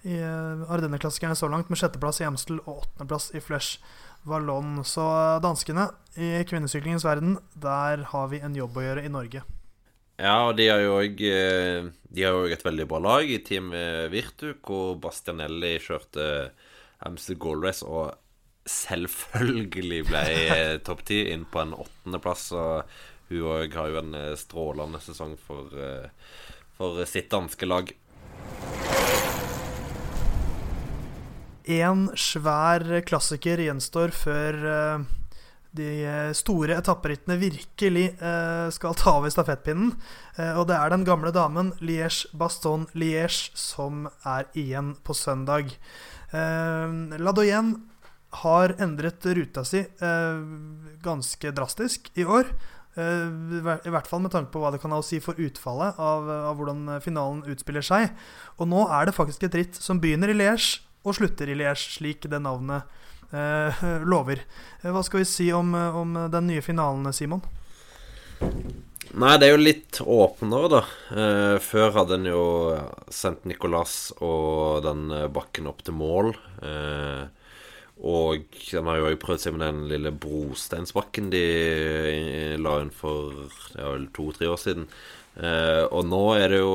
i 0.10 0.16
Ardenne-klassikerne 0.18 1.38
så 1.38 1.46
langt, 1.46 1.70
med 1.70 1.78
sjetteplass 1.78 2.24
i 2.24 2.26
Amstel 2.26 2.58
og 2.64 2.80
åttendeplass 2.88 3.30
i 3.38 3.44
Flesh 3.46 3.78
Vallon. 4.26 4.82
Så 4.82 5.06
danskene 5.46 5.92
i 6.18 6.40
kvinnesyklingens 6.50 7.06
verden, 7.06 7.38
der 7.54 8.08
har 8.10 8.34
vi 8.34 8.42
en 8.42 8.58
jobb 8.58 8.82
å 8.82 8.88
gjøre 8.88 9.06
i 9.06 9.14
Norge. 9.14 9.46
Ja, 10.22 10.48
og 10.48 10.58
de 10.60 10.68
har 10.70 10.82
jo 10.84 10.98
òg 11.00 11.22
eh, 11.26 11.88
et 12.14 12.66
veldig 12.66 12.86
bra 12.90 13.00
lag 13.02 13.30
i 13.30 13.40
Team 13.44 13.72
Virtu, 14.14 14.54
hvor 14.62 15.00
Bastianelli 15.02 15.80
kjørte 15.82 16.28
Amstel 17.04 17.40
Gold 17.42 17.66
Race 17.66 17.84
og 17.86 18.14
selvfølgelig 18.70 20.04
ble 20.08 20.22
topp 20.86 21.02
ti, 21.10 21.24
inn 21.34 21.48
på 21.50 21.64
en 21.64 21.74
åttendeplass. 21.76 22.52
Og 22.56 22.94
hun 23.32 23.50
òg 23.56 23.76
har 23.78 23.92
jo 23.92 24.00
en 24.02 24.16
eh, 24.18 24.36
strålende 24.40 25.02
sesong 25.04 25.36
for, 25.40 25.74
eh, 25.74 26.10
for 26.78 27.04
sitt 27.10 27.32
danske 27.34 27.68
lag. 27.68 27.94
En 31.64 32.10
svær 32.20 32.84
klassiker 33.08 33.62
gjenstår 33.64 34.12
før 34.16 34.60
eh, 34.76 35.06
de 35.78 36.34
store 36.38 36.78
etapperittene 36.78 37.38
virkelig 37.42 38.06
eh, 38.22 38.68
skal 38.74 38.98
ta 39.00 39.16
over 39.20 39.34
stafettpinnen. 39.34 39.94
Eh, 40.38 40.54
og 40.60 40.68
det 40.70 40.78
er 40.78 40.94
den 40.94 41.06
gamle 41.08 41.34
damen 41.36 41.72
Liège-Baston-Liège 41.82 43.54
som 43.58 44.06
er 44.22 44.50
igjen 44.58 44.94
på 45.04 45.16
søndag. 45.18 45.74
Doyenne 46.34 47.76
har 48.42 48.72
endret 48.82 49.26
ruta 49.38 49.62
si 49.62 49.84
ganske 51.06 51.52
drastisk 51.54 52.08
i 52.18 52.26
år. 52.26 52.48
I 52.98 53.92
hvert 53.94 54.10
fall 54.10 54.24
med 54.24 54.34
tanke 54.34 54.50
på 54.50 54.64
hva 54.64 54.72
det 54.74 54.80
kan 54.82 54.96
ha 54.96 54.98
å 55.02 55.06
si 55.06 55.20
for 55.22 55.38
utfallet 55.38 56.00
av, 56.02 56.26
av 56.50 56.58
hvordan 56.58 56.96
finalen 57.06 57.44
utspiller 57.54 57.86
seg. 57.86 58.10
Og 58.58 58.66
nå 58.74 58.88
er 58.90 59.06
det 59.06 59.14
faktisk 59.14 59.46
et 59.46 59.60
ritt 59.62 59.78
som 59.78 60.02
begynner 60.02 60.34
i 60.34 60.40
Liège 60.40 60.82
og 61.04 61.18
slutter 61.18 61.52
i 61.52 61.58
Liège, 61.60 61.98
slik 61.98 62.28
det 62.32 62.40
navnet 62.44 62.84
eh, 62.84 63.03
lover. 64.12 64.44
Eh, 64.82 64.92
hva 64.94 65.04
skal 65.06 65.24
vi 65.24 65.30
si 65.30 65.50
om, 65.56 65.74
om, 65.74 66.16
den 66.32 66.50
nye 66.52 66.64
finalen, 66.66 67.12
Simon? 67.14 67.44
Nei, 69.14 69.36
det 69.38 69.46
er 69.46 69.52
jo 69.54 69.62
litt 69.62 70.00
åpnere, 70.02 70.70
da. 70.74 70.82
Eh, 71.14 71.56
før 71.62 71.92
hadde 72.00 72.18
en 72.18 72.28
jo 72.32 72.46
sendt 73.14 73.46
Nicolas 73.46 74.10
og 74.26 74.82
den 74.88 75.06
eh, 75.14 75.30
bakken 75.30 75.70
opp 75.70 75.84
til 75.86 75.94
mål. 76.00 76.32
Eh, 76.66 77.22
og 78.04 78.58
den 78.72 78.90
har 78.90 78.98
jo 78.98 79.12
prøvd 79.22 79.44
seg 79.44 79.54
med 79.54 79.68
den 79.68 79.84
lille 79.92 80.12
brosteinsbakken 80.18 81.30
de 81.30 81.44
eh, 81.44 82.56
la 82.58 82.80
inn 82.82 82.90
for 82.90 83.54
to-tre 84.18 84.50
år 84.50 84.60
siden. 84.62 84.90
og 85.94 86.04
nå 86.06 86.24
er 86.38 86.50
det 86.50 86.60
jo 86.60 86.74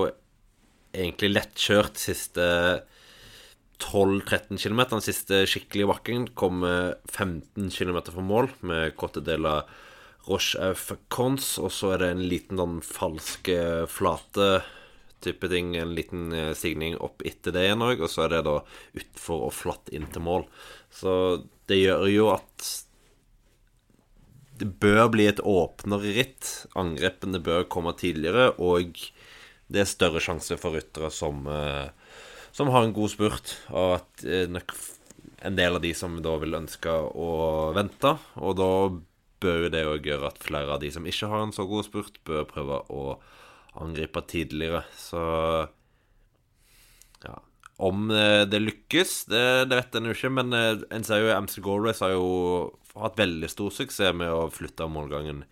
egentlig 0.95 1.35
lettkjørt 1.35 1.99
siste 2.01 2.47
12-13 3.79 4.59
km. 4.59 4.83
Den 4.91 5.05
siste 5.05 5.45
skikkelige 5.49 5.91
bakken 5.91 6.27
kom 6.39 6.65
15 6.65 7.71
km 7.71 8.01
fra 8.11 8.25
mål 8.25 8.51
med 8.67 8.97
korte 8.99 9.23
deler 9.25 9.69
Roche 10.27 10.59
Auf 10.71 10.91
Cons. 11.15 11.55
Og 11.63 11.71
så 11.73 11.95
er 11.95 12.03
det 12.03 12.11
en 12.15 12.27
liten 12.31 12.61
sånn 12.61 12.81
falsk 12.85 13.53
flate 13.91 14.51
type 15.21 15.49
ting. 15.49 15.77
En 15.77 15.95
liten 15.95 16.33
eh, 16.33 16.53
stigning 16.55 16.97
opp 17.03 17.23
etter 17.27 17.55
det 17.55 17.67
igjen 17.67 17.85
òg. 17.85 18.03
Og 18.03 18.13
så 18.13 18.27
er 18.27 18.37
det 18.37 18.45
da 18.49 18.59
utfor 18.99 19.49
og 19.49 19.57
flatt 19.57 19.93
inn 19.95 20.09
til 20.13 20.25
mål. 20.25 20.47
Så 20.95 21.13
det 21.71 21.81
gjør 21.83 22.07
jo 22.13 22.29
at 22.35 22.69
det 24.59 24.73
bør 24.83 25.07
bli 25.15 25.29
et 25.31 25.43
åpnere 25.45 26.17
ritt. 26.17 26.53
Angrepene 26.79 27.41
bør 27.43 27.69
komme 27.71 27.95
tidligere, 27.99 28.51
og 28.59 28.97
det 29.71 29.85
er 29.85 29.91
større 29.91 30.23
sjanse 30.25 30.57
for 30.59 30.75
ryttere 30.75 31.13
som 31.15 31.47
eh, 31.47 31.98
som 32.53 32.71
har 32.75 32.85
en 32.85 32.95
god 32.97 33.13
spurt, 33.13 33.55
og 33.71 33.99
at 33.99 34.25
nok 34.51 34.75
en 35.47 35.57
del 35.59 35.77
av 35.77 35.83
de 35.83 35.93
som 35.95 36.17
da 36.23 36.35
vil 36.43 36.57
ønske 36.59 36.91
å 36.91 37.31
vente. 37.77 38.15
Og 38.43 38.57
da 38.59 38.71
bør 39.43 39.65
jo 39.65 39.73
det 39.73 39.85
òg 39.87 40.09
gjøre 40.11 40.31
at 40.33 40.41
flere 40.43 40.75
av 40.75 40.83
de 40.83 40.91
som 40.95 41.07
ikke 41.07 41.31
har 41.31 41.45
en 41.45 41.55
så 41.55 41.67
god 41.69 41.87
spurt, 41.87 42.19
bør 42.27 42.49
prøve 42.51 42.81
å 42.91 43.05
angripe 43.79 44.23
tidligere. 44.31 44.83
Så 44.99 45.21
ja 47.25 47.37
Om 47.79 48.11
eh, 48.11 48.43
det 48.51 48.59
lykkes, 48.59 49.13
det, 49.31 49.45
det 49.71 49.79
vet 49.79 49.99
en 49.99 50.09
jo 50.11 50.17
ikke. 50.17 50.33
Men 50.35 50.57
eh, 50.57 50.83
en 50.95 51.07
ser 51.07 51.23
jo 51.23 51.35
Amstel 51.37 51.63
Gold 51.67 51.87
Race 51.87 52.03
har 52.03 52.17
jo 52.17 52.73
hatt 52.99 53.19
veldig 53.19 53.51
stor 53.53 53.71
suksess 53.75 54.17
med 54.19 54.33
å 54.35 54.49
flytte 54.51 54.89
målgangen 54.91 55.45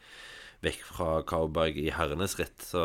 vekk 0.66 0.82
fra 0.88 1.10
Kauberg 1.28 1.78
i 1.78 1.92
herrenes 1.94 2.34
ritt. 2.40 2.58
Så 2.66 2.82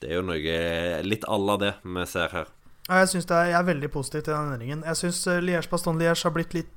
det 0.00 0.08
er 0.08 0.22
jo 0.22 0.26
noe 0.30 0.56
litt 1.04 1.28
à 1.28 1.36
la 1.36 1.58
det 1.60 1.74
vi 1.84 2.08
ser 2.08 2.32
her. 2.32 2.48
Jeg, 2.92 3.12
synes 3.12 3.30
er, 3.30 3.50
jeg 3.52 3.58
er 3.58 3.68
veldig 3.68 3.90
positiv 3.92 4.24
til 4.26 4.34
den 4.34 4.52
endringen. 4.52 4.84
Jeg 4.88 5.00
syns 5.00 5.22
uh, 5.28 5.38
Liège 5.42 5.70
Baston 5.70 6.00
Liège 6.00 6.26
har 6.26 6.34
blitt 6.34 6.56
litt 6.56 6.72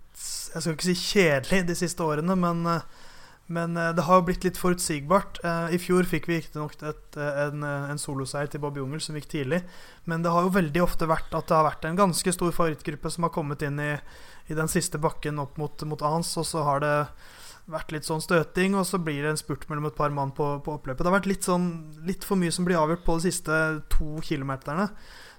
Jeg 0.54 0.64
skal 0.64 0.76
ikke 0.76 0.88
si 0.88 0.96
kjedelig 0.96 1.66
de 1.68 1.76
siste 1.76 2.04
årene, 2.06 2.38
men, 2.40 2.62
uh, 2.70 3.12
men 3.52 3.76
uh, 3.78 3.92
det 3.96 4.06
har 4.08 4.22
jo 4.22 4.28
blitt 4.30 4.48
litt 4.48 4.60
forutsigbart. 4.60 5.42
I 5.46 5.80
fjor 5.82 6.08
fikk 6.10 6.30
vi 6.30 6.40
riktignok 6.40 6.78
en, 6.82 7.66
en 7.66 8.02
soloseier 8.02 8.50
til 8.52 8.64
Bob 8.64 8.80
Jungel 8.80 9.04
som 9.04 9.18
gikk 9.20 9.30
tidlig. 9.34 9.62
Men 10.10 10.24
det 10.26 10.32
har 10.34 10.48
jo 10.48 10.56
veldig 10.56 10.84
ofte 10.86 11.10
vært 11.12 11.36
at 11.36 11.50
det 11.50 11.58
har 11.58 11.68
vært 11.68 11.86
en 11.90 12.00
ganske 12.00 12.36
stor 12.38 12.56
favorittgruppe 12.56 13.12
som 13.14 13.28
har 13.28 13.36
kommet 13.36 13.66
inn 13.68 13.82
i, 13.84 13.94
i 14.48 14.58
den 14.58 14.72
siste 14.72 15.02
bakken 15.02 15.42
opp 15.44 15.60
mot, 15.62 15.84
mot 15.90 16.06
Ans, 16.08 16.32
og 16.42 16.48
så 16.48 16.64
har 16.66 16.82
det 16.86 16.96
vært 17.72 17.94
litt 17.96 18.06
sånn 18.06 18.22
støting, 18.22 18.76
og 18.78 18.86
så 18.86 19.00
blir 19.02 19.24
det 19.26 19.32
en 19.34 19.40
spurt 19.40 19.66
mellom 19.70 19.88
et 19.90 19.98
par 19.98 20.14
mann 20.14 20.34
på, 20.38 20.48
på 20.66 20.76
oppløpet. 20.78 21.02
Det 21.02 21.10
har 21.10 21.18
vært 21.18 21.30
litt, 21.30 21.46
sånn, 21.46 21.70
litt 22.06 22.26
for 22.26 22.38
mye 22.40 22.54
som 22.54 22.68
blir 22.68 22.78
avgjort 22.78 23.06
på 23.06 23.18
de 23.18 23.26
siste 23.26 23.62
to 23.94 24.22
kilometerne. 24.26 24.90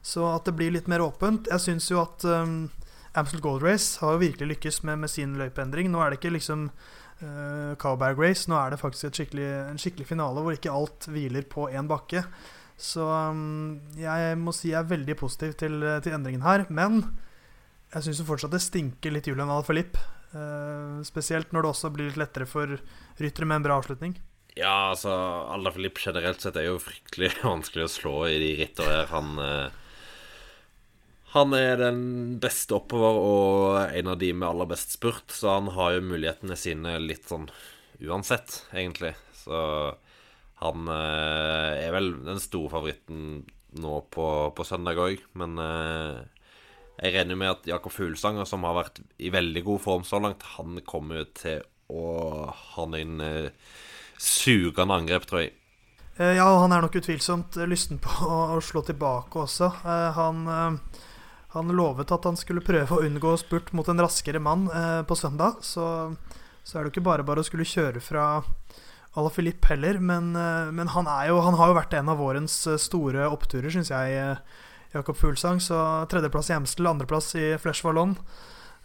Så 0.07 0.23
at 0.31 0.47
det 0.47 0.55
blir 0.55 0.71
litt 0.71 0.87
mer 0.91 1.03
åpent. 1.03 1.49
Jeg 1.51 1.63
syns 1.65 1.89
jo 1.91 1.99
at 1.99 2.23
um, 2.31 2.69
Amstel 3.19 3.43
Gold 3.43 3.65
Race 3.67 3.99
har 3.99 4.15
jo 4.15 4.23
virkelig 4.23 4.53
lykkes 4.53 4.85
med, 4.87 5.01
med 5.03 5.11
sin 5.11 5.35
løypeendring. 5.41 5.89
Nå 5.91 6.03
er 6.03 6.13
det 6.13 6.21
ikke 6.21 6.37
liksom 6.37 6.69
uh, 6.69 7.73
Cowbag 7.83 8.21
Race, 8.21 8.47
nå 8.47 8.55
er 8.61 8.71
det 8.71 8.79
faktisk 8.79 9.17
skikkelig, 9.17 9.49
en 9.73 9.81
skikkelig 9.83 10.07
finale 10.13 10.45
hvor 10.45 10.55
ikke 10.55 10.71
alt 10.71 11.09
hviler 11.11 11.49
på 11.51 11.67
én 11.75 11.89
bakke. 11.91 12.23
Så 12.79 13.03
um, 13.03 13.81
jeg 13.99 14.37
må 14.39 14.55
si 14.55 14.71
jeg 14.71 14.79
er 14.79 14.93
veldig 14.93 15.17
positiv 15.19 15.57
til, 15.59 15.83
til 16.05 16.15
endringen 16.15 16.45
her. 16.47 16.69
Men 16.71 17.01
jeg 17.91 18.07
syns 18.07 18.21
fortsatt 18.29 18.55
det 18.55 18.61
stinker 18.63 19.11
litt 19.15 19.27
Julian 19.27 19.51
Alaphilippe. 19.51 19.99
Uh, 20.37 21.01
spesielt 21.07 21.51
når 21.51 21.65
det 21.65 21.73
også 21.73 21.91
blir 21.95 22.13
litt 22.13 22.21
lettere 22.21 22.47
for 22.47 22.77
ryttere 23.19 23.49
med 23.49 23.59
en 23.59 23.67
bra 23.67 23.81
avslutning. 23.81 24.15
Ja, 24.55 24.93
altså 24.93 25.11
Alaphilippe 25.51 26.05
generelt 26.05 26.47
sett 26.47 26.61
er 26.61 26.69
jo 26.69 26.79
fryktelig 26.79 27.33
vanskelig 27.43 27.89
å 27.89 27.93
slå 27.97 28.15
i 28.31 28.39
de 28.45 28.53
rittene 28.63 29.01
her. 29.01 29.11
Han 29.11 29.43
uh 29.43 29.83
han 31.37 31.53
er 31.57 31.77
den 31.81 32.03
beste 32.41 32.79
oppover 32.79 33.19
og 33.21 33.97
en 33.99 34.09
av 34.13 34.19
de 34.21 34.33
med 34.33 34.49
aller 34.49 34.69
best 34.71 34.97
spurt, 34.97 35.29
så 35.33 35.59
han 35.59 35.71
har 35.77 35.97
jo 35.97 36.07
mulighetene 36.09 36.57
sine 36.59 36.97
litt 37.03 37.29
sånn 37.29 37.49
uansett, 38.01 38.63
egentlig. 38.73 39.13
Så 39.37 39.59
han 40.63 40.89
eh, 40.89 41.85
er 41.85 41.93
vel 41.93 42.15
den 42.25 42.41
store 42.41 42.73
favoritten 42.73 43.45
nå 43.77 43.99
på, 44.13 44.27
på 44.57 44.65
søndag 44.65 45.01
òg, 45.03 45.21
men 45.37 45.61
eh, 45.61 46.23
jeg 47.03 47.13
regner 47.19 47.37
med 47.37 47.53
at 47.53 47.69
Jakob 47.69 47.93
Fuglsanger, 47.93 48.49
som 48.49 48.65
har 48.65 48.79
vært 48.79 49.03
i 49.21 49.29
veldig 49.33 49.63
god 49.67 49.83
form 49.85 50.07
så 50.09 50.21
langt, 50.23 50.47
han 50.57 50.81
kommer 50.89 51.27
til 51.37 51.61
å 51.93 52.49
ha 52.49 52.87
en 52.97 53.21
eh, 53.21 53.51
sugende 54.17 54.97
angrep, 54.97 55.29
tror 55.29 55.45
jeg. 55.45 55.53
Ja, 56.17 56.49
han 56.63 56.73
er 56.73 56.81
nok 56.81 56.97
utvilsomt 56.97 57.59
lysten 57.69 58.01
på 58.01 58.09
å, 58.25 58.57
slå 58.65 58.81
tilbake 58.89 59.43
også. 59.43 59.69
Han 60.17 60.47
han 61.57 61.73
lovet 61.77 62.13
at 62.13 62.27
han 62.29 62.39
skulle 62.39 62.65
prøve 62.65 62.97
å 62.97 63.05
unngå 63.07 63.35
spurt 63.41 63.73
mot 63.77 63.89
en 63.89 64.03
raskere 64.05 64.41
mann 64.43 64.69
eh, 64.71 65.03
på 65.09 65.17
søndag. 65.19 65.63
Så, 65.65 65.87
så, 66.63 66.77
er 66.77 66.85
det 66.85 66.91
jo 66.91 66.95
ikke 66.97 67.09
bare 67.09 67.27
bare 67.27 67.43
å 67.43 67.47
skulle 67.47 67.69
kjøre 67.69 68.03
fra 68.05 68.27
Ala 69.17 69.33
Filip 69.33 69.65
heller. 69.71 69.99
Men, 69.99 70.35
eh, 70.37 70.73
men 70.77 70.93
han, 70.95 71.11
jo, 71.29 71.41
han, 71.45 71.59
har 71.59 71.73
jo 71.73 71.79
vært 71.79 71.97
en 71.99 72.13
av 72.13 72.21
vårens 72.21 72.59
eh, 72.71 72.81
store 72.81 73.29
oppturer, 73.33 73.73
syns 73.73 73.93
jeg, 73.95 74.19
eh, 74.21 74.67
Jakob 74.95 75.19
Fuglsang. 75.19 75.63
Så 75.65 75.81
tredjeplass 76.13 76.53
i 76.53 76.59
Amstel, 76.59 76.91
andreplass 76.91 77.33
i 77.41 77.49
Flesh 77.63 77.87
Wallon. 77.87 78.17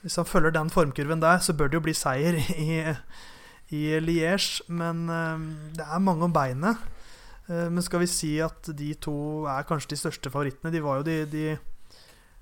Hvis 0.02 0.18
han 0.18 0.26
følger 0.26 0.56
den 0.56 0.72
formkurven 0.74 1.22
der, 1.22 1.44
så 1.44 1.54
bør 1.54 1.70
det 1.70 1.78
jo 1.78 1.86
bli 1.86 1.94
seier 1.94 2.40
i, 2.58 2.82
i 3.76 3.84
Liège. 4.02 4.66
Men 4.72 5.06
eh, 5.12 5.46
det 5.78 5.86
er 5.86 6.04
mange 6.08 6.28
om 6.28 6.34
beinet. 6.36 6.82
Eh, 7.52 7.68
men 7.70 7.84
skal 7.84 8.04
vi 8.04 8.10
si 8.10 8.32
at 8.44 8.72
de 8.78 8.94
to 9.02 9.46
er 9.50 9.68
kanskje 9.68 9.94
de 9.94 10.00
største 10.00 10.32
favorittene? 10.34 10.74
De 10.74 10.84
var 10.84 11.02
jo 11.02 11.08
de, 11.08 11.18
de 11.30 11.46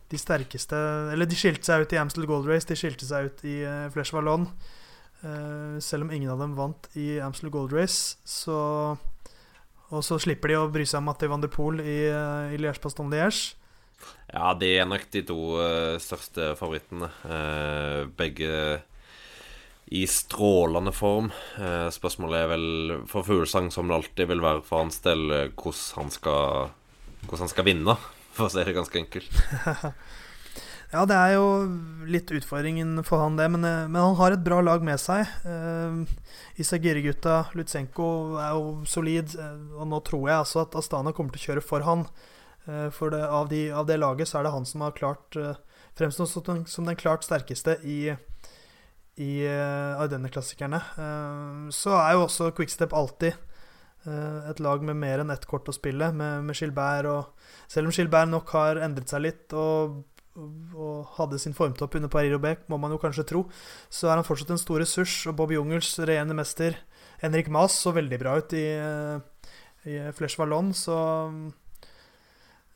de 0.09 0.19
sterkeste 0.19 0.77
Eller 1.13 1.29
de 1.29 1.37
skilte 1.37 1.69
seg 1.69 1.85
ut 1.85 1.93
i 1.93 2.01
Amstel 2.01 2.27
Gold 2.29 2.49
Race, 2.49 2.67
de 2.69 2.77
skilte 2.77 3.07
seg 3.07 3.29
ut 3.29 3.45
i 3.47 3.59
uh, 3.65 3.87
Flesh 3.93 4.15
Vallon. 4.15 4.47
Uh, 5.19 5.77
selv 5.83 6.07
om 6.07 6.13
ingen 6.15 6.31
av 6.31 6.41
dem 6.41 6.55
vant 6.57 6.89
i 6.97 7.17
Amstel 7.23 7.51
Gold 7.53 7.75
Race, 7.75 8.17
så 8.25 8.97
Og 9.89 10.03
så 10.05 10.19
slipper 10.21 10.51
de 10.51 10.57
å 10.59 10.67
bry 10.69 10.85
seg 10.85 11.01
om 11.01 11.07
Matti 11.09 11.27
van 11.29 11.41
de 11.41 11.49
Poel 11.49 11.81
i, 11.81 12.01
uh, 12.13 12.53
i 12.53 12.59
Liège 12.61 12.81
Paston 12.81 13.09
Liège. 13.09 13.55
Ja, 14.29 14.53
de 14.55 14.69
er 14.79 14.85
nok 14.87 15.09
de 15.11 15.23
to 15.27 15.57
uh, 15.57 15.97
største 15.99 16.53
favorittene. 16.55 17.09
begge 18.15 18.81
i 19.89 20.03
strålende 20.05 20.91
form. 20.93 21.31
spørsmålet 21.89 22.37
er 22.37 22.49
vel 22.51 22.67
for 23.09 23.25
Fuglesang, 23.25 23.71
som 23.73 23.89
det 23.89 23.95
alltid 23.95 24.29
vil 24.29 24.43
være 24.45 24.61
for 24.61 24.83
hans 24.83 25.01
del, 25.01 25.49
hvordan 25.57 26.03
han 26.03 26.11
skal, 26.13 26.69
hvordan 27.25 27.41
han 27.47 27.51
skal 27.55 27.65
vinne 27.65 27.95
for 28.39 28.47
å 28.47 28.53
si 28.53 28.63
det 28.63 28.75
ganske 28.75 28.99
enkelt. 29.01 29.39
ja, 30.93 31.03
det 31.09 31.17
er 31.17 31.35
jo 31.35 31.47
litt 32.09 32.31
utfordringen 32.33 33.03
for 33.07 33.23
han, 33.23 33.37
det. 33.39 33.49
Men, 33.51 33.67
eh, 33.67 33.85
men 33.87 33.99
han 34.01 34.17
har 34.19 34.35
et 34.35 34.45
bra 34.45 34.61
lag 34.65 34.85
med 34.85 34.99
seg. 35.01 35.27
Uh, 35.43 36.03
Isagiri-gutta, 36.61 37.41
Lutsenko, 37.57 38.09
er 38.41 38.55
jo 38.57 38.73
solid. 38.89 39.35
Uh, 39.35 39.81
og 39.81 39.91
nå 39.91 40.01
tror 40.07 40.27
jeg 40.29 40.37
altså 40.45 40.63
at 40.63 40.79
Astana 40.79 41.13
kommer 41.15 41.35
til 41.35 41.43
å 41.43 41.47
kjøre 41.49 41.65
for 41.65 41.87
han. 41.87 42.07
Uh, 42.67 42.87
for 42.95 43.13
det, 43.13 43.21
av, 43.25 43.51
de, 43.51 43.67
av, 43.75 43.87
det 43.89 43.99
laget 43.99 44.31
så 44.31 44.39
er 44.39 44.47
det 44.47 44.55
han 44.55 44.67
som 44.67 44.85
har 44.85 44.97
klart 44.97 45.39
uh, 45.39 45.53
fremstått 45.99 46.31
som, 46.31 46.65
som 46.69 46.87
den 46.87 46.99
klart 46.99 47.27
sterkeste 47.27 47.79
i 47.83 48.01
i 49.19 49.43
Ardenne-klassikerne. 49.43 50.77
så 51.75 51.95
er 51.99 52.13
jo 52.15 52.21
også 52.23 52.53
Quickstep 52.55 52.93
alltid 52.95 53.35
et 54.07 54.61
lag 54.63 54.83
med 54.85 54.95
mer 54.95 55.23
enn 55.23 55.33
ett 55.33 55.45
kort 55.49 55.67
å 55.67 55.75
spille, 55.75 56.11
med, 56.15 56.45
med 56.47 56.55
Gilbert 56.55 57.09
og 57.09 57.49
selv 57.67 57.89
om 57.89 57.95
Gilbert 57.95 58.31
nok 58.31 58.53
har 58.55 58.79
endret 58.85 59.11
seg 59.11 59.25
litt 59.25 59.55
og, 59.57 59.99
og 60.39 61.15
hadde 61.17 61.39
sin 61.41 61.55
formtopp 61.57 61.97
under 61.99 62.11
Paris 62.11 62.31
Robek, 62.33 62.63
må 62.71 62.79
man 62.79 62.93
jo 62.95 63.01
kanskje 63.01 63.27
tro, 63.27 63.43
så 63.91 64.09
er 64.09 64.19
han 64.19 64.27
fortsatt 64.27 64.53
en 64.55 64.61
stor 64.61 64.79
ressurs. 64.81 65.15
Og 65.27 65.35
Bob 65.39 65.51
Jungels 65.51 65.91
regjerende 65.99 66.37
mester 66.37 66.77
Henrik 67.23 67.51
Maas 67.51 67.75
så 67.75 67.93
veldig 67.95 68.21
bra 68.21 68.37
ut 68.39 68.55
i, 68.55 68.67
i 69.89 69.97
Flesh 70.15 70.39
Vallon, 70.39 70.71
så 70.73 70.99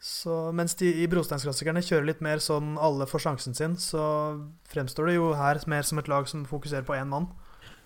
så 0.03 0.51
mens 0.51 0.73
de 0.75 0.89
i 0.99 1.05
Brosteinsklassikerne 1.07 1.79
kjører 1.79 2.09
litt 2.09 2.23
mer 2.25 2.41
sånn 2.43 2.73
alle 2.75 3.05
får 3.07 3.21
sjansen 3.23 3.55
sin, 3.55 3.77
så 3.79 4.01
fremstår 4.67 5.07
det 5.07 5.13
jo 5.15 5.29
her 5.39 5.61
mer 5.71 5.87
som 5.87 6.01
et 6.01 6.09
lag 6.11 6.27
som 6.27 6.41
fokuserer 6.43 6.83
på 6.83 6.97
én 6.97 7.07
mann. 7.07 7.29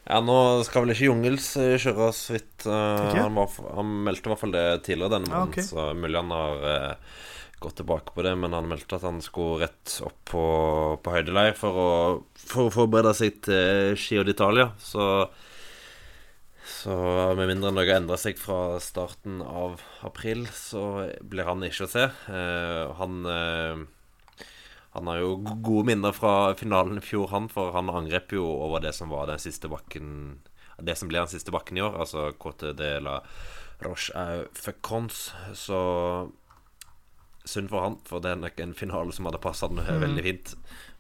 Ja, 0.08 0.22
nå 0.24 0.38
skal 0.64 0.86
vel 0.86 0.94
ikke 0.94 1.10
Jungels 1.10 1.50
eh, 1.60 1.76
kjøre 1.84 2.12
så 2.16 2.38
vidt. 2.38 2.64
Uh, 2.64 3.12
han, 3.12 3.36
var, 3.36 3.58
han, 3.76 3.90
meldte 4.08 4.30
i 4.30 4.32
hvert 4.32 4.44
fall 4.46 4.56
det 4.56 4.68
tidligere 4.88 5.18
denne 5.18 5.28
måneden, 5.28 5.44
ah, 5.44 5.52
okay. 5.52 5.68
så 5.68 5.90
mulig 5.98 6.22
han 6.22 6.32
har 6.32 6.64
uh, 6.64 7.18
gått 7.60 7.76
tilbake 7.82 8.16
på 8.16 8.24
det. 8.24 8.34
Men 8.40 8.56
han 8.56 8.70
meldte 8.72 9.00
at 9.00 9.08
han 9.08 9.20
skulle 9.26 9.66
rett 9.66 9.98
opp 10.08 10.22
på, 10.32 10.46
på 11.04 11.18
høydeleir 11.18 11.60
for 11.60 11.84
å 11.84 11.92
for 12.48 12.70
å 12.70 12.74
forberede 12.74 13.14
seg 13.18 13.42
til 13.50 14.00
Giro 14.00 14.24
d'Italia. 14.28 14.72
Så 14.80 15.28
så 16.68 16.94
med 17.36 17.48
mindre 17.48 17.72
noe 17.72 17.94
endrer 17.96 18.20
seg 18.20 18.40
fra 18.40 18.78
starten 18.84 19.40
av 19.42 19.80
april, 20.06 20.44
så 20.52 21.08
blir 21.24 21.48
han 21.48 21.64
ikke 21.64 21.88
å 21.88 21.92
se. 21.92 22.04
Uh, 22.28 22.92
han 23.00 23.24
uh, 23.24 23.86
han 24.98 25.10
har 25.12 25.20
jo 25.22 25.36
gode 25.62 25.86
minner 25.92 26.16
fra 26.16 26.56
finalen 26.58 26.98
i 26.98 27.06
fjor, 27.06 27.30
han, 27.30 27.48
for 27.54 27.76
han 27.76 27.92
angrep 27.94 28.34
jo 28.34 28.48
over 28.50 28.82
det 28.82 28.96
som 28.98 29.14
var 29.14 29.30
den 29.30 29.42
siste 29.42 29.70
bakken 29.70 30.40
Det 30.78 30.96
som 30.98 31.10
ble 31.10 31.22
den 31.22 31.30
siste 31.30 31.54
bakken 31.54 31.78
i 31.78 31.84
år, 31.86 32.00
altså 32.02 32.32
Cote 32.38 32.74
de 32.78 32.90
la 33.02 33.20
Roche 33.86 34.14
au 34.14 34.44
Fecons. 34.54 35.32
Så 35.54 35.80
synd 37.46 37.70
for 37.72 37.82
han, 37.82 37.98
for 38.06 38.22
det 38.22 38.34
er 38.34 38.42
nok 38.42 38.60
en 38.62 38.76
finale 38.78 39.14
som 39.16 39.30
hadde 39.30 39.42
passa 39.42 39.70
han 39.70 39.82
mm. 39.82 40.02
veldig 40.04 40.26
fint. 40.26 40.54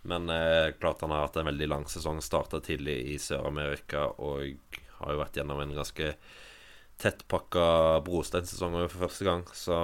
Men 0.07 0.29
eh, 0.33 0.73
klart 0.79 1.01
han 1.01 1.13
har 1.13 1.25
hatt 1.25 1.38
en 1.38 1.49
veldig 1.49 1.69
lang 1.69 1.86
sesong. 1.89 2.21
Starta 2.23 2.62
tidlig 2.63 2.97
i 3.13 3.17
Sør-Amerika 3.21 4.07
og 4.17 4.77
har 5.01 5.13
jo 5.13 5.21
vært 5.21 5.38
gjennom 5.38 5.62
en 5.62 5.75
ganske 5.77 6.13
tettpakka 7.01 7.65
brosteinsesong 8.05 8.79
for 8.88 9.05
første 9.05 9.27
gang. 9.27 9.43
Så 9.53 9.77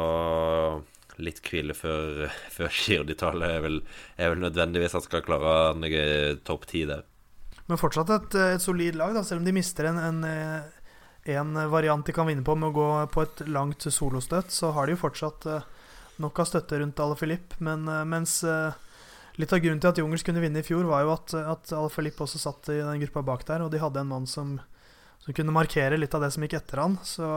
litt 1.22 1.42
hvile 1.46 1.76
før, 1.78 2.28
før 2.56 2.72
Giro 2.74 3.08
d'Italia 3.08 3.58
er, 3.58 3.82
er 4.18 4.34
vel 4.34 4.46
nødvendigvis 4.46 4.96
at 4.98 5.08
skal 5.08 5.26
klare 5.26 5.74
noe 5.78 6.06
topp 6.46 6.70
ti 6.70 6.86
der. 6.90 7.06
Men 7.70 7.80
fortsatt 7.80 8.10
et, 8.12 8.36
et, 8.36 8.62
solid 8.62 8.98
lag, 9.00 9.14
da, 9.16 9.24
selv 9.24 9.42
om 9.42 9.48
de 9.48 9.56
mister 9.56 9.88
en, 9.88 10.00
en, 10.04 10.24
en, 11.32 11.54
variant 11.72 12.04
de 12.06 12.16
kan 12.16 12.28
vinne 12.28 12.44
på 12.44 12.56
med 12.60 12.72
å 12.72 12.76
gå 12.76 12.88
på 13.14 13.24
et 13.24 13.44
langt 13.48 13.88
solostøtt, 13.88 14.52
så 14.52 14.74
har 14.76 14.88
de 14.88 14.98
jo 14.98 15.04
fortsatt 15.06 15.48
eh, 15.48 15.70
nok 16.24 16.44
av 16.44 16.50
støtte 16.50 16.82
rundt 16.82 17.00
Ale 17.00 17.16
Filip. 17.20 17.56
Men 17.64 17.88
eh, 17.88 18.04
mens 18.10 18.42
eh, 18.44 18.76
litt 19.40 19.56
av 19.56 19.64
grunnen 19.64 19.80
til 19.80 19.94
at 19.94 20.02
Jungels 20.02 20.28
kunne 20.28 20.44
vinne 20.44 20.60
i 20.60 20.68
fjor, 20.68 20.84
var 20.90 21.06
jo 21.06 21.16
at, 21.16 21.38
at 21.40 21.74
Ale 21.78 21.94
Filip 21.94 22.20
også 22.26 22.42
satt 22.42 22.74
i 22.74 22.82
den 22.82 23.06
gruppa 23.06 23.24
bak 23.32 23.48
der, 23.48 23.64
og 23.64 23.72
de 23.72 23.82
hadde 23.82 24.04
en 24.04 24.12
mann 24.12 24.28
som, 24.30 24.58
som 25.24 25.38
kunne 25.38 25.56
markere 25.56 26.00
litt 26.00 26.14
av 26.18 26.26
det 26.26 26.34
som 26.36 26.44
gikk 26.44 26.60
etter 26.60 26.84
han. 26.84 27.00
Så 27.08 27.32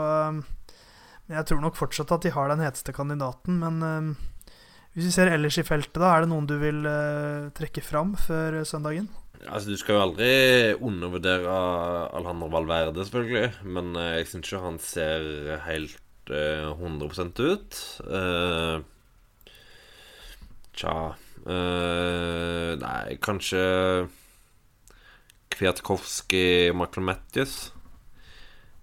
jeg 1.26 1.46
tror 1.48 1.62
nok 1.62 1.78
fortsatt 1.78 2.12
at 2.14 2.26
de 2.26 2.32
har 2.34 2.50
den 2.52 2.62
heteste 2.62 2.94
kandidaten, 2.94 3.58
men 3.62 3.82
uh, 3.82 4.50
hvis 4.94 5.08
vi 5.08 5.14
ser 5.16 5.30
ellers 5.32 5.58
i 5.58 5.66
feltet, 5.66 5.98
da, 5.98 6.12
er 6.14 6.24
det 6.24 6.30
noen 6.30 6.48
du 6.48 6.56
vil 6.60 6.86
uh, 6.86 7.48
trekke 7.56 7.82
fram 7.84 8.14
før 8.20 8.62
søndagen? 8.68 9.10
Altså, 9.46 9.68
Du 9.74 9.76
skal 9.80 9.98
jo 9.98 10.04
aldri 10.06 10.30
undervurdere 10.80 11.56
Alejandro 12.16 12.48
Valverde, 12.54 13.04
selvfølgelig. 13.04 13.50
Men 13.68 13.92
uh, 13.98 14.14
jeg 14.16 14.30
syns 14.30 14.48
ikke 14.48 14.64
han 14.64 14.80
ser 14.82 15.28
helt 15.66 16.02
100% 16.26 17.38
ut. 17.38 17.76
tja 20.74 20.94
Nei, 21.46 23.18
kanskje 23.22 23.60
Kwiatkowski 25.54 26.72
Matthews. 26.74 27.75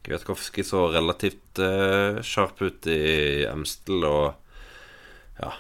Kwiatkowski 0.04 0.66
så 0.68 0.88
relativt 0.92 1.60
uh, 1.64 2.20
sharp 2.22 2.62
ut 2.62 2.88
i 2.92 3.46
Emstel, 3.48 4.04
og 4.04 4.34
ja 5.40 5.54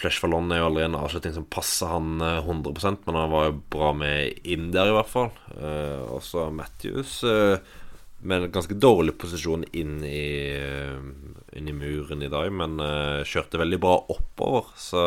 Flesh 0.00 0.22
Fallon 0.22 0.48
er 0.52 0.62
jo 0.62 0.68
aldri 0.70 0.84
en 0.86 0.96
avslutning 0.96 1.34
som 1.36 1.44
passer 1.52 1.90
han 1.90 2.22
100 2.24 2.70
eh, 2.72 2.94
men 3.04 3.18
han 3.18 3.32
var 3.34 3.50
jo 3.50 3.58
bra 3.74 3.90
med 3.92 4.46
inn 4.48 4.70
der, 4.72 4.88
i 4.88 4.94
hvert 4.96 5.10
fall. 5.10 5.28
Uh, 5.52 6.08
også 6.16 6.46
Matthews 6.56 7.18
uh, 7.28 7.60
med 8.24 8.46
en 8.46 8.54
ganske 8.54 8.76
dårlig 8.80 9.18
posisjon 9.20 9.66
inn 9.76 9.98
i, 10.04 10.56
inn 11.56 11.68
i 11.68 11.76
muren 11.76 12.24
i 12.24 12.32
dag, 12.32 12.48
men 12.52 12.76
kjørte 13.24 13.60
veldig 13.60 13.78
bra 13.80 13.94
oppover, 14.12 14.66
så 14.76 15.04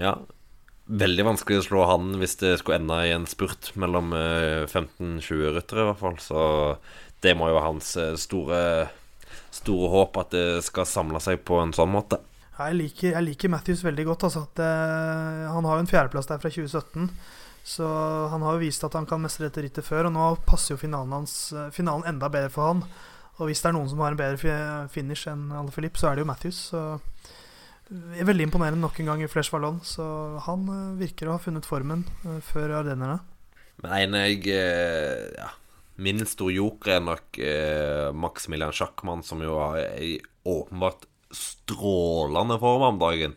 ja. 0.00 0.14
Veldig 0.92 1.24
vanskelig 1.24 1.62
å 1.62 1.64
slå 1.64 1.84
han 1.88 2.10
hvis 2.20 2.36
det 2.42 2.56
skulle 2.60 2.82
ende 2.82 2.98
i 3.08 3.14
en 3.14 3.24
spurt 3.30 3.70
mellom 3.80 4.10
15-20 4.12 5.54
ryttere, 5.56 5.86
i 5.86 5.88
hvert 5.88 6.02
fall. 6.02 6.18
Så 6.20 6.42
det 7.22 7.36
må 7.38 7.48
jo 7.48 7.56
være 7.56 7.70
hans 7.70 7.94
eh, 7.96 8.16
store, 8.20 8.58
store 9.54 9.90
håp 9.92 10.18
at 10.20 10.34
det 10.34 10.46
skal 10.66 10.88
samle 10.88 11.22
seg 11.22 11.44
på 11.46 11.60
en 11.62 11.72
sånn 11.76 11.92
måte. 11.92 12.18
Jeg 12.52 12.76
liker, 12.76 13.14
jeg 13.14 13.26
liker 13.26 13.52
Matthews 13.52 13.84
veldig 13.86 14.04
godt. 14.10 14.26
Altså, 14.28 14.44
det, 14.58 14.72
han 15.54 15.68
har 15.68 15.78
jo 15.78 15.84
en 15.84 15.90
fjerdeplass 15.90 16.28
der 16.28 16.42
fra 16.42 16.50
2017. 16.52 17.08
Så 17.62 17.86
han 18.32 18.42
har 18.42 18.56
jo 18.56 18.64
vist 18.64 18.84
at 18.84 18.94
han 18.98 19.06
kan 19.06 19.22
mestre 19.22 19.46
dette 19.46 19.62
rittet 19.62 19.86
før, 19.86 20.08
og 20.08 20.16
nå 20.16 20.28
passer 20.46 20.74
jo 20.74 20.82
finalen, 20.82 21.14
hans, 21.14 21.54
finalen 21.74 22.08
enda 22.10 22.30
bedre 22.32 22.50
for 22.52 22.72
han. 22.72 22.82
Og 23.38 23.48
hvis 23.48 23.62
det 23.62 23.70
er 23.70 23.76
noen 23.78 23.88
som 23.90 24.02
har 24.02 24.12
en 24.12 24.18
bedre 24.18 24.54
finish 24.92 25.30
enn 25.30 25.46
Alle 25.54 25.72
Filip, 25.74 25.96
så 25.98 26.10
er 26.10 26.18
det 26.18 26.24
jo 26.24 26.28
Matthews. 26.28 26.58
Så 26.72 26.82
veldig 27.92 28.48
imponerende 28.48 28.82
nok 28.82 29.00
en 29.00 29.10
gang 29.12 29.22
i 29.24 29.30
Flesh 29.30 29.52
Vallon. 29.52 29.80
Så 29.84 30.04
han 30.46 30.66
eh, 30.72 30.98
virker 31.00 31.28
å 31.28 31.36
ha 31.36 31.42
funnet 31.42 31.68
formen 31.68 32.06
eh, 32.24 32.40
før 32.44 32.78
ardennerne. 32.82 33.20
Men 33.82 33.96
en 33.96 34.18
jeg 34.20 34.44
ja, 34.52 35.48
Min 36.02 36.20
store 36.28 36.54
joker 36.54 36.96
er 36.96 37.02
nok 37.04 37.38
eh, 37.40 38.10
Maximilian 38.14 38.74
Schackmann, 38.74 39.24
som 39.26 39.42
jo 39.44 39.56
har 39.58 39.80
ei 39.96 40.16
åpenbart 40.48 41.06
strålende 41.32 42.58
form 42.60 42.86
om 42.90 43.00
dagen. 43.00 43.36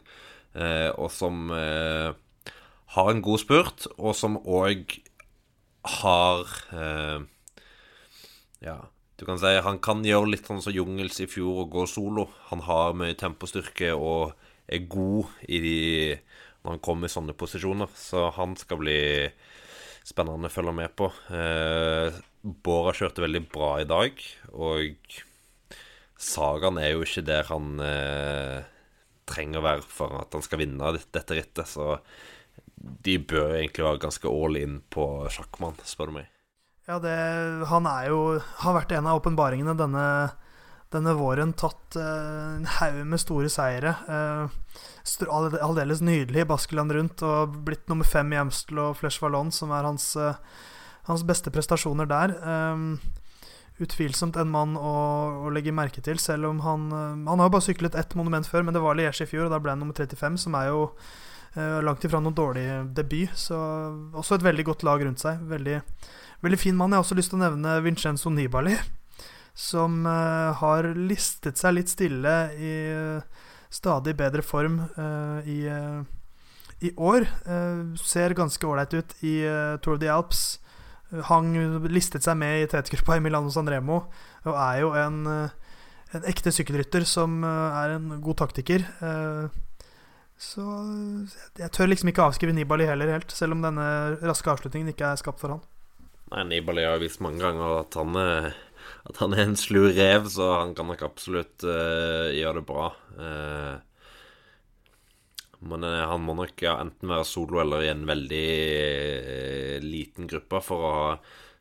Eh, 0.56 0.90
og 0.96 1.12
som 1.12 1.50
eh, 1.52 2.16
har 2.96 3.12
en 3.12 3.24
god 3.24 3.42
spurt, 3.44 3.88
og 3.98 4.16
som 4.16 4.40
òg 4.40 5.00
har 6.00 6.52
eh, 6.74 7.26
Ja, 8.64 8.78
du 9.20 9.26
kan 9.28 9.40
si 9.40 9.52
han 9.62 9.78
kan 9.84 10.02
gjøre 10.04 10.32
litt 10.32 10.48
sånn 10.48 10.64
som 10.64 10.74
Jungels 10.74 11.20
i 11.24 11.28
fjor 11.30 11.66
og 11.66 11.76
gå 11.76 11.86
solo. 11.88 12.30
Han 12.50 12.64
har 12.66 12.96
mye 12.98 13.18
tempostyrke 13.20 13.92
og 13.94 14.34
er 14.68 14.88
god 14.90 15.32
de 15.46 15.78
når 16.66 16.78
han 16.78 16.84
kommer 16.84 17.10
i 17.10 17.14
sånne 17.14 17.36
posisjoner. 17.38 17.92
Så 17.94 18.30
han 18.36 18.56
skal 18.58 18.82
bli 18.82 19.00
spennende 20.06 20.50
å 20.50 20.54
følge 20.54 20.74
med 20.76 20.96
på. 20.98 21.10
Eh, 21.34 22.18
Bora 22.46 22.94
kjørte 22.94 23.24
veldig 23.26 23.42
bra 23.50 23.72
i 23.82 23.90
dag, 23.90 24.22
og 24.54 25.22
Sagan 26.16 26.78
er 26.80 26.94
jo 26.94 27.04
ikke 27.04 27.26
der 27.26 27.48
han 27.50 27.82
eh, 27.84 28.62
trenger 29.28 29.60
å 29.60 29.66
være 29.66 29.86
for 29.90 30.14
at 30.22 30.38
han 30.38 30.46
skal 30.46 30.62
vinne 30.62 30.94
dette 30.96 31.38
rittet, 31.38 31.68
så 31.68 31.98
de 32.76 33.18
bør 33.18 33.58
egentlig 33.58 33.86
være 33.86 34.04
ganske 34.06 34.30
all 34.30 34.60
in 34.60 34.80
på 34.94 35.06
sjakkmann, 35.34 35.78
spør 35.90 36.12
du 36.12 36.18
meg. 36.20 36.30
Ja, 36.86 37.00
det, 37.02 37.16
han 37.66 37.88
er 37.90 38.12
jo 38.12 38.18
Har 38.62 38.76
vært 38.76 38.92
en 38.94 39.08
av 39.10 39.18
åpenbaringene 39.18 39.74
denne, 39.80 40.04
denne 40.94 41.16
våren. 41.18 41.54
Tatt 41.58 41.98
uh, 42.00 42.56
en 42.58 42.70
haug 42.80 43.02
med 43.08 43.22
store 43.22 43.50
seire. 43.52 43.96
Uh, 44.10 44.48
aldeles 45.30 46.04
nydelig 46.06 46.48
Baskeland 46.50 46.94
rundt 46.96 47.24
og 47.26 47.60
blitt 47.68 47.86
nummer 47.92 48.08
fem 48.08 48.34
i 48.34 48.40
Amstel 48.42 48.82
og 48.82 48.98
Flesh 49.00 49.24
Vallon, 49.24 49.52
som 49.54 49.74
er 49.76 49.88
hans 49.88 50.14
uh, 50.20 50.34
hans 51.06 51.22
beste 51.26 51.52
prestasjoner 51.54 52.10
der. 52.10 52.32
Utvilsomt 53.78 54.40
en 54.42 54.50
mann 54.50 54.74
å, 54.80 54.94
å, 55.46 55.52
legge 55.54 55.74
merke 55.76 56.02
til, 56.02 56.18
selv 56.18 56.48
om 56.48 56.62
han 56.64 56.88
Han 56.90 57.28
har 57.28 57.50
jo 57.50 57.54
bare 57.54 57.66
syklet 57.68 57.98
ett 58.00 58.16
monument 58.16 58.48
før, 58.48 58.64
men 58.66 58.74
det 58.74 58.82
var 58.82 58.98
Liège 58.98 59.28
i 59.28 59.30
fjor, 59.30 59.46
og 59.46 59.54
da 59.54 59.60
ble 59.62 59.76
han 59.76 59.84
nummer 59.84 59.94
35, 59.94 60.40
som 60.48 60.58
er 60.58 60.72
jo 60.72 60.88
langt 61.86 62.08
ifra 62.08 62.24
noen 62.24 62.34
dårlig 62.34 62.66
debut. 62.98 63.38
Så 63.38 63.60
også 64.18 64.40
et 64.40 64.48
veldig 64.48 64.66
godt 64.72 64.88
lag 64.88 65.06
rundt 65.06 65.22
seg. 65.22 65.46
Veldig, 65.46 65.78
veldig 66.42 66.62
fin 66.64 66.80
mann. 66.80 66.96
Jeg 66.96 67.04
har 67.04 67.06
også 67.06 67.20
lyst 67.20 67.36
til 67.36 67.38
å 67.38 67.46
nevne 67.46 67.78
Vincenzo 67.86 68.34
Nibali, 68.34 68.80
som 69.56 70.04
uh, 70.04 70.52
har 70.60 70.92
listet 71.00 71.58
seg 71.58 71.78
litt 71.78 71.94
stille 71.94 72.36
i 72.60 72.76
stadig 73.72 74.14
bedre 74.20 74.44
form 74.46 74.82
i 75.48 75.58
i 76.86 76.92
år. 77.00 77.24
ser 77.98 78.36
ganske 78.36 78.68
ålreit 78.68 78.94
ut 78.94 79.16
i 79.24 79.34
Tour 79.82 79.96
of 79.96 80.02
the 80.04 80.12
Alps 80.12 80.60
hang, 81.30 81.54
listet 81.92 82.26
seg 82.26 82.38
med 82.40 82.64
i 82.64 82.70
tetgruppa 82.70 83.18
i 83.18 83.24
Milano 83.24 83.52
Sanremo 83.54 84.02
og 84.46 84.56
er 84.56 84.82
jo 84.82 84.92
en, 84.98 85.22
eh, 85.30 85.78
en 86.18 86.28
ekte 86.30 86.54
sykkelrytter 86.54 87.06
som 87.08 87.44
eh, 87.44 87.78
er 87.84 87.96
en 87.98 88.10
god 88.24 88.42
taktiker. 88.44 88.86
Eh, 89.02 89.48
så 90.36 90.66
jeg 91.56 91.72
tør 91.72 91.88
liksom 91.88 92.12
ikke 92.12 92.26
avskrive 92.26 92.56
Nibali 92.56 92.88
heller 92.90 93.14
helt, 93.14 93.32
selv 93.32 93.56
om 93.56 93.64
denne 93.64 93.88
raske 94.20 94.52
avslutningen 94.52 94.92
ikke 94.92 95.14
er 95.14 95.22
skapt 95.22 95.40
for 95.40 95.56
han. 95.56 95.64
Nei, 96.34 96.44
Nibali 96.50 96.84
har 96.84 97.00
vist 97.00 97.22
mange 97.24 97.40
ganger 97.40 97.80
at 97.84 97.96
han 97.96 98.18
er, 98.20 98.50
at 99.06 99.20
han 99.22 99.36
er 99.36 99.44
en 99.46 99.58
slu 99.60 99.84
rev, 99.94 100.26
så 100.34 100.48
han 100.64 100.74
kan 100.78 100.90
nok 100.90 101.04
absolutt 101.06 101.66
uh, 101.68 102.32
gjøre 102.34 102.58
det 102.60 102.66
bra. 102.66 102.88
Uh, 103.20 103.76
Men 105.66 105.86
uh, 105.86 106.08
han 106.10 106.26
må 106.26 106.36
nok 106.38 106.62
ja, 106.66 106.76
enten 106.82 107.10
være 107.10 107.28
solo 107.30 107.62
eller 107.62 107.86
i 107.86 107.92
en 107.94 108.06
veldig 108.10 108.50
liten 109.86 110.30
gruppe 110.30 110.62
for 110.66 110.82
å 110.82 110.92
ha 110.98 111.16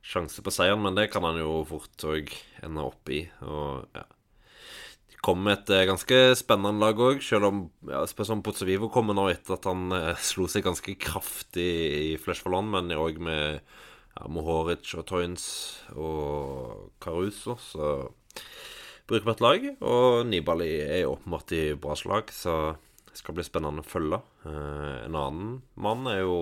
sjanse 0.04 0.44
på 0.44 0.52
seieren, 0.52 0.82
men 0.84 0.96
det 0.96 1.10
kan 1.12 1.24
han 1.24 1.38
jo 1.40 1.62
fort 1.68 2.04
òg 2.08 2.32
ende 2.64 2.84
opp 2.84 3.08
i. 3.12 3.22
Og 3.44 3.86
ja 3.96 4.04
De 5.08 5.20
kom 5.24 5.40
med 5.44 5.62
et 5.62 5.88
ganske 5.88 6.18
spennende 6.36 6.80
lag 6.80 7.00
òg, 7.00 7.22
selv 7.24 7.48
om 7.48 7.62
ja, 7.88 8.02
spesielt 8.08 8.44
Pozzovivo 8.44 8.90
kommer 8.92 9.16
nå 9.16 9.30
etter 9.32 9.56
at 9.56 9.68
han 9.68 9.92
slo 10.20 10.48
seg 10.48 10.66
ganske 10.66 10.96
kraftig 11.00 11.70
i 12.12 12.14
Flesh 12.20 12.44
for 12.44 12.52
Land, 12.56 12.72
men 12.72 12.92
òg 12.92 13.20
med 13.20 13.60
ja, 14.14 14.28
Mohoric 14.30 14.94
og 14.98 15.06
Toynes 15.10 15.46
og 15.94 16.92
Caruso, 17.02 17.58
så 17.60 17.90
bruker 19.08 19.26
vi 19.26 19.34
et 19.34 19.44
lag. 19.44 19.68
Og 19.82 20.24
Nibali 20.28 20.70
er 20.84 21.10
åpenbart 21.10 21.54
i 21.56 21.64
bra 21.78 21.96
slag, 21.98 22.32
så 22.34 22.76
det 23.08 23.18
skal 23.20 23.36
bli 23.36 23.46
spennende 23.46 23.84
å 23.84 23.88
følge. 23.88 24.20
Eh, 24.46 25.04
en 25.06 25.18
annen 25.18 25.60
mann 25.74 26.08
er 26.10 26.22
jo 26.22 26.38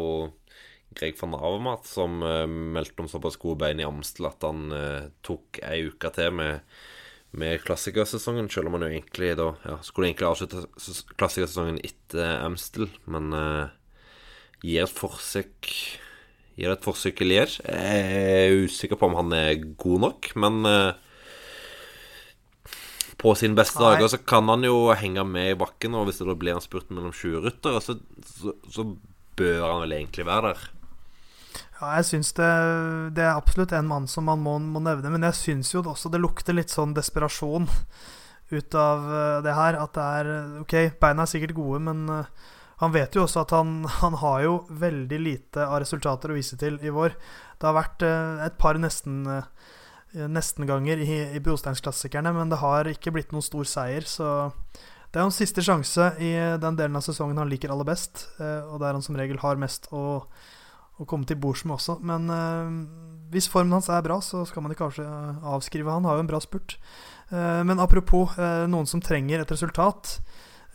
Greg 0.97 1.17
van 1.21 1.37
Avermat, 1.39 1.87
som 1.89 2.23
eh, 2.25 2.47
meldte 2.47 3.05
om 3.05 3.11
såpass 3.11 3.39
gode 3.41 3.63
bein 3.65 3.81
i 3.81 3.87
Amstel 3.87 4.29
at 4.29 4.45
han 4.45 4.73
eh, 4.77 5.11
tok 5.25 5.63
ei 5.65 5.87
uke 5.89 6.13
til 6.15 6.33
med, 6.37 6.61
med 7.37 7.63
klassikersesongen, 7.65 8.51
selv 8.53 8.69
om 8.69 8.77
han 8.77 8.87
jo 8.87 8.93
egentlig 8.93 9.33
da 9.41 9.53
ja, 9.65 9.79
skulle 9.85 10.11
egentlig 10.11 10.29
avslutte 10.29 10.65
klassikersesongen 11.17 11.81
etter 11.85 12.45
Amstel, 12.45 12.91
men 13.09 13.33
eh, 13.37 13.77
gir 14.63 14.85
et 14.85 14.97
forsøk 14.97 15.73
Gir 16.59 16.75
et 16.75 16.85
forsøk 16.85 17.23
i 17.25 17.29
Lier. 17.31 17.55
Jeg 17.65 18.03
er 18.43 18.67
usikker 18.67 18.99
på 19.01 19.09
om 19.09 19.17
han 19.21 19.33
er 19.37 19.63
god 19.81 20.05
nok, 20.07 20.29
men 20.43 20.61
eh, 20.69 20.93
på 23.23 23.33
sine 23.39 23.57
beste 23.57 23.81
Nei. 23.81 23.95
dager 23.95 24.13
så 24.13 24.21
kan 24.21 24.51
han 24.51 24.67
jo 24.67 24.91
henge 24.99 25.25
med 25.29 25.55
i 25.55 25.59
bakken, 25.59 25.97
og 25.97 26.09
hvis 26.09 26.21
det 26.21 26.29
da 26.29 26.37
blir 26.39 26.57
en 26.57 26.65
spurt 26.65 26.91
mellom 26.93 27.15
20 27.15 27.45
ryttere, 27.47 27.81
så, 27.85 27.97
så, 28.35 28.55
så 28.69 28.87
bør 29.39 29.67
han 29.69 29.85
vel 29.87 29.99
egentlig 30.01 30.27
være 30.29 30.53
der. 30.53 30.71
Ja, 31.83 31.97
jeg 31.99 32.09
syns 32.11 32.33
det, 32.39 32.49
det 33.17 33.25
er 33.25 33.35
absolutt 33.35 33.73
en 33.75 33.89
mann 33.91 34.05
som 34.11 34.29
man 34.29 34.43
må, 34.43 34.59
må 34.63 34.83
nevne, 34.85 35.11
men 35.15 35.25
jeg 35.27 35.39
syns 35.39 35.73
jo 35.73 35.83
også 35.83 36.13
det 36.13 36.21
lukter 36.23 36.55
litt 36.55 36.71
sånn 36.71 36.95
desperasjon 36.95 37.71
ut 38.53 38.77
av 38.79 39.07
eh, 39.09 39.39
det 39.47 39.55
her. 39.57 39.79
At 39.81 39.97
det 39.97 40.09
er 40.21 40.61
Ok, 40.63 40.75
beina 41.01 41.25
er 41.25 41.33
sikkert 41.33 41.57
gode, 41.57 41.81
men 41.89 42.05
eh, 42.13 42.51
han 42.83 42.93
vet 42.95 43.15
jo 43.15 43.23
også 43.25 43.45
at 43.45 43.55
han, 43.55 43.85
han 44.03 44.19
har 44.21 44.43
jo 44.45 44.55
veldig 44.83 45.19
lite 45.23 45.65
av 45.65 45.81
resultater 45.85 46.33
å 46.33 46.37
vise 46.37 46.59
til 46.61 46.81
i 46.83 46.93
vår. 46.93 47.15
Det 47.59 47.69
har 47.69 47.77
vært 47.79 48.03
eh, 48.07 48.47
et 48.49 48.57
par 48.61 48.81
nesten 48.83 49.21
eh, 49.31 49.69
nestenganger 50.29 51.01
i, 51.01 51.21
i 51.39 51.43
Brosteinsklassikerne, 51.45 52.35
men 52.37 52.51
det 52.53 52.59
har 52.61 52.91
ikke 52.91 53.15
blitt 53.15 53.31
noen 53.33 53.45
stor 53.47 53.69
seier, 53.71 54.05
så 54.05 54.51
det 55.13 55.21
er 55.21 55.27
hans 55.27 55.39
siste 55.41 55.63
sjanse 55.65 56.11
i 56.25 56.33
den 56.61 56.77
delen 56.77 56.99
av 56.99 57.05
sesongen 57.07 57.39
han 57.41 57.49
liker 57.53 57.73
aller 57.73 57.89
best, 57.89 58.27
eh, 58.43 58.67
og 58.67 58.83
der 58.83 58.97
han 58.99 59.05
som 59.05 59.17
regel 59.17 59.41
har 59.45 59.61
mest 59.63 59.89
å 59.95 60.27
å 61.01 61.07
komme 61.09 61.25
til 61.27 61.39
bords 61.41 61.63
med 61.65 61.79
også. 61.79 61.97
Men 62.05 62.29
eh, 62.31 62.73
hvis 63.33 63.49
formen 63.51 63.73
hans 63.75 63.89
er 63.91 64.03
bra, 64.05 64.19
så 64.23 64.43
skal 64.47 64.63
man 64.63 64.75
ikke 64.75 64.91
avs- 64.91 65.01
avskrive 65.55 65.91
han. 65.91 66.05
Har 66.07 66.19
jo 66.19 66.25
en 66.27 66.29
bra 66.31 66.39
spurt. 66.45 66.77
Eh, 67.33 67.63
men 67.67 67.81
apropos 67.83 68.37
eh, 68.37 68.67
noen 68.71 68.87
som 68.87 69.01
trenger 69.03 69.43
et 69.43 69.55
resultat. 69.55 70.19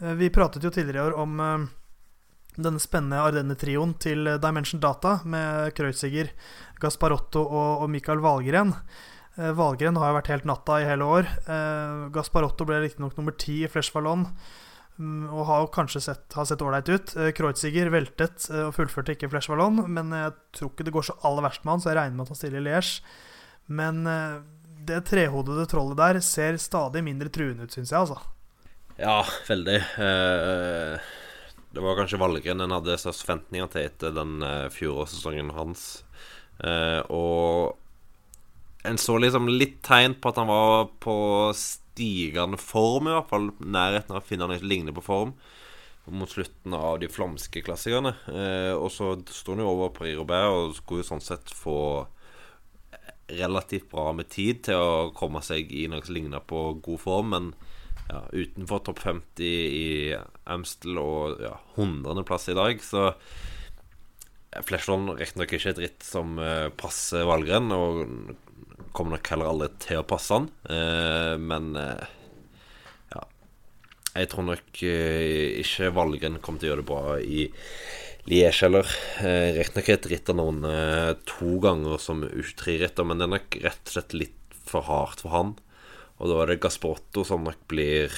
Eh, 0.01 0.15
vi 0.19 0.31
pratet 0.33 0.65
jo 0.65 0.73
tidligere 0.73 1.05
i 1.05 1.11
år 1.11 1.19
om 1.21 1.37
eh, 1.39 1.67
denne 2.57 2.81
spennende 2.81 3.21
Ardenne-trioen 3.21 3.95
til 4.01 4.27
eh, 4.27 4.39
Dimension 4.41 4.81
Data 4.83 5.19
med 5.29 5.73
Kreuziger, 5.77 6.31
Gasparotto 6.81 7.43
og, 7.45 7.83
og 7.85 7.91
Mikael 7.93 8.21
Valgren. 8.23 8.73
Eh, 9.37 9.53
Valgren 9.57 9.99
har 10.01 10.11
jo 10.11 10.17
vært 10.19 10.31
helt 10.33 10.47
natta 10.49 10.79
i 10.81 10.87
hele 10.89 11.07
år. 11.17 11.29
Eh, 11.45 12.07
Gasparotto 12.15 12.67
ble 12.67 12.81
riktignok 12.83 13.17
nummer 13.19 13.35
ti 13.37 13.61
i 13.63 13.71
Flesh 13.71 13.93
Ballon. 13.95 14.27
Mm, 14.97 15.27
og 15.29 15.45
har 15.45 15.61
jo 15.61 15.73
kanskje 15.75 16.01
sett 16.07 16.33
har 16.33 16.65
ålreit 16.65 16.89
ut. 16.89 17.15
Eh, 17.17 17.31
Kreuziger 17.37 17.91
veltet 17.93 18.49
eh, 18.49 18.67
og 18.67 18.75
fullførte 18.77 19.13
ikke 19.13 19.29
Flesh 19.33 19.53
Ballon, 19.53 19.83
men 19.85 20.13
jeg 20.15 20.33
tror 20.57 20.73
ikke 20.73 20.87
det 20.87 20.95
går 20.95 21.09
så 21.09 21.17
aller 21.29 21.45
verst 21.45 21.65
med 21.65 21.75
han, 21.75 21.83
så 21.83 21.93
jeg 21.93 21.99
regner 22.01 22.17
med 22.17 22.25
at 22.25 22.33
han 22.33 22.41
stiller 22.41 22.63
i 22.63 22.69
Liège. 22.69 23.01
Men 23.67 24.05
det 24.87 25.01
trehodede 25.09 25.65
trollet 25.67 25.99
der 25.99 26.19
ser 26.23 26.55
stadig 26.61 27.01
mindre 27.03 27.27
truende 27.33 27.67
ut, 27.67 27.73
syns 27.75 27.91
jeg, 27.91 27.99
altså. 27.99 28.21
Ja, 28.97 29.21
veldig. 29.47 29.77
Eh, 30.01 31.09
det 31.77 31.83
var 31.85 31.99
kanskje 31.99 32.17
Valgren 32.17 32.63
en 32.63 32.73
hadde 32.73 32.95
størst 32.97 33.21
forventninger 33.21 33.67
til 33.69 33.83
etter 33.85 34.15
den 34.15 34.39
eh, 34.41 34.63
fjorårssesongen 34.73 35.51
hans. 35.53 35.83
Eh, 36.65 37.03
og 37.13 37.77
en 38.87 38.97
så 38.97 39.19
liksom 39.21 39.45
litt 39.51 39.77
tegn 39.85 40.15
på 40.17 40.31
at 40.31 40.39
han 40.41 40.49
var 40.49 40.87
på 41.03 41.17
stigende 41.53 42.57
form, 42.57 43.11
i 43.11 43.13
hvert 43.13 43.29
fall. 43.29 43.51
Nærheten 43.61 44.15
av 44.15 44.23
å 44.23 44.25
finne 44.25 44.47
han 44.47 44.57
ikke 44.57 44.71
ligner 44.73 44.97
på 44.97 45.05
form 45.05 45.35
mot 46.07 46.31
slutten 46.31 46.73
av 46.73 46.97
de 47.03 47.11
flamske 47.11 47.61
klassikerne. 47.61 48.15
Eh, 48.31 48.73
og 48.73 48.89
så 48.95 49.13
sto 49.29 49.53
han 49.53 49.61
jo 49.61 49.69
over 49.75 49.93
på 49.93 50.09
Robert 50.17 50.49
og 50.49 50.75
skulle 50.79 51.05
jo 51.05 51.11
sånn 51.11 51.21
sett 51.21 51.53
få 51.53 51.77
relativt 53.37 53.89
bra 53.91 54.09
med 54.17 54.31
tid 54.33 54.65
til 54.65 54.81
å 54.81 55.09
komme 55.13 55.45
seg 55.45 55.69
i 55.69 55.85
noe 55.91 56.01
som 56.01 56.17
ligner 56.17 56.41
på 56.41 56.71
god 56.81 57.03
form, 57.03 57.33
men 57.35 57.51
ja, 58.07 58.23
utenfor 58.31 58.83
topp 58.87 59.03
50 59.03 59.43
i 59.43 60.15
Amstel 60.47 60.99
og 61.01 61.41
ja, 61.43 61.55
100.-plass 61.75 62.49
i 62.53 62.57
dag, 62.57 62.81
så 62.83 63.11
Flesland 64.65 65.11
riktignok 65.19 65.53
ikke 65.53 65.73
et 65.73 65.81
ritt 65.83 66.05
som 66.07 66.37
eh, 66.41 66.69
passer 66.79 67.27
Valgren, 67.27 67.67
og 67.75 68.05
kommer 68.95 69.17
nok 69.17 69.31
heller 69.33 69.51
aldri 69.51 69.69
til 69.83 70.01
å 70.01 70.07
passe 70.07 70.33
han, 70.33 70.47
eh, 70.71 71.35
men 71.37 71.75
eh, 71.77 72.07
ja 73.13 73.23
Jeg 74.15 74.31
tror 74.31 74.47
nok 74.47 74.81
ikke 74.81 75.91
Valgren 75.93 76.39
kommer 76.41 76.63
til 76.63 76.71
å 76.71 76.73
gjøre 76.73 76.85
det 76.85 76.89
bra 76.89 77.17
i 77.21 77.47
Liège 78.27 78.65
heller. 78.65 78.89
Riktignok 79.55 79.89
et 79.93 80.07
ritt 80.11 80.29
av 80.33 80.35
noen 80.35 80.65
eh, 80.67 81.13
to 81.29 81.61
ganger 81.63 82.01
som 82.01 82.25
U23-ritter, 82.25 83.07
men 83.07 83.21
det 83.21 83.27
er 83.27 83.35
nok 83.37 83.57
rett 83.63 83.85
og 83.85 83.93
slett 83.93 84.15
litt 84.17 84.57
for 84.67 84.83
hardt 84.83 85.23
for 85.23 85.31
han. 85.31 85.53
Og 86.17 86.31
da 86.31 86.41
er 86.41 86.53
det 86.53 86.61
Gaspotto 86.63 87.25
som 87.27 87.45
nok 87.47 87.63
blir 87.69 88.13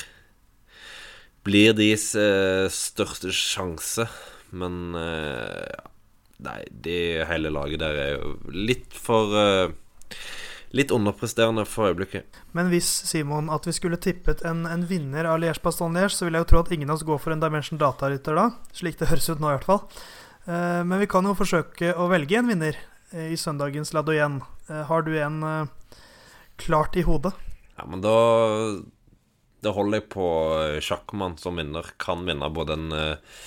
Blir 1.47 1.72
deres 1.74 2.12
eh, 2.20 2.68
største 2.72 3.32
sjanse. 3.36 4.06
Men 4.52 4.95
eh, 4.97 5.88
Nei, 6.39 6.62
det 6.72 7.28
hele 7.28 7.52
laget 7.52 7.82
der 7.82 7.97
er 8.00 8.12
jo 8.16 8.36
litt 8.56 8.95
for 8.95 9.36
eh, 9.36 9.72
Litt 10.70 10.91
underpresterende 10.93 11.64
for 11.66 11.89
øyeblikket. 11.89 12.36
Men 12.54 12.68
hvis 12.70 12.86
Simon, 13.10 13.47
at 13.50 13.66
vi 13.66 13.74
skulle 13.74 13.97
tippet 13.97 14.43
en, 14.45 14.68
en 14.70 14.84
vinner 14.86 15.26
av 15.26 15.39
Liège 15.41 15.64
Baston 15.64 15.97
Liège, 15.97 16.14
så 16.14 16.28
vil 16.28 16.38
jeg 16.38 16.45
jo 16.45 16.50
tro 16.52 16.60
at 16.62 16.70
ingen 16.76 16.91
av 16.91 17.00
oss 17.00 17.06
går 17.08 17.18
for 17.24 17.34
en 17.34 17.41
Dimension 17.41 17.80
Data-rytter 17.82 18.38
da. 18.38 18.43
Slik 18.78 19.00
det 19.00 19.10
høres 19.10 19.32
ut 19.32 19.41
nå, 19.41 19.50
i 19.50 19.56
hvert 19.58 19.66
fall. 19.66 19.82
Eh, 20.45 20.84
men 20.86 21.02
vi 21.02 21.10
kan 21.10 21.26
jo 21.26 21.36
forsøke 21.38 21.95
å 21.97 22.06
velge 22.10 22.38
en 22.39 22.50
vinner 22.50 22.78
eh, 23.12 23.32
i 23.34 23.38
søndagens 23.38 23.95
Ladoyen. 23.97 24.39
Eh, 24.70 24.86
har 24.89 25.06
du 25.06 25.12
en 25.18 25.41
klart 26.62 26.97
i 27.00 27.06
hodet? 27.08 27.34
Ja, 27.80 27.86
men 27.88 28.02
da 28.04 28.16
Det 29.64 29.72
holder 29.76 30.00
jeg 30.00 30.10
på 30.12 30.28
eh, 30.60 30.80
sjakkmann 30.84 31.38
som 31.40 31.60
vinner. 31.60 31.88
Kan 32.00 32.26
vinne 32.28 32.48
både 32.52 32.76
en 32.78 32.94
eh, 32.96 33.40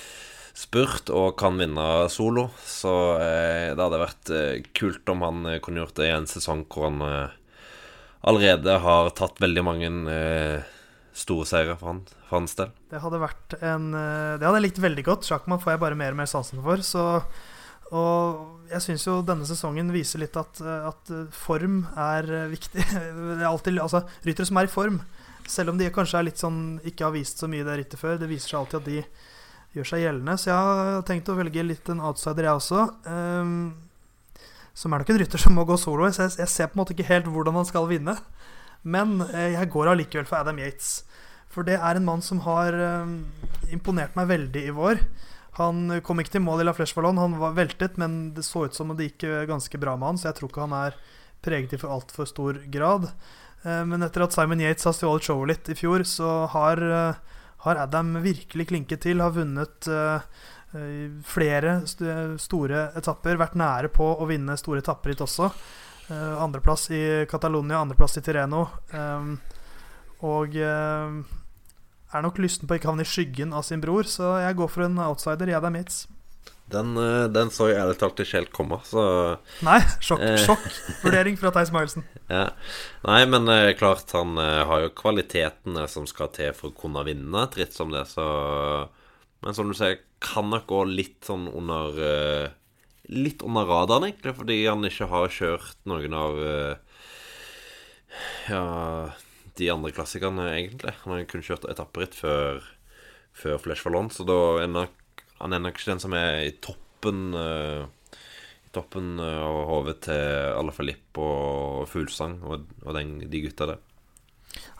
spurt 0.53 1.09
og 1.13 1.35
kan 1.41 1.57
vinne 1.57 1.85
solo. 2.13 2.47
Så 2.65 2.93
eh, 3.21 3.71
det 3.73 3.81
hadde 3.81 4.01
vært 4.01 4.33
kult 4.77 5.09
om 5.09 5.25
han 5.25 5.47
kunne 5.65 5.81
gjort 5.81 5.97
det 5.97 6.09
i 6.09 6.13
en 6.13 6.29
sesong 6.29 6.67
hvor 6.69 6.89
han 6.89 7.01
allerede 8.23 8.77
har 8.79 9.09
tatt 9.17 9.41
veldig 9.41 9.63
mange 9.65 9.89
store 11.13 11.45
seire 11.45 11.73
for, 11.75 11.89
han, 11.89 12.05
for 12.29 12.39
hans 12.39 12.53
del. 12.57 12.69
Det 12.93 13.01
hadde 13.03 13.19
vært 13.21 13.57
en 13.59 13.89
Det 13.93 14.45
hadde 14.45 14.61
jeg 14.61 14.67
likt 14.69 14.85
veldig 14.85 15.03
godt. 15.09 15.27
Sjakkmann 15.27 15.61
får 15.61 15.75
jeg 15.75 15.83
bare 15.83 15.97
mer 15.99 16.13
og 16.15 16.21
mer 16.21 16.29
sansen 16.29 16.61
for. 16.63 16.85
Så, 16.85 17.03
og 17.93 18.69
jeg 18.73 18.81
syns 18.87 19.05
jo 19.05 19.19
denne 19.25 19.45
sesongen 19.45 19.91
viser 19.93 20.23
litt 20.23 20.37
at, 20.39 20.61
eh, 20.63 20.87
at 20.89 21.11
eh, 21.13 21.27
form 21.35 21.83
er 21.99 22.29
eh, 22.29 22.49
viktig. 22.53 22.85
Det 22.93 23.37
er 23.37 23.49
alltid 23.49 23.77
Altså, 23.83 24.03
ryttere 24.25 24.49
som 24.49 24.59
er 24.59 24.69
i 24.69 24.73
form, 24.73 24.99
selv 25.49 25.73
om 25.73 25.79
de 25.79 25.91
kanskje 25.93 26.19
er 26.19 26.27
litt 26.29 26.41
sånn 26.41 26.79
ikke 26.87 27.05
har 27.05 27.13
vist 27.15 27.41
så 27.41 27.49
mye 27.51 27.65
det 27.67 27.77
rittet 27.81 28.01
før, 28.01 28.17
det 28.17 28.31
viser 28.31 28.53
seg 28.53 28.61
alltid 28.61 28.79
at 28.79 28.89
de 28.89 28.99
gjør 29.77 29.89
seg 29.89 30.03
gjeldende. 30.05 30.37
Så 30.39 30.49
jeg 30.49 30.69
har 30.69 31.07
tenkt 31.07 31.31
å 31.33 31.37
velge 31.37 31.65
litt 31.65 31.89
en 31.91 32.03
outsider, 32.05 32.47
jeg 32.47 32.61
også. 32.61 32.83
Um, 33.09 33.73
som 34.77 34.93
er 34.93 35.01
nok 35.01 35.11
en 35.11 35.19
rytter 35.21 35.41
som 35.41 35.57
må 35.57 35.65
gå 35.67 35.77
solo. 35.81 36.07
Så 36.13 36.29
jeg, 36.29 36.49
ser 36.49 36.69
på 36.69 36.77
en 36.77 36.83
måte 36.83 36.95
ikke 36.95 37.09
helt 37.09 37.29
hvordan 37.33 37.57
han 37.57 37.67
skal 37.67 37.89
vinne. 37.89 38.15
Men 38.85 39.17
jeg 39.33 39.71
går 39.73 39.89
allikevel 39.91 40.29
for 40.29 40.39
Adam 40.39 40.61
Yates. 40.61 41.01
For 41.53 41.65
det 41.67 41.77
er 41.77 41.99
en 41.99 42.07
mann 42.07 42.23
som 42.25 42.41
har 42.47 42.73
eh, 42.73 43.13
imponert 43.73 44.15
meg 44.17 44.31
veldig 44.31 44.63
i 44.65 44.73
vår. 44.73 45.01
Han 45.59 45.99
kom 46.01 46.17
ikke 46.21 46.33
til 46.33 46.41
mål 46.41 46.63
i 46.63 46.65
La 46.65 46.73
Flèche 46.73 46.95
Ballon. 46.97 47.19
Han 47.21 47.35
var 47.37 47.53
veltet, 47.53 47.97
men 48.01 48.33
det 48.33 48.45
så 48.47 48.65
ut 48.65 48.73
som 48.73 48.89
det 48.97 49.11
gikk 49.11 49.27
eh, 49.29 49.43
ganske 49.49 49.77
bra 49.77 49.93
med 49.99 50.07
han, 50.07 50.17
så 50.17 50.31
jeg 50.31 50.39
tror 50.39 50.49
ikke 50.49 50.63
han 50.65 50.73
er 50.79 50.97
preget 51.45 51.75
i 51.75 51.79
for 51.81 51.93
altfor 51.93 52.25
stor 52.29 52.57
grad. 52.73 53.05
Eh, 53.61 53.83
Men 53.85 54.01
etter 54.01 54.25
at 54.25 54.33
Simon 54.33 54.63
Yates 54.63 54.87
har 54.89 54.97
stjålet 54.97 55.27
showet 55.29 55.51
litt 55.51 55.69
i 55.69 55.77
fjor, 55.77 56.05
så 56.09 56.47
har, 56.55 56.81
eh, 56.81 57.21
har 57.67 57.83
Adam 57.85 58.15
virkelig 58.23 58.67
klinket 58.71 59.05
til. 59.05 59.21
Har 59.21 59.35
vunnet 59.37 59.89
flere 61.29 61.83
store 62.41 62.79
etapper. 62.97 63.37
Vært 63.37 63.53
nære 63.53 63.91
på 63.93 64.07
å 64.17 64.25
vinne 64.25 64.57
store 64.57 64.81
etapper 64.81 65.13
hit 65.13 65.21
også. 65.21 65.51
Andreplass 66.09 66.87
i 66.89 67.27
Catalonia, 67.29 67.77
andreplass 67.77 68.17
i 68.17 68.23
Tireno. 68.25 68.63
Og 70.25 70.57
er 72.13 72.25
nok 72.25 72.41
lysten 72.41 72.69
på 72.69 72.75
å 72.75 72.79
ikke 72.79 72.91
havne 72.91 73.05
i 73.05 73.09
skyggen 73.09 73.53
av 73.55 73.65
sin 73.67 73.81
bror, 73.83 74.07
så 74.09 74.35
jeg 74.43 74.57
går 74.59 74.69
for 74.71 74.85
en 74.85 74.99
outsider. 75.05 75.49
Jeg, 75.51 75.63
det 75.63 75.69
er 75.69 75.75
mitt. 75.77 75.97
Den, 76.73 76.97
eh, 76.97 77.25
den, 77.29 77.51
så 77.51 77.67
jeg 77.69 77.81
ærlig 77.81 77.97
talt 77.99 78.21
ikke 78.23 78.39
helt 78.39 78.53
komme, 78.55 78.79
så 78.87 79.03
Nei, 79.65 79.79
sjokk, 80.03 80.23
eh. 80.23 80.37
sjokkvurdering 80.45 81.37
fra 81.39 81.51
Theis 81.55 81.73
Milesen. 81.75 82.07
Ja. 82.33 82.47
Nei, 83.03 83.19
men 83.29 83.49
eh, 83.51 83.75
klart, 83.77 84.09
han 84.15 84.39
har 84.39 84.85
jo 84.85 84.93
kvalitetene 84.95 85.83
som 85.91 86.07
skal 86.09 86.31
til 86.33 86.53
for 86.57 86.71
å 86.71 86.77
kunne 86.77 87.03
vinne 87.05 87.43
et 87.43 87.57
ritt 87.59 87.75
som 87.75 87.91
det, 87.93 88.05
så 88.09 88.25
Men 89.43 89.57
som 89.57 89.67
du 89.67 89.75
sier, 89.75 89.99
kan 90.23 90.47
nok 90.49 90.65
gå 90.71 90.83
litt 90.87 91.27
sånn 91.27 91.49
under 91.51 92.53
Litt 93.11 93.43
under 93.43 93.67
radaren, 93.67 94.07
egentlig, 94.07 94.31
fordi 94.37 94.61
han 94.63 94.87
ikke 94.87 95.09
har 95.11 95.33
kjørt 95.35 95.75
noen 95.91 96.15
av 96.15 96.39
Ja 98.47 98.63
de 99.59 99.69
andre 99.73 99.93
klassikerne, 99.93 100.49
egentlig. 100.55 100.95
Han 101.03 101.15
har 101.15 101.29
kun 101.29 101.45
kjørt 101.45 101.67
etapperitt 101.69 102.17
før, 102.17 102.63
før 103.37 103.61
Flesh 103.61 103.85
Fallon, 103.85 104.09
så 104.13 104.25
da 104.27 104.39
er 104.63 104.71
nok 104.71 104.99
han 105.43 105.53
er 105.53 105.59
nok 105.59 105.75
ikke 105.75 105.91
den 105.91 106.03
som 106.03 106.13
er 106.15 106.45
i 106.47 106.51
toppen 106.63 107.33
uh, 107.35 107.83
I 108.63 108.73
toppen 108.75 109.17
uh, 109.19 109.41
av 109.43 109.57
hodet 109.67 109.97
til 110.07 110.53
Alle 110.55 110.75
Filip 110.75 111.19
og 111.19 111.83
Fuglsang 111.91 112.37
og, 112.47 112.69
og 112.85 112.95
den, 112.95 113.17
de 113.27 113.43
gutta 113.43 113.73
der. 113.73 113.81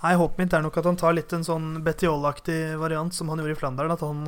Nei, 0.03 0.13
Håpet 0.19 0.39
mitt 0.39 0.53
er 0.53 0.63
nok 0.63 0.77
at 0.77 0.87
han 0.87 0.99
tar 0.99 1.15
litt 1.17 1.33
en 1.33 1.45
sånn 1.45 1.81
Betiol-aktig 1.83 2.77
variant 2.79 3.15
som 3.15 3.31
han 3.31 3.41
gjorde 3.41 3.55
i 3.55 3.59
Flandern. 3.59 3.93
At 3.95 4.03
han 4.05 4.27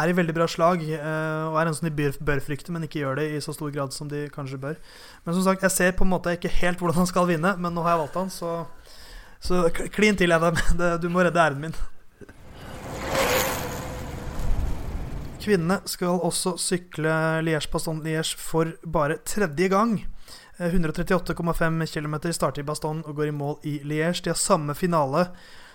er 0.00 0.10
i 0.10 0.16
veldig 0.16 0.34
bra 0.34 0.46
slag 0.50 0.82
uh, 0.84 1.48
og 1.48 1.56
er 1.60 1.70
en 1.70 1.76
som 1.78 1.88
de 1.88 1.94
bør, 1.94 2.18
bør, 2.28 2.42
frykte, 2.44 2.74
men 2.74 2.84
ikke 2.84 3.00
gjør 3.00 3.22
det 3.22 3.28
i 3.32 3.40
så 3.44 3.54
stor 3.56 3.72
grad 3.74 3.94
som 3.96 4.10
de 4.10 4.26
kanskje 4.34 4.60
bør. 4.60 4.76
Men 5.24 5.36
som 5.36 5.46
sagt, 5.46 5.64
jeg 5.64 5.76
ser 5.76 5.96
på 5.96 6.04
en 6.04 6.12
måte 6.12 6.34
ikke 6.36 6.52
helt 6.60 6.82
hvordan 6.82 7.00
han 7.00 7.10
skal 7.10 7.30
vinne, 7.30 7.54
men 7.56 7.72
nå 7.72 7.86
har 7.86 7.96
jeg 7.96 8.02
valgt 8.04 8.20
han, 8.20 8.34
så, 8.34 8.58
så 9.40 9.68
klin 9.72 10.18
til, 10.20 10.32
Adam. 10.32 10.58
Du 11.02 11.08
må 11.08 11.24
redde 11.24 11.40
æren 11.40 11.60
min. 11.60 11.76
Kvinnene 15.40 15.80
skal 15.88 16.20
også 16.20 16.58
sykle 16.60 17.12
Liège-Baston-Liège 17.46 18.36
for 18.36 18.74
bare 18.84 19.22
tredje 19.24 19.70
gang. 19.72 19.96
138,5 20.60 21.86
km 21.88 22.16
starter 22.36 22.60
i 22.60 22.66
Baston 22.68 23.00
og 23.06 23.16
går 23.16 23.30
i 23.30 23.36
mål 23.36 23.56
i 23.64 23.78
Liège. 23.80 24.26
De 24.26 24.34
har 24.34 24.36
samme 24.36 24.76
finale 24.76 25.30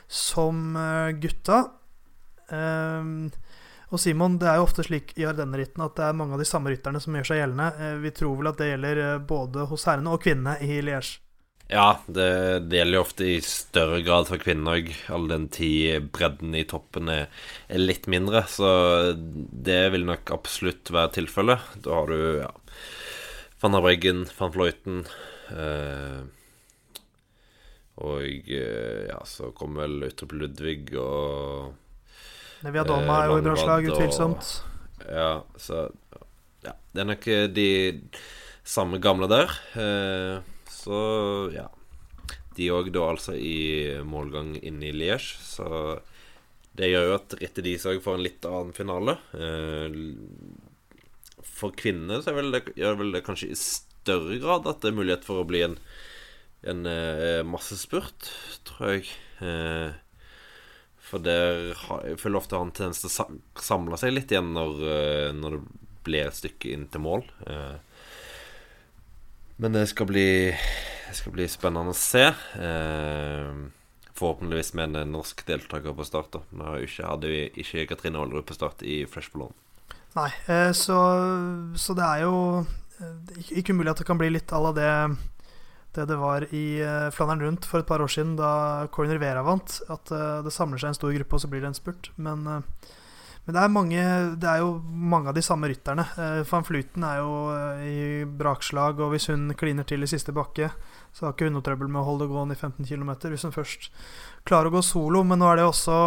som 0.08 0.76
eh, 0.78 1.16
gutta. 1.18 1.64
Um, 2.54 3.32
og 3.90 4.00
Simon, 4.02 4.38
det 4.38 4.50
er 4.50 4.60
jo 4.60 4.68
ofte 4.68 4.86
slik 4.86 5.16
i 5.18 5.26
Ardenneritten 5.26 5.82
at 5.86 5.98
det 5.98 6.06
er 6.06 6.18
mange 6.18 6.38
av 6.38 6.42
de 6.42 6.48
samme 6.48 6.70
rytterne 6.70 7.02
som 7.02 7.18
gjør 7.18 7.30
seg 7.32 7.42
gjeldende. 7.42 7.70
Eh, 7.80 7.98
vi 8.06 8.14
tror 8.14 8.38
vel 8.38 8.52
at 8.52 8.62
det 8.62 8.70
gjelder 8.70 9.02
eh, 9.08 9.22
både 9.34 9.66
hos 9.72 9.86
herrene 9.90 10.14
og 10.14 10.22
kvinnene 10.22 10.58
i 10.62 10.82
Liège. 10.86 11.25
Ja, 11.68 12.00
det, 12.06 12.60
det, 12.70 12.78
gjelder 12.78 13.00
jo 13.00 13.02
ofte 13.02 13.26
i 13.26 13.38
større 13.42 14.04
grad 14.06 14.28
for 14.30 14.42
kvinner 14.42 14.78
òg, 14.78 14.92
all 15.10 15.26
den 15.32 15.48
tid 15.50 16.12
bredden 16.14 16.54
i 16.54 16.62
toppen 16.70 17.10
er, 17.10 17.26
er, 17.66 17.82
litt 17.82 18.06
mindre. 18.12 18.44
Så 18.50 18.68
det 19.18 19.82
vil 19.96 20.06
nok 20.06 20.30
absolutt 20.36 20.94
være 20.94 21.16
tilfellet. 21.18 21.66
Da 21.82 21.98
har 21.98 22.14
du 22.14 22.20
ja, 22.44 22.52
van 23.64 23.78
der 23.78 23.86
Breggen, 23.86 24.24
van 24.38 24.54
Fløyten 24.54 25.04
eh, 25.50 26.22
Og 28.04 28.52
eh, 28.52 29.10
ja, 29.10 29.20
så 29.26 29.50
kommer 29.58 29.88
vel 29.88 30.12
Utrup 30.12 30.36
Ludvig 30.38 30.92
og 31.02 31.74
Nevia 32.66 32.86
Dolma 32.86 33.24
er 33.24 33.32
jo 33.32 33.42
i 33.42 33.46
bra 33.46 33.54
slag, 33.58 33.88
utvilsomt. 33.90 34.56
Ja, 35.06 35.32
så 35.58 35.88
Ja, 36.66 36.74
det 36.94 37.02
er 37.02 37.10
nok 37.10 37.26
de 37.54 37.70
samme 38.66 38.98
gamle 39.02 39.28
der. 39.30 39.52
Eh, 39.78 40.55
så 40.86 41.00
ja. 41.56 41.70
De 42.56 42.70
òg 42.72 42.92
da 42.96 43.10
altså 43.12 43.34
i 43.36 44.00
målgang 44.08 44.54
inne 44.62 44.88
i 44.88 44.96
Liège, 44.96 45.36
så 45.44 45.98
det 46.76 46.92
gjør 46.92 47.10
jo 47.10 47.16
at 47.16 47.36
rittet 47.40 47.64
deres 47.66 47.88
òg 47.88 48.02
får 48.04 48.18
en 48.18 48.26
litt 48.26 48.48
annen 48.50 48.76
finale. 48.76 49.18
Eh, 49.36 49.96
for 51.46 51.76
kvinner 51.78 52.24
så 52.24 52.34
det, 52.36 52.66
gjør 52.76 53.00
vel 53.00 53.14
det 53.16 53.24
kanskje 53.28 53.52
i 53.54 53.60
større 53.60 54.40
grad 54.44 54.68
at 54.68 54.82
det 54.84 54.92
er 54.92 54.98
mulighet 54.98 55.28
for 55.28 55.42
å 55.42 55.48
bli 55.48 55.64
en, 55.68 55.78
en 56.68 56.90
eh, 56.92 57.44
massespurt, 57.48 58.32
tror 58.68 58.98
jeg. 58.98 59.08
Eh, 59.44 59.96
for 61.06 61.24
der 61.24 61.76
jeg 61.76 62.20
føler 62.20 62.40
ofte 62.42 62.60
han 62.60 62.74
tendens 62.76 63.04
til 63.04 63.12
å 63.12 63.62
samle 63.62 64.00
seg 64.02 64.16
litt 64.16 64.32
igjen 64.34 64.56
når, 64.56 64.80
når 65.38 65.60
det 65.60 65.66
blir 66.08 66.26
et 66.26 66.40
stykke 66.40 66.72
inn 66.74 66.88
til 66.90 67.04
mål. 67.06 67.28
Men 69.58 69.76
det 69.76 69.88
skal 69.88 70.10
bli, 70.10 70.28
skal 71.16 71.36
bli 71.36 71.48
spennende 71.48 71.94
å 71.94 71.98
se. 71.98 72.26
Eh, 72.60 73.52
forhåpentligvis 74.16 74.74
med 74.76 74.96
en 75.00 75.14
norsk 75.16 75.46
deltaker 75.48 75.96
på 75.96 76.08
start. 76.08 76.36
da 76.36 76.42
Nå 76.56 76.80
hadde 76.84 77.32
vi 77.32 77.46
ikke 77.64 77.86
Katrine 77.92 78.20
Aalerud 78.20 78.48
på 78.48 78.58
start 78.58 78.84
i 78.84 79.04
Fresh 79.08 79.32
Ballon. 79.34 79.56
Nei, 80.16 80.32
eh, 80.52 80.72
så, 80.72 80.98
så, 81.76 81.96
det 81.96 82.04
er 82.08 82.26
jo 82.26 82.36
eh, 83.00 83.40
ikke 83.60 83.76
umulig 83.76 83.92
at 83.92 84.04
det 84.04 84.08
kan 84.08 84.20
bli 84.20 84.30
litt 84.32 84.52
à 84.56 84.62
la 84.64 84.72
det, 84.76 84.92
det 85.96 86.06
det 86.08 86.20
var 86.20 86.48
i 86.56 86.66
eh, 86.80 87.10
Flandern 87.16 87.44
rundt 87.44 87.68
for 87.68 87.84
et 87.84 87.90
par 87.90 88.04
år 88.04 88.12
siden, 88.12 88.38
da 88.40 88.88
Corner 88.96 89.20
Vera 89.20 89.44
vant. 89.44 89.80
At 89.92 90.12
eh, 90.16 90.44
det 90.44 90.56
samler 90.56 90.80
seg 90.80 90.94
en 90.94 91.00
stor 91.00 91.16
gruppe, 91.16 91.36
og 91.36 91.44
så 91.44 91.52
blir 91.52 91.64
det 91.64 91.74
en 91.74 91.80
spurt. 91.80 92.12
Men 92.16 92.48
men 93.46 93.54
det 93.54 93.62
er, 93.62 93.70
mange, 93.70 94.04
det 94.42 94.48
er 94.50 94.62
jo 94.64 94.70
mange 94.82 95.30
av 95.30 95.36
de 95.38 95.44
samme 95.46 95.70
rytterne. 95.70 96.02
Uh, 96.18 96.42
Van 96.50 96.66
Fluten 96.66 97.04
er 97.06 97.20
jo 97.22 97.34
uh, 97.54 97.84
i 97.86 98.24
brakslag, 98.26 98.98
og 98.98 99.12
hvis 99.14 99.30
hun 99.30 99.52
kliner 99.58 99.86
til 99.86 100.02
i 100.02 100.10
siste 100.10 100.34
bakke, 100.34 100.72
så 101.14 101.28
har 101.28 101.36
ikke 101.36 101.52
hun 101.52 101.54
noe 101.60 101.66
trøbbel 101.66 101.92
med 101.92 102.02
å 102.02 102.08
holde 102.08 102.26
det 102.26 102.34
gående 102.34 102.58
i 102.58 102.60
15 102.60 102.90
km. 102.90 103.12
Hvis 103.30 103.46
hun 103.46 103.54
først 103.54 103.92
klarer 104.50 104.72
å 104.72 104.76
gå 104.76 104.82
solo. 104.86 105.22
Men 105.22 105.42
nå 105.42 105.52
er 105.52 105.62
det 105.62 105.68
også 105.70 106.00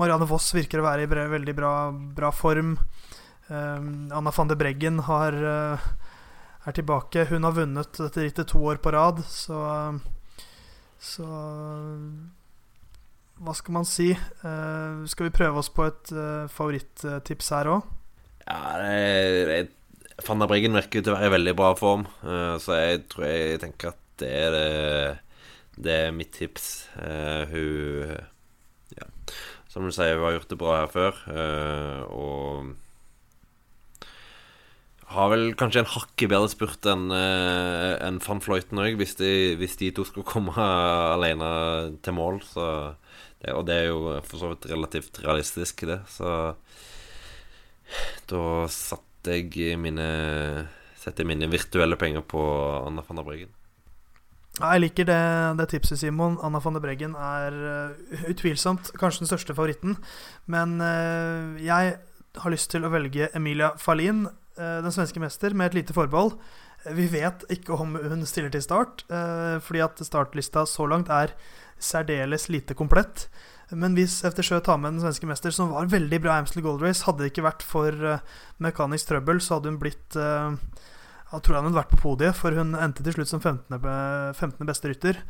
Marianne 0.00 0.28
Voss 0.28 0.52
virker 0.56 0.82
å 0.82 0.86
være 0.86 1.08
i 1.08 1.10
veldig 1.10 1.56
bra, 1.56 1.74
bra 1.90 2.32
form. 2.36 2.76
Um, 3.48 3.88
Anna 4.12 4.32
van 4.32 4.52
de 4.52 4.60
Breggen 4.60 5.00
har, 5.08 5.40
uh, 5.40 5.88
er 6.68 6.76
tilbake. 6.76 7.26
Hun 7.32 7.48
har 7.48 7.56
vunnet 7.56 8.00
dette 8.00 8.28
rittet 8.28 8.52
to 8.52 8.60
år 8.60 8.80
på 8.84 8.92
rad, 8.92 9.24
så, 9.28 9.64
så 11.00 11.28
hva 13.42 13.54
skal 13.56 13.74
man 13.74 13.86
si? 13.88 14.12
Uh, 14.44 15.02
skal 15.10 15.28
vi 15.28 15.34
prøve 15.34 15.58
oss 15.60 15.70
på 15.74 15.86
et 15.88 16.12
uh, 16.14 16.46
favorittips 16.52 17.50
her 17.54 17.70
òg? 17.72 17.88
Ja, 18.44 18.60
der 18.78 20.46
Briggen 20.50 20.76
virker 20.76 21.02
til 21.02 21.14
å 21.14 21.16
være 21.16 21.32
i 21.32 21.34
veldig 21.34 21.56
bra 21.58 21.72
form, 21.78 22.06
uh, 22.22 22.54
så 22.62 22.78
jeg 22.78 23.04
tror 23.10 23.26
jeg 23.26 23.60
tenker 23.64 23.94
at 23.94 24.00
det 24.22 24.30
er 24.30 24.54
det, 24.54 24.68
det 25.82 25.96
er 26.04 26.14
mitt 26.14 26.30
tips. 26.36 26.86
hun 26.94 28.14
Ja, 28.94 29.08
som 29.66 29.82
du 29.82 29.90
sier, 29.90 30.14
hun 30.14 30.28
har 30.28 30.36
gjort 30.36 30.52
det 30.52 30.58
bra 30.60 30.76
her 30.78 30.92
før, 30.92 31.18
og 32.14 32.76
har 35.16 35.32
vel 35.32 35.48
kanskje 35.58 35.82
en 35.82 35.90
hakket 35.90 36.30
bedre 36.30 36.52
spurt 36.52 36.86
enn 36.86 37.10
en 37.10 38.22
van 38.22 38.42
Fløyten 38.44 38.78
òg, 38.78 38.94
hvis, 39.02 39.18
hvis, 39.18 39.76
de 39.82 39.90
to 39.98 40.06
skulle 40.06 40.30
komme 40.30 40.54
alene 41.16 41.50
til 42.06 42.14
mål. 42.14 42.38
Så 42.46 42.68
og 43.52 43.66
det 43.68 43.74
er 43.76 43.90
jo 43.90 44.20
for 44.24 44.40
så 44.40 44.52
vidt 44.52 44.68
relativt 44.70 45.20
realistisk, 45.24 45.84
det. 45.90 46.00
Så 46.08 46.30
da 48.30 48.44
satte 48.72 49.36
jeg 49.36 49.76
mine 49.80 50.08
Setter 51.04 51.26
mine 51.28 51.44
virtuelle 51.52 51.98
penger 52.00 52.22
på 52.24 52.40
Anna 52.86 53.02
van 53.04 53.18
der 53.18 53.26
Breggen. 53.26 53.50
Ja, 54.56 54.70
jeg 54.72 54.86
liker 54.86 55.04
det, 55.04 55.18
det, 55.58 55.66
tipset, 55.74 55.98
Simon. 56.00 56.38
Anna 56.40 56.62
van 56.64 56.78
der 56.78 56.80
Breggen 56.80 57.12
er 57.12 57.58
uh, 57.92 58.22
utvilsomt 58.30 58.88
kanskje 58.96 59.20
den 59.20 59.28
største 59.28 59.52
favoritten. 59.52 59.98
Men 60.48 60.78
jeg 61.60 61.98
har 62.40 62.54
lyst 62.54 62.70
til 62.72 62.88
å 62.88 62.92
velge 62.94 63.28
Emilia 63.36 63.74
Fallin, 63.76 64.24
uh, 64.56 64.78
den 64.80 64.96
svenske 64.96 65.20
mester, 65.20 65.52
med 65.52 65.74
et 65.74 65.82
lite 65.82 65.96
forbehold. 65.98 66.38
Vi 66.96 67.10
vet 67.12 67.44
ikke 67.52 67.76
om 67.76 67.98
hun 68.00 68.24
stiller 68.28 68.52
til 68.52 68.64
start, 68.64 69.06
fordi 69.64 69.80
at 69.80 70.00
startlista 70.04 70.66
så 70.68 70.84
langt 70.84 71.08
er 71.08 71.32
særdeles 71.84 72.48
lite 72.52 72.76
komplett. 72.78 73.28
Men 73.72 73.96
hvis 73.96 74.18
FTSjø 74.26 74.60
tar 74.64 74.78
med 74.80 74.94
den 74.94 75.04
svenske 75.04 75.28
mester, 75.28 75.54
som 75.54 75.72
var 75.72 75.88
veldig 75.92 76.20
bra 76.22 76.34
i 76.34 76.42
Amstel 76.42 76.64
Gold 76.64 76.82
Race 76.84 77.06
Hadde 77.06 77.24
det 77.24 77.32
ikke 77.32 77.46
vært 77.46 77.64
for 77.64 78.04
uh, 78.04 78.20
mekanisk 78.62 79.08
trøbbel, 79.08 79.40
så 79.40 79.56
hadde 79.56 79.72
hun 79.72 79.80
blitt 79.80 80.18
uh, 80.20 80.52
Jeg 81.30 81.40
tror 81.46 81.58
hun 81.58 81.70
hadde 81.70 81.80
vært 81.80 81.94
på 81.94 82.02
podiet, 82.02 82.36
for 82.36 82.54
hun 82.56 82.76
endte 82.76 83.06
til 83.06 83.16
slutt 83.16 83.32
som 83.32 83.40
15. 83.40 83.80
15. 84.36 84.68
beste 84.68 84.92
rytter. 84.92 85.22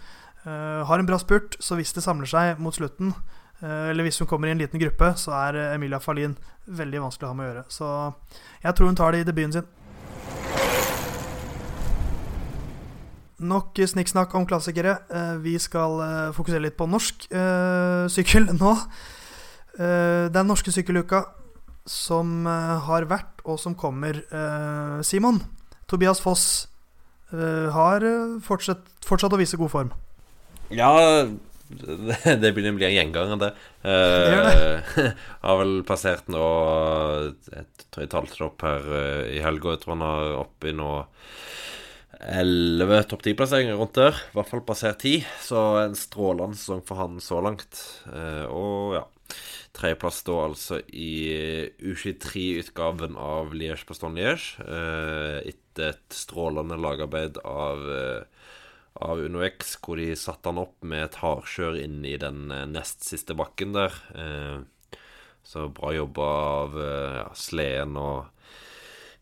Uh, 0.45 0.83
har 0.89 1.01
en 1.01 1.09
bra 1.09 1.21
spurt, 1.23 1.57
så 1.63 1.79
hvis 1.79 1.95
det 1.97 2.05
samler 2.05 2.29
seg 2.31 2.61
mot 2.61 2.75
slutten, 2.75 3.15
eller 3.65 4.05
hvis 4.05 4.19
hun 4.21 4.27
kommer 4.29 4.51
i 4.51 4.53
en 4.53 4.59
liten 4.61 4.81
gruppe, 4.83 5.07
så 5.17 5.31
er 5.39 5.57
Emilia 5.71 6.01
Fallin 6.03 6.35
veldig 6.67 7.01
vanskelig 7.01 7.25
å 7.25 7.31
ha 7.31 7.37
med 7.39 7.47
å 7.47 7.49
gjøre. 7.49 7.63
Så 7.73 7.91
jeg 8.61 8.77
tror 8.77 8.91
hun 8.91 8.99
tar 8.99 9.15
det 9.15 9.23
i 9.23 9.27
debuten 9.31 9.55
sin. 9.55 9.84
Nok 13.43 13.81
snikksnakk 13.91 14.35
om 14.39 14.47
klassikere. 14.47 14.99
Eh, 15.11 15.37
vi 15.43 15.57
skal 15.59 15.99
eh, 16.05 16.35
fokusere 16.37 16.63
litt 16.63 16.77
på 16.79 16.87
norsk 16.87 17.27
uh, 17.35 18.07
sykkel 18.13 18.47
nå. 18.55 18.75
Uh, 19.75 20.31
den 20.31 20.47
norske 20.47 20.71
sykkeluka 20.71 21.25
som 21.89 22.47
uh, 22.47 22.79
har 22.87 23.09
vært, 23.11 23.43
og 23.45 23.59
som 23.61 23.75
kommer. 23.75 24.23
Simon, 25.05 25.43
Tobias 25.91 26.23
Foss 26.23 26.69
har 27.35 28.05
fortsatt, 28.47 28.87
fortsatt, 29.05 29.35
å 29.35 29.41
vise 29.41 29.59
god 29.59 29.73
form. 29.73 29.91
Ja, 30.73 30.93
det, 32.41 32.51
begynner 32.53 32.75
å 32.75 32.79
bli 32.79 32.87
en 32.89 32.97
gjenganger, 32.97 33.39
det. 33.41 33.53
Det. 33.85 35.07
har 35.45 35.59
vel 35.61 35.75
passert 35.85 36.29
nå 36.33 36.45
Jeg 37.51 37.67
tror 37.91 38.05
jeg 38.05 38.11
talte 38.13 38.39
det 38.39 38.47
opp 38.47 38.65
her 38.65 38.87
eh, 39.01 39.35
i 39.37 39.43
helga. 39.45 39.75
Jeg 39.75 39.83
tror 39.83 39.97
han 39.97 40.07
er 40.07 40.37
oppe 40.41 40.71
i 40.71 40.77
nå 40.77 40.91
elleve 42.21 43.03
topp 43.09 43.25
ti-plasseringer 43.25 43.79
rundt 43.79 43.97
der. 43.99 44.15
I 44.15 44.37
hvert 44.37 44.51
fall 44.51 44.65
passert 44.67 45.01
ti. 45.03 45.19
Så 45.43 45.61
en 45.83 45.97
strålende 45.99 46.59
sesong 46.59 46.85
for 46.87 47.01
han 47.01 47.21
så 47.23 47.41
langt. 47.45 47.81
Eh, 48.11 48.47
og 48.49 48.97
ja 48.99 49.05
Tredjeplass 49.75 50.21
da 50.23 50.35
altså 50.45 50.77
i 50.95 51.09
U23-utgaven 51.83 53.17
av 53.19 53.57
Liège-Baston-Liège. 53.59 54.63
Eh, 54.63 55.39
etter 55.51 55.95
et 55.97 56.15
strålende 56.15 56.79
lagarbeid 56.79 57.41
av 57.43 57.83
eh, 57.91 58.51
av 59.03 59.19
UnoX, 59.19 59.73
hvor 59.83 59.99
de 59.99 60.13
satte 60.15 60.47
han 60.53 60.61
opp 60.63 60.77
med 60.87 61.09
et 61.09 61.17
hardkjør 61.19 61.81
inn 61.81 62.05
i 62.07 62.15
den 62.23 62.45
nest 62.71 63.03
siste 63.03 63.35
bakken 63.35 63.73
der. 63.75 63.97
Så 65.43 65.65
bra 65.75 65.91
jobba 65.97 66.29
av 66.61 66.77
ja, 66.79 67.25
Sleden 67.35 67.99
og 67.99 68.29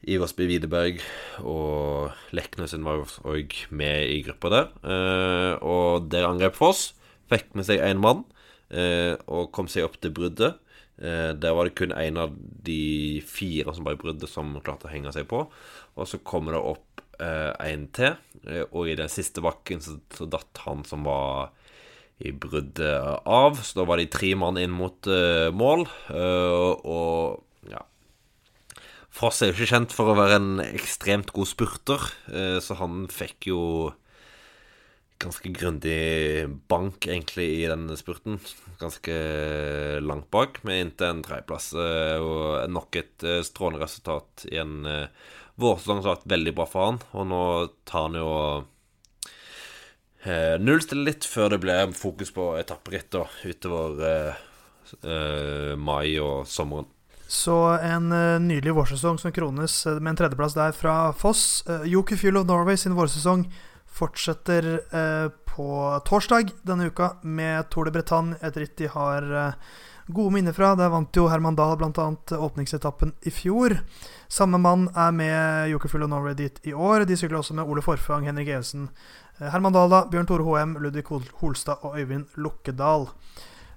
Iversby 0.02 0.48
Widerberg 0.50 0.98
og 1.46 2.10
Leknesen 2.34 2.82
var 2.82 3.04
òg 3.28 3.54
med 3.70 4.10
i 4.10 4.18
gruppa 4.26 4.50
der. 4.50 4.72
Eh, 4.82 5.54
og 5.62 6.08
der 6.10 6.26
angrep 6.26 6.58
Foss. 6.58 6.90
Fikk 7.30 7.54
med 7.54 7.68
seg 7.68 7.80
én 7.86 8.02
mann 8.02 8.24
eh, 8.74 9.14
og 9.30 9.52
kom 9.54 9.70
seg 9.70 9.86
opp 9.86 10.00
til 10.02 10.12
bruddet. 10.14 10.58
Eh, 10.98 11.30
der 11.38 11.54
var 11.54 11.68
det 11.68 11.76
kun 11.78 11.94
én 11.94 12.18
av 12.18 12.34
de 12.34 13.22
fire 13.26 13.74
som 13.76 13.86
var 13.86 13.94
i 13.94 14.02
bruddet, 14.02 14.30
som 14.30 14.56
klarte 14.64 14.90
å 14.90 14.92
henge 14.92 15.14
seg 15.14 15.28
på. 15.30 15.44
Og 15.94 16.10
så 16.10 16.20
kommer 16.26 16.58
det 16.58 16.64
opp 16.74 16.88
én 17.22 17.84
til, 17.94 18.16
og 18.72 18.88
i 18.90 18.96
den 18.98 19.10
siste 19.12 19.38
bakken 19.44 19.78
så, 19.84 19.92
så 20.10 20.26
datt 20.26 20.58
han 20.64 20.80
som 20.88 21.04
var 21.06 21.52
i 22.18 22.32
bruddet 22.34 23.22
av. 23.22 23.60
Så 23.62 23.78
da 23.78 23.84
var 23.86 24.00
de 24.00 24.08
tre 24.10 24.32
mann 24.40 24.58
inn 24.58 24.72
mot 24.74 25.06
mål, 25.54 25.84
og 26.10 27.70
ja 27.70 27.84
Foss 29.12 29.42
er 29.42 29.50
jo 29.50 29.58
ikke 29.58 29.72
kjent 29.74 29.92
for 29.92 30.08
å 30.10 30.16
være 30.16 30.38
en 30.40 30.62
ekstremt 30.64 31.32
god 31.36 31.50
spurter, 31.50 32.06
eh, 32.32 32.58
så 32.64 32.78
han 32.80 33.04
fikk 33.12 33.50
jo 33.50 33.60
ganske 35.22 35.52
grundig 35.54 36.48
bank, 36.68 37.06
egentlig, 37.06 37.46
i 37.62 37.68
denne 37.70 37.94
spurten. 37.98 38.40
Ganske 38.80 39.14
langt 40.02 40.28
bak, 40.34 40.58
med 40.66 40.80
inntil 40.86 41.10
en 41.12 41.22
tredjeplass. 41.22 41.72
eh, 41.78 42.18
Og 42.18 42.70
nok 42.70 42.96
et 42.98 43.22
eh, 43.22 43.42
strålende 43.46 43.84
resultat 43.84 44.46
i 44.50 44.58
en 44.58 44.82
vårsesong 45.60 46.00
som 46.00 46.08
har 46.10 46.16
vært 46.16 46.32
veldig 46.34 46.54
bra 46.56 46.66
for 46.66 46.88
han. 46.88 47.00
Og 47.14 47.28
nå 47.30 47.42
tar 47.86 48.08
han 48.08 48.18
jo 48.18 48.32
eh, 50.24 50.56
nullstiller 50.58 51.12
litt 51.12 51.28
før 51.28 51.54
det 51.54 51.60
blir 51.62 51.94
fokus 51.94 52.32
på 52.34 52.56
etapperitt 52.58 53.14
utover 53.44 54.34
mai 55.78 56.18
og 56.20 56.42
sommeren. 56.50 56.88
Så 57.32 57.54
en 57.80 58.12
eh, 58.12 58.40
nydelig 58.44 58.74
vårsesong 58.76 59.16
som 59.18 59.32
krones 59.32 59.86
eh, 59.86 59.96
med 59.96 60.10
en 60.10 60.18
tredjeplass 60.20 60.52
der 60.52 60.74
fra 60.76 60.96
Foss. 61.16 61.62
Joker 61.88 62.18
Fuel 62.20 62.36
of 62.36 62.44
Norway 62.46 62.76
sin 62.76 62.92
vårsesong 62.92 63.46
fortsetter 63.88 64.68
eh, 64.92 65.30
på 65.48 65.68
torsdag 66.04 66.52
denne 66.68 66.90
uka 66.92 67.14
med 67.22 67.70
Tour 67.72 67.88
de 67.88 67.94
Bretagne, 67.96 68.36
et 68.44 68.56
ritt 68.60 68.76
de 68.76 68.90
har 68.92 69.24
gode 70.12 70.34
minner 70.34 70.52
fra. 70.52 70.74
Der 70.76 70.92
vant 70.92 71.16
jo 71.16 71.24
Herman 71.32 71.56
Dahl 71.56 71.78
bl.a. 71.80 72.06
åpningsetappen 72.36 73.14
i 73.24 73.32
fjor. 73.32 73.78
Samme 74.28 74.60
mann 74.60 74.90
er 74.92 75.16
med 75.16 75.72
Joker 75.72 75.92
Fuel 75.92 76.04
of 76.04 76.12
Norway 76.12 76.36
dit 76.36 76.60
i 76.68 76.74
år. 76.76 77.06
De 77.08 77.16
sykler 77.16 77.40
også 77.40 77.56
med 77.56 77.64
Ole 77.64 77.84
Forfang, 77.84 78.28
Henrik 78.28 78.52
Evesen, 78.52 78.90
eh, 79.38 79.48
Herman 79.48 79.72
Dahl, 79.72 79.88
da, 79.92 80.04
Bjørn 80.12 80.28
Tore 80.28 80.44
HM, 80.48 80.76
Ludvig 80.84 81.08
Holstad 81.40 81.80
og 81.80 81.96
Øyvind 81.96 82.28
Lukkedal. 82.36 83.08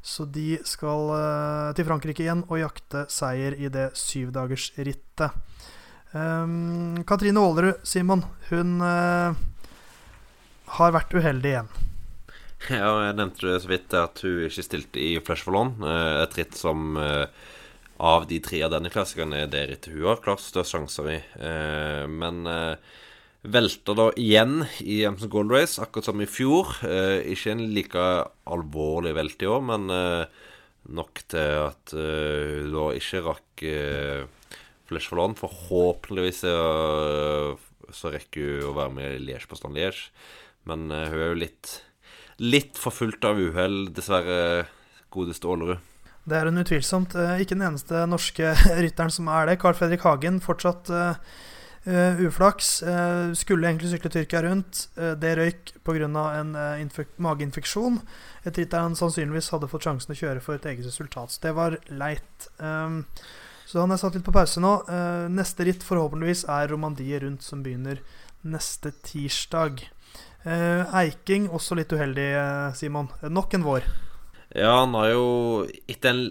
Så 0.05 0.27
de 0.29 0.59
skal 0.69 1.09
eh, 1.15 1.71
til 1.77 1.87
Frankrike 1.87 2.21
igjen 2.21 2.43
og 2.45 2.59
jakte 2.61 3.07
seier 3.09 3.55
i 3.57 3.71
det 3.73 3.89
syvdagersrittet. 3.97 5.33
Um, 6.15 7.01
Katrine 7.09 7.41
Aalerud, 7.41 7.81
Simon, 7.83 8.21
hun 8.47 8.77
uh, 8.79 9.33
har 10.77 10.93
vært 10.95 11.17
uheldig 11.17 11.55
igjen. 11.55 11.73
Ja, 12.65 12.87
jeg 13.03 13.17
nevnte 13.17 13.45
det 13.45 13.57
så 13.61 13.69
vidt 13.69 13.93
at 13.99 14.21
hun 14.23 14.45
ikke 14.45 14.63
stilte 14.63 15.01
i 15.01 15.09
Flash 15.21 15.45
for 15.45 15.53
Lond. 15.53 15.83
eh, 15.85 16.21
Et 16.23 16.37
ritt 16.39 16.55
som 16.57 16.95
av 16.95 18.25
de 18.29 18.39
tre 18.41 18.61
av 18.65 18.71
denne 18.73 18.89
klassikerne 18.89 19.43
er 19.43 19.51
det 19.51 19.65
rittet 19.69 19.93
hun 19.93 20.07
har 20.07 20.23
klart 20.23 20.41
størst 20.41 20.73
sjanser 20.73 21.11
i. 21.11 21.19
Men 22.09 22.41
velter 23.51 23.97
da 23.97 24.07
igjen 24.19 24.63
i 24.81 25.03
Amazon 25.07 25.31
Gold 25.33 25.53
Race, 25.53 25.79
akkurat 25.81 26.07
som 26.09 26.21
i 26.23 26.27
fjor. 26.29 26.71
Eh, 26.87 27.31
Ikke 27.33 27.53
en 27.53 27.63
like 27.75 28.05
alvorlig 28.49 29.13
velt 29.17 29.41
i 29.45 29.49
år, 29.49 29.63
men 29.65 29.89
eh, 29.93 30.25
nok 30.95 31.21
til 31.31 31.61
at 31.65 31.93
eh, 31.97 32.65
da 32.71 32.87
ikke 32.97 33.23
rakk 33.25 33.65
eh, 33.69 34.51
Flesh 34.89 35.09
for 35.09 35.21
Lond. 35.21 35.37
Forhåpentligvis 35.41 36.43
eh, 36.49 37.55
så 37.95 38.11
rekker 38.13 38.61
hun 38.61 38.69
å 38.71 38.77
være 38.77 38.95
med 38.97 39.15
i 39.17 39.23
Liège 39.29 39.49
på 39.49 39.57
stand 39.59 39.77
Liège. 39.77 40.09
Men 40.69 40.89
eh, 40.91 41.07
hun 41.11 41.19
er 41.21 41.33
jo 41.33 41.41
litt 41.45 41.75
Litt 42.43 42.75
forfulgt 42.75 43.23
av 43.23 43.37
uhell, 43.39 43.85
dessverre, 43.95 44.65
godeste 45.15 45.47
Ålerud. 45.47 45.79
Det 46.27 46.35
er 46.35 46.49
hun 46.49 46.59
utvilsomt. 46.59 47.13
Eh, 47.15 47.37
ikke 47.45 47.55
den 47.55 47.63
eneste 47.69 48.01
norske 48.11 48.49
rytteren 48.83 49.13
som 49.15 49.29
er 49.31 49.47
det. 49.47 49.55
Carl 49.61 49.77
Fredrik 49.77 50.03
Hagen 50.03 50.41
fortsatt 50.43 50.91
eh, 50.91 51.15
eh, 51.85 52.21
uflaks. 52.25 52.83
Uh, 52.83 53.33
skulle 53.37 53.69
egentlig 53.69 53.91
sykle 53.93 54.11
Tyrkia 54.13 54.41
rundt. 54.45 54.87
Uh, 54.97 55.13
det 55.19 55.35
røyk 55.37 55.73
pga. 55.85 56.07
en 56.39 56.55
uh, 56.55 57.05
mageinfeksjon. 57.17 57.99
Et 58.45 58.57
ritt 58.57 58.71
der 58.71 58.85
han 58.85 58.95
sannsynligvis 58.95 59.51
hadde 59.53 59.69
fått 59.71 59.87
sjansen 59.87 60.13
å 60.13 60.19
kjøre 60.19 60.43
for 60.43 60.55
et 60.55 60.65
eget 60.65 60.85
resultat. 60.85 61.31
Så 61.31 61.41
det 61.41 61.55
var 61.55 61.77
leit. 61.89 62.49
Um, 62.59 63.03
så 63.65 63.81
han 63.81 63.91
er 63.91 63.97
satt 63.97 64.15
litt 64.15 64.25
på 64.25 64.33
pause 64.35 64.61
nå. 64.61 64.75
Neste 65.33 65.65
ritt 65.65 65.81
forhåpentligvis 65.83 66.43
er 66.53 66.69
Romandie 66.69 67.17
rundt, 67.23 67.41
som 67.41 67.63
begynner 67.65 67.97
neste 68.45 68.91
tirsdag. 69.01 69.81
Eiking 70.45 71.47
også 71.49 71.73
litt 71.73 71.89
uheldig, 71.89 72.27
Simon. 72.77 73.09
Nok 73.25 73.57
en 73.57 73.65
vår. 73.65 73.87
Ja, 74.53 74.83
han 74.83 74.93
har 74.93 75.09
jo 75.15 75.25
etter 75.89 76.13
en 76.13 76.21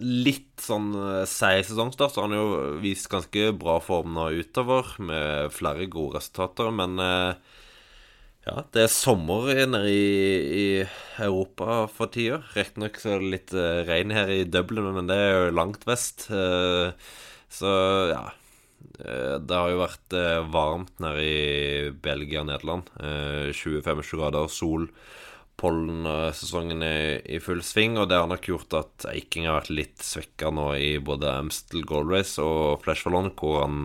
litt 0.00 0.62
sånn 0.62 0.92
eh, 0.96 1.24
seig 1.28 1.64
sesongstart, 1.68 2.14
så 2.14 2.22
har 2.22 2.30
han 2.30 2.38
jo 2.38 2.78
vist 2.82 3.10
ganske 3.12 3.50
bra 3.58 3.78
form 3.82 4.14
nå 4.16 4.30
utover, 4.40 4.94
med 5.02 5.52
flere 5.54 5.88
gode 5.92 6.20
resultater. 6.20 6.70
Men 6.74 7.00
eh, 7.02 7.32
ja, 8.46 8.64
det 8.74 8.86
er 8.86 8.92
sommer 8.92 9.50
nede 9.70 9.92
i, 9.92 10.04
i 10.62 10.66
Europa 11.22 11.86
for 11.92 12.12
tida. 12.14 12.42
Riktignok 12.56 13.00
så 13.00 13.14
er 13.14 13.24
det 13.24 13.32
litt 13.36 13.56
eh, 13.56 13.82
regn 13.88 14.14
her 14.16 14.32
i 14.32 14.44
Dublin, 14.48 14.92
men 14.96 15.10
det 15.10 15.18
er 15.18 15.34
jo 15.36 15.56
langt 15.58 15.86
vest. 15.88 16.28
Så 17.52 17.74
ja. 18.12 18.30
Det 19.02 19.56
har 19.56 19.70
jo 19.70 19.78
vært 19.80 20.14
varmt 20.52 20.98
nede 21.00 21.22
i 21.24 21.90
Belgia 22.04 22.42
og 22.42 22.48
Nederland. 22.50 22.90
Eh, 22.98 23.48
20-25 23.54 24.18
grader, 24.18 24.50
sol. 24.52 24.88
Pollensesongen 25.62 26.82
i, 26.82 26.96
i 27.36 27.38
full 27.42 27.62
sving, 27.64 27.94
og 28.00 28.08
det 28.10 28.18
har 28.18 28.28
nok 28.30 28.48
gjort 28.50 28.74
at 28.80 29.06
Eiking 29.12 29.46
har 29.46 29.60
vært 29.60 29.76
litt 29.78 30.02
svekka 30.02 30.50
nå 30.54 30.72
i 30.74 30.96
både 30.98 31.30
Amstel 31.30 31.86
Gold 31.86 32.10
Race 32.10 32.42
og 32.42 32.82
Flash 32.82 33.06
Fallon, 33.06 33.30
hvor 33.38 33.62
han 33.62 33.78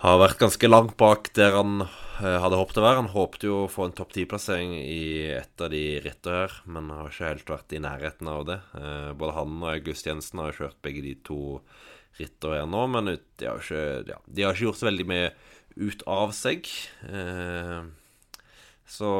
har 0.00 0.16
vært 0.22 0.40
ganske 0.40 0.68
langt 0.70 0.94
bak 1.00 1.28
der 1.36 1.52
han 1.58 1.82
eh, 1.84 2.38
hadde 2.40 2.56
håpet 2.56 2.78
å 2.80 2.84
være. 2.86 3.00
Han 3.02 3.12
håpet 3.12 3.44
jo 3.44 3.58
å 3.64 3.70
få 3.70 3.88
en 3.88 3.96
topp 3.98 4.14
ti-plassering 4.16 4.72
i 4.78 5.02
et 5.34 5.60
av 5.60 5.68
de 5.74 5.82
rittene 6.00 6.38
her, 6.46 6.54
men 6.72 6.88
har 6.94 7.10
ikke 7.10 7.28
helt 7.34 7.52
vært 7.52 7.74
i 7.76 7.82
nærheten 7.84 8.30
av 8.32 8.46
det. 8.48 8.58
Eh, 8.80 9.10
Både 9.20 9.36
han 9.36 9.58
og 9.60 9.68
August 9.74 10.08
Jensen 10.08 10.40
har 10.40 10.56
kjørt 10.56 10.80
begge 10.86 11.04
de 11.04 11.16
to 11.26 11.40
rittene 12.20 12.62
her 12.62 12.70
nå, 12.70 12.86
men 12.94 13.12
de 13.12 13.44
har 13.50 13.60
ikke, 13.60 13.84
ja, 14.08 14.20
de 14.24 14.46
har 14.46 14.56
ikke 14.56 14.70
gjort 14.70 14.80
så 14.80 14.88
veldig 14.88 15.08
mye 15.12 15.32
ut 15.80 16.06
av 16.10 16.32
seg. 16.36 16.70
Eh, 17.10 17.82
så 18.90 19.10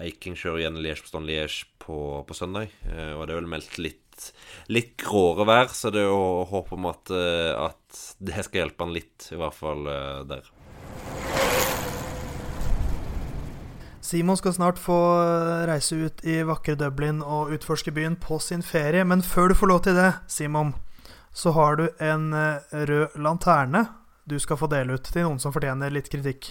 Eiking 0.00 0.36
kjører 0.38 0.62
igjen 0.62 0.78
Liège-Bastogne-Liège 0.80 1.66
på, 1.82 1.96
på 2.24 2.36
søndag. 2.36 2.72
Eh, 2.88 3.12
og 3.12 3.26
det 3.26 3.34
er 3.34 3.42
vel 3.42 3.50
meldt 3.52 3.76
litt, 3.76 4.30
litt 4.72 4.94
gråere 5.02 5.44
vær, 5.48 5.68
så 5.76 5.92
det 5.92 6.00
er 6.00 6.08
jo 6.08 6.46
håp 6.48 6.72
om 6.72 6.88
at, 6.88 7.12
eh, 7.12 7.52
at 7.52 8.02
det 8.24 8.46
skal 8.46 8.62
hjelpe 8.62 8.86
han 8.86 8.94
litt, 8.96 9.28
i 9.28 9.40
hvert 9.40 9.58
fall 9.58 9.84
eh, 9.92 10.22
der. 10.30 10.48
Simon 14.02 14.36
skal 14.40 14.56
snart 14.56 14.80
få 14.82 14.96
reise 15.68 15.96
ut 15.96 16.24
i 16.26 16.40
vakre 16.44 16.74
Dublin 16.76 17.20
og 17.22 17.52
utforske 17.54 17.92
byen 17.94 18.16
på 18.20 18.40
sin 18.42 18.64
ferie. 18.66 19.04
Men 19.08 19.22
før 19.22 19.52
du 19.52 19.56
får 19.60 19.70
lov 19.70 19.84
til 19.86 19.96
det, 19.96 20.08
Simon, 20.28 20.72
så 21.32 21.52
har 21.56 21.78
du 21.78 21.86
en 22.02 22.32
rød 22.72 23.14
lanterne 23.22 23.86
du 24.28 24.34
skal 24.42 24.58
få 24.58 24.68
dele 24.72 24.98
ut 24.98 25.06
til 25.06 25.24
noen 25.24 25.40
som 25.40 25.54
fortjener 25.54 25.94
litt 25.94 26.10
kritikk. 26.12 26.50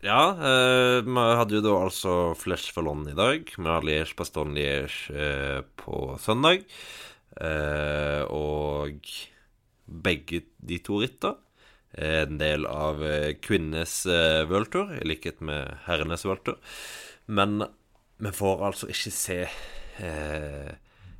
Ja, 0.00 0.30
eh, 0.32 1.02
vi 1.04 1.22
hadde 1.36 1.58
jo 1.58 1.60
da 1.60 1.74
altså 1.76 2.12
Flesh 2.40 2.72
for 2.72 2.86
London 2.86 3.12
i 3.12 3.18
dag. 3.18 3.50
Vi 3.52 3.66
har 3.68 3.84
Liège 3.84 4.16
Bastogne 4.16 4.56
Liège 4.56 5.12
eh, 5.12 5.60
på 5.76 6.16
søndag. 6.16 6.64
Eh, 7.36 8.22
og 8.32 8.96
begge 9.84 10.40
de 10.56 10.78
to 10.80 11.02
ritta 11.02 11.34
er 11.92 12.24
en 12.24 12.40
del 12.40 12.64
av 12.64 13.04
eh, 13.04 13.34
kvinnenes 13.44 14.06
eh, 14.08 14.48
worldtour, 14.48 14.96
i 14.96 15.04
likhet 15.04 15.44
med 15.44 15.68
herrenes 15.84 16.24
worldtour. 16.24 16.56
Men 17.28 17.66
vi 18.24 18.32
får 18.40 18.66
altså 18.70 18.88
ikke 18.88 19.12
se 19.12 19.40
eh, 20.00 20.70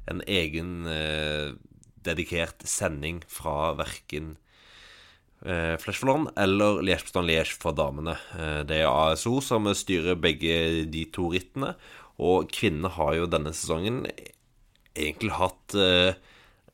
en 0.09 0.25
egen 0.25 0.89
eh, 0.89 1.53
dedikert 2.01 2.65
sending 2.65 3.21
fra 3.29 3.75
verken 3.77 4.39
eh, 5.45 5.77
Flashfallon 5.81 6.29
eller 6.39 6.83
Liège-Bastogne-Liège 6.87 7.57
for 7.61 7.77
damene. 7.77 8.17
Eh, 8.37 8.61
det 8.69 8.83
er 8.83 8.91
ASO 8.91 9.39
som 9.45 9.69
styrer 9.75 10.19
begge 10.21 10.87
de 10.91 11.05
to 11.15 11.31
rittene, 11.35 11.75
og 12.21 12.51
kvinnene 12.53 12.93
har 12.97 13.15
jo 13.17 13.31
denne 13.31 13.55
sesongen 13.57 14.03
egentlig 14.95 15.33
hatt 15.39 15.77
eh, 15.79 16.13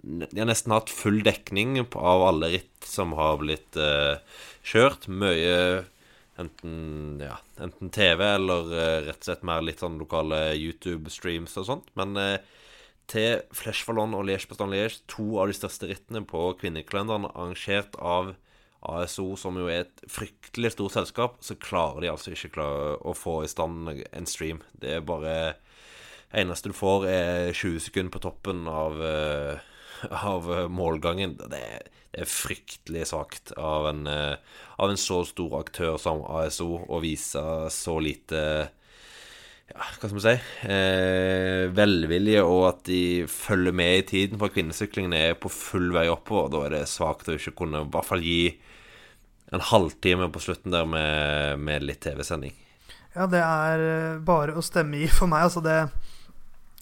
De 0.06 0.38
har 0.38 0.46
nesten 0.46 0.74
hatt 0.74 0.90
full 0.92 1.22
dekning 1.26 1.80
av 1.82 2.22
alle 2.28 2.52
ritt 2.52 2.86
som 2.86 3.14
har 3.18 3.40
blitt 3.40 3.78
eh, 3.80 4.18
kjørt. 4.66 5.08
Mye 5.10 5.86
enten, 6.36 7.18
ja, 7.20 7.38
enten 7.62 7.90
TV 7.90 8.22
eller 8.28 8.70
uh, 8.70 9.06
rett 9.06 9.22
og 9.22 9.28
slett 9.28 9.44
mer 9.46 9.64
litt 9.64 9.82
sånn 9.82 9.98
lokale 10.00 10.50
YouTube-streams 10.54 11.56
og 11.60 11.68
sånt. 11.70 11.92
Men 11.98 12.16
uh, 12.20 12.36
til 13.10 13.42
Flesh 13.56 13.86
Fallon 13.86 14.16
og 14.16 14.26
Liège 14.28 14.50
Bastogne 14.50 14.76
Liège, 14.76 15.00
to 15.10 15.38
av 15.40 15.50
de 15.50 15.56
største 15.56 15.88
rittene 15.90 16.24
på 16.28 16.48
kvinnekalenderen, 16.60 17.30
arrangert 17.32 17.96
av 17.98 18.34
ASO, 18.88 19.32
som 19.40 19.58
jo 19.60 19.68
er 19.70 19.84
et 19.84 20.04
fryktelig 20.10 20.74
stort 20.74 20.96
selskap, 20.96 21.38
så 21.44 21.58
klarer 21.60 22.04
de 22.04 22.10
altså 22.12 22.34
ikke 22.34 22.62
å 22.62 23.14
få 23.16 23.40
i 23.44 23.50
stand 23.50 23.90
en 24.06 24.28
stream. 24.30 24.62
Det 24.72 24.98
er 24.98 25.06
bare 25.06 25.56
Eneste 26.36 26.72
du 26.72 26.74
får, 26.74 27.04
er 27.06 27.52
20 27.54 27.84
sekunder 27.84 28.12
på 28.12 28.20
toppen 28.24 28.64
av 28.68 28.96
uh, 28.98 29.60
av 30.10 30.52
eh, 30.52 30.68
målgangen. 30.68 31.36
Det 31.36 31.60
er, 31.60 31.84
det 32.12 32.24
er 32.24 32.30
fryktelig 32.30 33.08
svakt 33.12 33.52
av, 33.56 33.88
eh, 33.90 34.34
av, 34.76 34.90
en 34.90 35.00
så 35.00 35.22
stor 35.28 35.60
aktør 35.60 36.00
som 36.00 36.24
ASO 36.24 36.70
å 36.88 37.00
vise 37.04 37.42
så 37.72 37.98
lite 38.02 38.42
ja, 39.66 39.82
hva 39.82 40.06
skal 40.08 40.14
man 40.14 40.22
si 40.22 40.36
eh, 40.70 41.66
velvilje, 41.74 42.44
og 42.46 42.62
at 42.70 42.84
de 42.86 43.00
følger 43.30 43.74
med 43.74 43.98
i 43.98 44.06
tiden. 44.12 44.40
For 44.40 44.54
kvinnesyklingen 44.54 45.16
er 45.16 45.38
på 45.40 45.50
full 45.52 45.90
vei 45.96 46.06
oppover. 46.12 46.52
Da 46.52 46.64
er 46.66 46.76
det 46.78 46.92
svakt 46.92 47.30
å 47.30 47.38
ikke 47.38 47.56
kunne 47.64 47.82
i 47.84 47.90
hvert 47.90 48.10
fall 48.12 48.24
gi 48.24 48.40
en 49.54 49.62
halvtime 49.62 50.28
på 50.32 50.42
slutten 50.42 50.74
der 50.74 50.86
med, 50.88 51.62
med 51.62 51.86
litt 51.86 52.02
TV-sending. 52.02 52.54
Ja, 53.16 53.28
det 53.30 53.40
er 53.40 53.84
eh, 53.86 54.18
bare 54.24 54.56
å 54.58 54.64
stemme 54.64 54.98
i 55.00 55.08
for 55.08 55.30
meg. 55.30 55.46
Altså 55.48 55.62
det, 55.64 55.78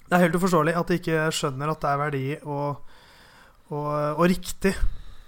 det 0.05 0.17
er 0.17 0.25
helt 0.25 0.37
uforståelig 0.39 0.75
at 0.79 0.91
de 0.91 0.99
ikke 0.99 1.29
skjønner 1.35 1.71
at 1.71 1.83
det 1.83 1.91
er 1.91 2.01
verdi 2.01 2.25
og, 2.41 2.81
og, 3.69 3.91
og 4.17 4.25
riktig 4.31 4.75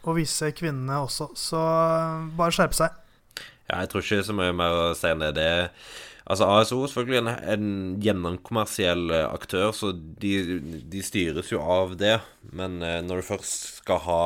å 0.07 0.15
vise 0.17 0.51
kvinnene 0.55 0.99
også. 1.05 1.31
Så 1.37 1.61
bare 2.37 2.55
skjerpe 2.55 2.77
seg. 2.77 2.99
Ja, 3.67 3.81
jeg 3.83 3.91
tror 3.91 4.03
ikke 4.03 4.27
så 4.27 4.35
mye 4.35 4.55
mer 4.55 4.75
å 4.75 4.91
si 4.97 5.09
enn 5.11 5.23
det. 5.23 5.33
det 5.39 5.49
Altså 6.27 6.47
ASO 6.51 6.81
er 6.83 6.89
selvfølgelig 6.91 7.19
en, 7.21 7.29
en 7.53 7.67
gjennomkommersiell 8.03 9.13
aktør, 9.21 9.69
så 9.71 9.93
de, 9.95 10.59
de, 10.91 11.03
styres 11.03 11.53
jo 11.53 11.61
av 11.63 11.95
det. 11.99 12.17
Men 12.51 12.81
eh, 12.83 12.99
når 13.05 13.21
du 13.21 13.27
først 13.29 13.77
skal 13.79 14.01
ha, 14.03 14.23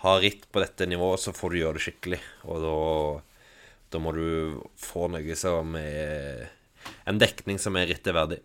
ha, 0.00 0.14
ritt 0.20 0.46
på 0.52 0.62
dette 0.62 0.86
nivået, 0.88 1.20
så 1.20 1.34
får 1.36 1.52
du 1.52 1.58
gjøre 1.60 1.76
det 1.76 1.84
skikkelig. 1.84 2.20
Og 2.48 2.62
da, 2.64 2.76
da 3.92 4.00
må 4.00 4.14
du 4.16 4.60
få 4.80 5.10
noe 5.12 5.36
som 5.38 5.76
er 5.80 6.48
En 7.04 7.18
dekning 7.20 7.58
som 7.60 7.76
er 7.76 7.90
rittet 7.90 8.14
verdig. 8.16 8.38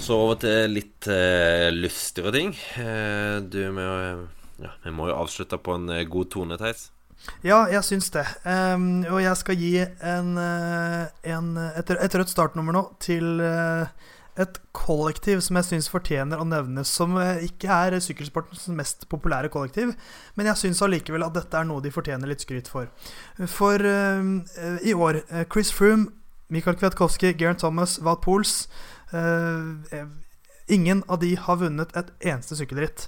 Så 0.00 0.16
over 0.16 0.38
til 0.40 0.70
litt 0.72 1.08
eh, 1.12 1.68
lystigere 1.74 2.32
ting. 2.32 2.54
Eh, 2.80 3.36
du, 3.44 3.58
vi, 3.76 3.86
ja, 4.62 4.72
vi 4.84 4.92
må 4.94 5.10
jo 5.10 5.18
avslutte 5.18 5.58
på 5.60 5.74
en 5.76 5.90
uh, 5.92 6.04
god 6.08 6.30
tone, 6.32 6.56
Theis. 6.60 6.86
Ja, 7.44 7.66
jeg 7.68 7.82
syns 7.84 8.08
det. 8.14 8.24
Um, 8.46 9.02
og 9.10 9.20
jeg 9.20 9.40
skal 9.40 9.60
gi 9.60 9.72
en, 9.82 10.36
en 10.38 11.48
et, 11.58 11.90
et, 11.90 12.16
rødt 12.20 12.32
startnummer 12.32 12.76
nå 12.76 12.84
til 13.02 13.42
et 14.36 14.58
kollektiv 14.76 15.40
som 15.44 15.56
jeg 15.58 15.68
syns 15.70 15.88
fortjener 15.92 16.40
å 16.40 16.46
nevnes. 16.48 16.90
Som 16.92 17.16
ikke 17.20 17.72
er 17.72 17.96
sykkelsportens 18.04 18.66
mest 18.76 19.06
populære 19.12 19.48
kollektiv, 19.52 19.94
men 20.36 20.50
jeg 20.50 20.60
syns 20.60 20.82
allikevel 20.84 21.24
at 21.26 21.34
dette 21.38 21.56
er 21.56 21.68
noe 21.68 21.84
de 21.84 21.94
fortjener 21.94 22.28
litt 22.28 22.44
skryt 22.44 22.68
for. 22.68 22.90
For 23.48 23.80
i 23.80 24.92
år 24.92 25.22
Chris 25.52 25.72
Froome, 25.72 26.12
Mikael 26.52 26.76
Kwiatkowski, 26.78 27.32
Geraint 27.34 27.64
Thomas, 27.64 27.96
Wout 28.04 28.20
Pools 28.22 28.68
uh, 29.10 30.06
ingen 30.68 31.04
av 31.08 31.20
de 31.20 31.34
har 31.38 31.60
vunnet 31.60 31.94
et 31.96 32.12
eneste 32.26 32.58
sykkelritt. 32.58 33.06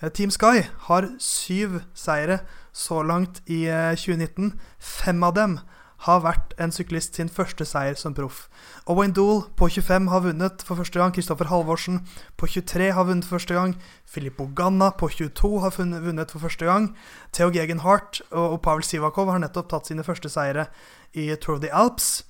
Eh, 0.00 0.10
Team 0.10 0.30
Sky 0.30 0.64
har 0.86 1.08
syv 1.22 1.80
seire 1.94 2.40
så 2.72 3.02
langt 3.02 3.42
i 3.46 3.64
2019. 3.66 4.52
Eh, 4.52 4.58
Fem 4.78 5.22
av 5.22 5.34
dem 5.34 5.58
har 6.06 6.22
vært 6.24 6.54
en 6.60 6.72
syklist 6.72 7.18
sin 7.18 7.28
første 7.28 7.66
seier 7.68 7.98
som 7.98 8.14
proff. 8.16 8.46
Owen 8.88 9.12
Dool 9.16 9.42
på 9.56 9.68
25 9.68 10.08
har 10.12 10.24
vunnet 10.24 10.64
for 10.64 10.80
første 10.80 11.00
gang. 11.00 11.12
Kristoffer 11.12 11.50
Halvorsen 11.50 12.00
på 12.40 12.48
23 12.48 12.92
har 12.96 13.08
vunnet 13.08 13.26
for 13.28 13.38
første 13.38 13.54
gang. 13.54 13.76
Filippo 14.08 14.48
Ganna 14.56 14.90
på 14.90 15.10
22 15.12 15.60
har 15.60 15.76
vunnet 15.76 16.32
for 16.32 16.40
første 16.40 16.64
gang. 16.64 16.90
Theo 17.32 17.50
Gegenhardt 17.52 18.22
og 18.30 18.62
Pavel 18.62 18.84
Sivakov 18.84 19.30
har 19.30 19.42
nettopp 19.44 19.68
tatt 19.70 19.92
sine 19.92 20.06
første 20.06 20.32
seire 20.32 20.70
i 21.12 21.28
Tour 21.36 21.58
of 21.58 21.62
the 21.64 21.72
Alps. 21.72 22.24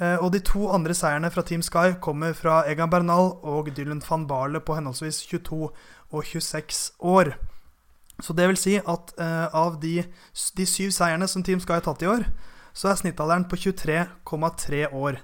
Eh, 0.00 0.16
og 0.16 0.32
de 0.32 0.40
to 0.40 0.70
andre 0.72 0.94
seierne 0.96 1.30
fra 1.30 1.42
Team 1.44 1.62
Sky 1.62 1.98
kommer 2.00 2.32
fra 2.32 2.62
Egan 2.70 2.90
Bernal 2.90 3.34
og 3.44 3.68
Dylan 3.76 4.02
van 4.08 4.26
Barle 4.26 4.60
på 4.60 4.78
henholdsvis 4.78 5.26
22 5.28 5.68
og 6.10 6.24
26 6.24 6.92
år. 7.00 7.34
Så 8.20 8.32
det 8.32 8.48
vil 8.48 8.56
si 8.60 8.76
at 8.76 9.12
uh, 9.20 9.46
av 9.56 9.78
de, 9.80 10.02
de, 10.56 10.66
syv 10.66 10.90
seierne 10.92 11.28
som 11.28 11.44
Team 11.44 11.60
Sky 11.60 11.78
har 11.78 11.84
tatt 11.86 12.02
i 12.04 12.08
år, 12.10 12.26
så 12.72 12.90
er 12.90 13.00
snittalderen 13.00 13.46
på 13.50 13.58
23,3 13.60 14.86
år. 14.92 15.20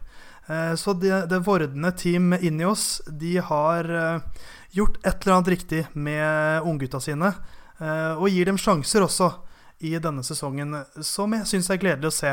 Uh, 0.51 0.75
så 0.79 0.95
det, 0.95 1.25
det 1.31 1.43
vordende 1.47 1.93
Team 1.99 2.35
oss, 2.69 3.01
de 3.07 3.37
har 3.43 3.91
uh, 3.91 4.45
gjort 4.71 5.01
et 5.03 5.23
eller 5.23 5.37
annet 5.37 5.55
riktig 5.57 5.87
med 5.95 6.63
unggutta 6.67 7.01
sine, 7.01 7.35
og 7.77 8.31
gir 8.33 8.49
dem 8.49 8.57
sjanser 8.57 9.05
også 9.05 9.27
i 9.85 9.91
denne 10.01 10.23
sesongen, 10.25 10.73
som 11.05 11.35
jeg 11.37 11.45
syns 11.51 11.69
er 11.69 11.81
gledelig 11.81 12.09
å 12.09 12.15
se. 12.17 12.31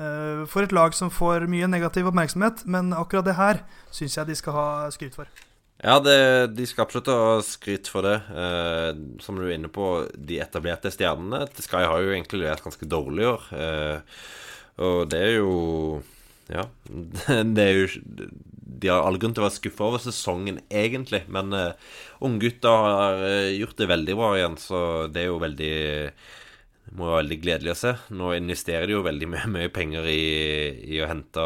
Eh, 0.00 0.44
for 0.48 0.64
et 0.64 0.72
lag 0.72 0.94
som 0.96 1.12
får 1.12 1.44
mye 1.52 1.68
negativ 1.68 2.08
oppmerksomhet, 2.08 2.64
men 2.64 2.94
akkurat 2.96 3.26
det 3.28 3.36
her 3.36 3.64
syns 3.92 4.16
jeg 4.16 4.30
de 4.30 4.36
skal 4.38 4.56
ha 4.56 4.68
skryt 4.94 5.16
for. 5.18 5.28
Ja, 5.82 5.96
det, 5.98 6.46
de 6.54 6.64
skal 6.70 6.84
absolutt 6.84 7.10
ha 7.10 7.40
skryt 7.42 7.88
for 7.90 8.06
det. 8.06 8.14
Eh, 8.30 8.90
som 9.22 9.38
du 9.38 9.48
er 9.48 9.56
inne 9.56 9.70
på, 9.72 10.06
de 10.14 10.38
etablerte 10.44 10.92
stjernene 10.94 11.48
Sky 11.58 11.82
har 11.90 12.04
jo 12.04 12.12
egentlig 12.14 12.44
levert 12.44 12.62
ganske 12.62 12.86
dårlig 12.86 13.24
i 13.24 13.30
år. 13.32 13.48
Eh, 13.58 14.20
og 14.86 14.98
det 15.10 15.22
er 15.26 15.34
jo 15.40 15.56
Ja. 16.52 16.68
Det 17.56 17.64
er 17.64 17.74
jo 17.80 17.88
De 18.82 18.88
har 18.90 19.02
all 19.06 19.18
grunn 19.18 19.34
til 19.34 19.42
å 19.42 19.48
være 19.48 19.58
skuffa 19.58 19.88
over 19.88 20.02
sesongen, 20.02 20.60
egentlig. 20.70 21.24
Men 21.26 21.50
eh, 21.52 21.74
unggutta 22.22 22.70
har 22.86 23.18
uh, 23.26 23.50
gjort 23.50 23.76
det 23.78 23.90
veldig 23.90 24.16
bra 24.18 24.30
igjen, 24.38 24.56
så 24.58 24.78
det 25.10 25.24
er 25.24 25.28
jo 25.30 25.42
veldig 25.42 25.74
må 26.96 27.08
være 27.08 27.22
veldig 27.22 27.38
gledelig 27.40 27.72
å 27.72 27.78
se. 27.78 27.92
Nå 28.12 28.32
investerer 28.36 28.88
de 28.88 28.96
jo 28.96 29.04
veldig 29.06 29.28
mye, 29.32 29.48
mye 29.56 29.70
penger 29.72 30.08
i, 30.10 30.22
i, 30.92 31.00
å 31.02 31.08
hente 31.08 31.44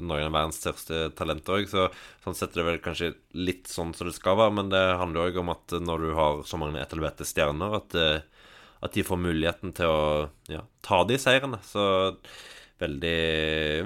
noen 0.00 0.28
av 0.28 0.32
verdens 0.32 0.60
største 0.62 1.10
talenter 1.18 1.58
òg, 1.58 1.68
så 1.70 1.88
sånn 2.24 2.38
sett 2.38 2.54
er 2.54 2.62
det 2.62 2.66
vel 2.70 2.82
kanskje 2.84 3.12
litt 3.36 3.70
sånn 3.70 3.92
som 3.96 4.08
det 4.08 4.16
skal 4.16 4.38
være. 4.40 4.56
Men 4.60 4.72
det 4.72 4.82
handler 5.00 5.30
òg 5.30 5.40
om 5.42 5.52
at 5.54 5.76
når 5.82 6.06
du 6.06 6.10
har 6.18 6.42
så 6.48 6.60
mange 6.60 6.82
etablerte 6.82 7.28
stjerner, 7.28 7.78
at, 7.80 7.96
eh, 8.00 8.50
at, 8.80 8.92
de 8.96 9.06
får 9.06 9.22
muligheten 9.22 9.76
til 9.76 9.92
å 9.92 10.04
ja, 10.52 10.64
ta 10.86 11.02
de 11.08 11.20
seirene. 11.20 11.60
Så 11.66 11.86
veldig, 12.80 13.18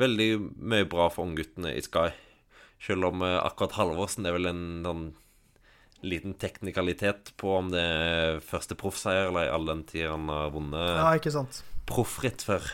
veldig 0.02 0.30
mye 0.72 0.90
bra 0.90 1.10
for 1.12 1.26
ungguttene 1.26 1.74
i 1.74 1.84
Sky. 1.84 2.10
Selv 2.80 3.10
om 3.10 3.26
eh, 3.26 3.40
akkurat 3.42 3.76
Halvorsen 3.80 4.28
er 4.28 4.38
vel 4.38 4.52
en 4.52 4.64
sånn 4.86 5.08
liten 6.06 6.36
teknikalitet 6.40 7.34
på 7.40 7.56
om 7.58 7.72
det 7.72 7.82
er 7.82 8.38
første 8.44 8.76
proffseier 8.78 9.28
eller 9.28 9.50
all 9.52 9.66
den 9.68 9.82
tid 9.88 10.08
han 10.08 10.30
har 10.32 10.54
vunnet 10.54 10.80
ja, 10.80 11.10
ikke 11.18 11.34
sant 11.34 11.62
proffritt 11.90 12.44
før. 12.46 12.64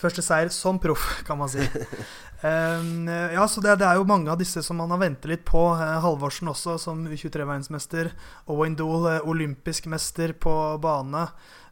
Første 0.00 0.24
seier 0.24 0.50
som 0.52 0.80
proff, 0.82 1.04
kan 1.26 1.38
man 1.40 1.50
si. 1.52 1.64
um, 2.44 3.06
ja, 3.08 3.44
så 3.48 3.62
det, 3.64 3.78
det, 3.80 3.88
er 3.88 4.00
jo 4.00 4.08
mange 4.08 4.32
av 4.32 4.40
disse 4.40 4.62
som 4.64 4.80
man 4.80 4.92
har 4.92 5.00
ventet 5.04 5.30
litt 5.30 5.44
på. 5.48 5.62
Uh, 5.78 6.00
Halvorsen 6.04 6.50
også, 6.50 6.76
som 6.82 7.04
U23-verdensmester. 7.06 8.10
Owen 8.52 8.76
Dool, 8.78 9.06
uh, 9.06 9.28
olympisk 9.30 9.88
mester 9.92 10.34
på 10.36 10.54
bane. 10.82 11.28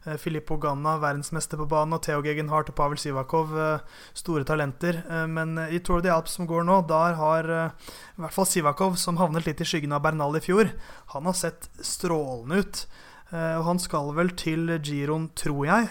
Uh, 0.07 0.17
Filippo 0.19 0.57
Ganna, 0.61 0.97
verdensmester 1.01 1.59
på 1.59 1.67
banen, 1.71 1.95
Og 1.95 2.03
Theo 2.05 2.21
Gegenhardt 2.25 2.71
og 2.71 2.75
Pavel 2.75 2.99
Sivakov, 2.99 3.55
store 4.13 4.43
talenter. 4.43 5.01
men 5.27 5.57
i 5.69 5.79
Tour 5.79 6.01
de 6.01 6.11
Alps 6.11 6.37
som 6.37 6.47
går 6.47 6.63
nå, 6.67 6.81
der 6.87 7.15
har 7.19 7.49
i 7.49 8.21
hvert 8.21 8.33
fall 8.35 8.45
Sivakov, 8.45 8.95
som 8.97 9.17
havnet 9.17 9.45
litt 9.45 9.61
i 9.61 9.65
skyggen 9.65 9.93
av 9.93 10.03
Bernal 10.03 10.35
i 10.35 10.43
fjor, 10.43 10.69
han 11.13 11.25
har 11.25 11.33
sett 11.33 11.69
strålende 11.81 12.59
ut. 12.59 12.85
Og 13.33 13.63
han 13.65 13.79
skal 13.81 14.11
vel 14.13 14.29
til 14.37 14.69
Giron, 14.83 15.29
tror 15.33 15.65
jeg, 15.65 15.87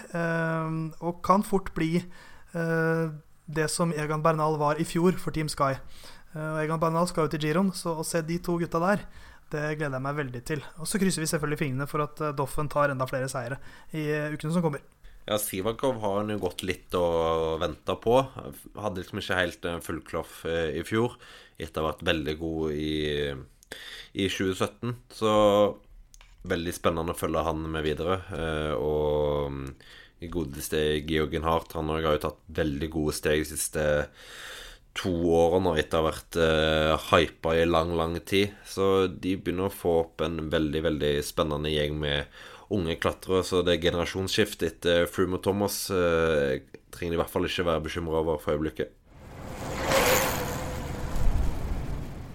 og 1.01 1.19
kan 1.25 1.43
fort 1.43 1.73
bli 1.75 2.05
det 2.53 3.67
som 3.71 3.91
Egan 3.91 4.23
Bernal 4.23 4.55
var 4.61 4.79
i 4.79 4.87
fjor 4.87 5.17
for 5.19 5.35
Team 5.35 5.49
Sky. 5.51 5.75
Egan 6.33 6.79
Bernal 6.81 7.07
skal 7.09 7.27
jo 7.27 7.33
til 7.33 7.43
Giron, 7.43 7.73
så 7.75 7.97
å 7.99 8.05
se 8.07 8.21
de 8.25 8.39
to 8.41 8.55
gutta 8.61 8.79
der, 8.81 9.03
det 9.53 9.77
gleder 9.77 9.97
jeg 9.97 10.05
meg 10.05 10.17
veldig 10.19 10.41
til. 10.47 10.65
Og 10.81 10.89
så 10.89 10.99
krysser 11.01 11.23
vi 11.23 11.29
selvfølgelig 11.31 11.61
fingrene 11.61 11.87
for 11.89 12.05
at 12.05 12.25
Doffen 12.37 12.71
tar 12.71 12.93
enda 12.93 13.07
flere 13.09 13.29
seire 13.31 13.59
i 13.95 14.05
ukene 14.33 14.53
som 14.55 14.65
kommer. 14.65 14.83
Ja, 15.23 15.37
Sivakov 15.39 16.01
har 16.03 16.17
han 16.19 16.33
jo 16.33 16.41
gått 16.41 16.65
litt 16.67 16.95
og 16.99 17.61
venta 17.61 17.95
på. 17.95 18.17
Hadde 18.75 18.99
liksom 18.99 19.21
ikke 19.21 19.39
helt 19.39 19.67
full 19.85 20.01
kloff 20.03 20.41
i 20.43 20.83
fjor, 20.83 21.15
etter 21.55 21.79
å 21.79 21.87
ha 21.87 21.93
vært 21.93 22.03
veldig 22.09 22.35
god 22.41 22.75
i, 22.75 23.31
i 24.19 24.27
2017. 24.27 24.97
Så 25.15 25.33
veldig 26.51 26.73
spennende 26.75 27.15
å 27.15 27.17
følge 27.17 27.45
han 27.47 27.63
med 27.71 27.85
videre. 27.87 28.19
Og 28.75 29.63
i 30.23 30.29
godeste 30.31 30.81
Georgen 31.07 31.47
Hart, 31.47 31.75
han 31.77 31.91
har 31.91 32.03
jo 32.03 32.25
tatt 32.27 32.43
veldig 32.59 32.89
gode 32.91 33.15
steg 33.15 33.43
de 33.43 33.49
siste 33.53 33.85
to 34.97 35.11
årene 35.33 35.73
etter 35.81 35.99
å 35.99 36.03
ha 36.03 36.09
vært 36.11 36.37
uh, 36.37 37.09
hypa 37.09 37.55
i 37.57 37.65
lang, 37.65 37.95
lang 37.97 38.15
tid. 38.21 38.53
Så 38.67 39.07
de 39.07 39.35
begynner 39.39 39.69
å 39.69 39.73
få 39.73 39.95
opp 40.03 40.23
en 40.25 40.49
veldig, 40.53 40.83
veldig 40.85 41.13
spennende 41.25 41.73
gjeng 41.73 41.97
med 42.01 42.29
unge 42.73 42.97
klatrere. 43.01 43.43
Så 43.45 43.63
det 43.65 43.77
er 43.77 43.87
generasjonsskift 43.87 44.65
etter 44.65 45.07
Froome 45.09 45.39
og 45.39 45.45
Thomas 45.45 45.87
uh, 45.93 46.59
trenger 46.93 47.15
de 47.15 47.17
i 47.17 47.23
hvert 47.23 47.33
fall 47.33 47.49
ikke 47.49 47.67
være 47.71 47.87
bekymra 47.87 48.21
over 48.21 48.41
for 48.41 48.53
øyeblikket. 48.53 48.93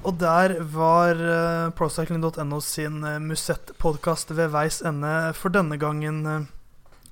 Og 0.09 0.14
der 0.18 0.56
var 0.74 1.18
uh, 1.20 1.70
procycling.no 1.78 2.62
sin 2.64 3.02
Musett-podkast 3.28 4.34
ved 4.34 4.54
veis 4.54 4.82
ende 4.86 5.34
for 5.38 5.54
denne 5.54 5.78
gangen. 5.78 6.48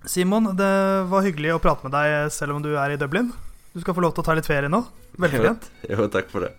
Simon, 0.06 0.52
det 0.58 0.76
var 1.10 1.26
hyggelig 1.26 1.54
å 1.54 1.62
prate 1.62 1.86
med 1.86 1.94
deg 1.94 2.32
selv 2.34 2.56
om 2.56 2.64
du 2.64 2.74
er 2.78 2.94
i 2.94 2.98
Dublin. 2.98 3.34
Du 3.76 3.82
skal 3.82 3.92
få 3.92 4.00
lov 4.00 4.14
til 4.16 4.22
å 4.22 4.24
ta 4.24 4.32
litt 4.32 4.46
ferie 4.48 4.70
nå. 4.72 4.78
Velfortjent. 5.20 5.66
Jo, 5.84 5.98
jo, 5.98 6.04
takk 6.08 6.30
for 6.32 6.46
det. 6.46 6.54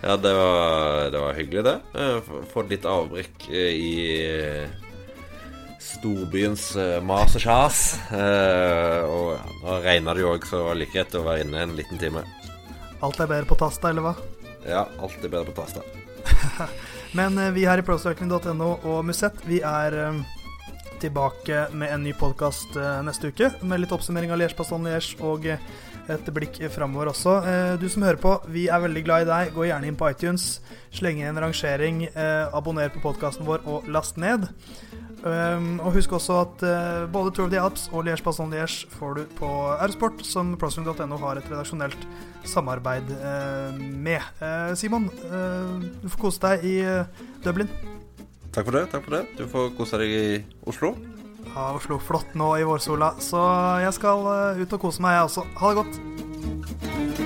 Ja, 0.00 0.14
det 0.16 0.30
var, 0.32 1.10
det 1.12 1.20
var 1.20 1.34
hyggelig, 1.36 1.64
det. 1.66 1.74
Fått 2.54 2.70
litt 2.72 2.86
avbrekk 2.88 3.42
i 3.52 3.90
storbyens 5.84 6.70
mas 7.04 7.36
og 7.36 7.44
kjas. 7.44 7.80
Og 8.08 9.26
ja, 9.34 9.42
nå 9.60 9.74
regna 9.84 10.14
det 10.16 10.22
jo 10.24 10.30
òg, 10.32 10.46
så 10.48 10.56
det 10.56 10.68
var 10.70 10.78
like 10.80 10.94
greit 10.94 11.16
å 11.20 11.24
være 11.26 11.42
inne 11.44 11.66
en 11.66 11.74
liten 11.76 12.00
time. 12.00 12.22
Alt 13.04 13.20
er 13.20 13.28
bedre 13.28 13.48
på 13.50 13.58
Tasta, 13.60 13.90
eller 13.92 14.06
hva? 14.06 14.14
Ja, 14.64 14.86
alt 14.88 15.20
er 15.20 15.28
bedre 15.28 15.52
på 15.52 15.58
Tasta. 15.58 15.84
Men 17.18 17.36
vi 17.52 17.66
her 17.68 17.82
i 17.82 17.84
procycling.no 17.84 18.70
og 18.88 19.02
Musett, 19.04 19.44
vi 19.44 19.60
er 19.60 19.98
tilbake 21.04 21.66
med 21.76 21.92
en 21.92 22.08
ny 22.08 22.16
podkast 22.16 22.80
neste 23.04 23.34
uke. 23.34 23.52
Med 23.60 23.84
litt 23.84 23.92
oppsummering 23.92 24.32
av 24.32 24.40
Liège-Paston-Liège 24.40 25.20
og 25.28 25.52
et 26.08 26.30
blikk 26.34 26.60
framover 26.72 27.10
også. 27.12 27.34
Du 27.80 27.88
som 27.90 28.04
hører 28.06 28.20
på, 28.20 28.34
vi 28.52 28.66
er 28.72 28.80
veldig 28.84 29.02
glad 29.06 29.26
i 29.26 29.28
deg. 29.28 29.52
Gå 29.56 29.66
gjerne 29.68 29.90
inn 29.90 29.98
på 29.98 30.08
iTunes, 30.10 30.46
sleng 30.94 31.20
inn 31.20 31.30
en 31.30 31.42
rangering, 31.44 32.06
abonner 32.56 32.92
på 32.94 33.02
podkasten 33.04 33.46
vår 33.48 33.66
og 33.68 33.88
last 33.92 34.20
ned. 34.20 34.48
og 35.24 35.92
husk 35.92 36.12
også 36.14 36.38
at 36.44 36.64
både 37.12 37.34
Tour 37.34 37.46
of 37.48 37.52
the 37.52 37.60
Alps 37.60 37.88
og 37.92 38.06
Liège 38.06 38.22
Passon 38.22 38.50
Liège 38.50 38.86
får 38.94 39.14
du 39.18 39.22
på 39.38 39.50
Eurosport, 39.80 40.24
som 40.24 40.56
proswing.no 40.56 41.18
har 41.24 41.40
et 41.40 41.50
redaksjonelt 41.50 42.08
samarbeid 42.44 43.12
med. 43.78 44.22
Simon, 44.78 45.10
du 46.02 46.08
får 46.08 46.20
kose 46.22 46.44
deg 46.46 46.64
i 46.64 46.76
Dublin. 47.44 47.70
Takk 48.52 48.64
for 48.64 48.78
det. 48.78 48.88
takk 48.90 49.04
for 49.04 49.18
det 49.18 49.26
Du 49.38 49.46
får 49.50 49.70
kose 49.76 50.00
deg 50.00 50.10
i 50.10 50.26
Oslo 50.66 50.94
av 51.56 51.78
Oslo 51.78 51.98
flott 52.02 52.34
nå 52.38 52.50
i 52.58 52.66
vårsola, 52.66 53.14
så 53.22 53.40
jeg 53.84 53.94
skal 53.96 54.26
eh, 54.34 54.62
ut 54.62 54.76
og 54.76 54.84
kose 54.88 55.04
meg, 55.04 55.16
jeg 55.18 55.30
også. 55.30 55.46
Ha 55.62 55.72
det 55.72 55.80
godt. 55.82 57.17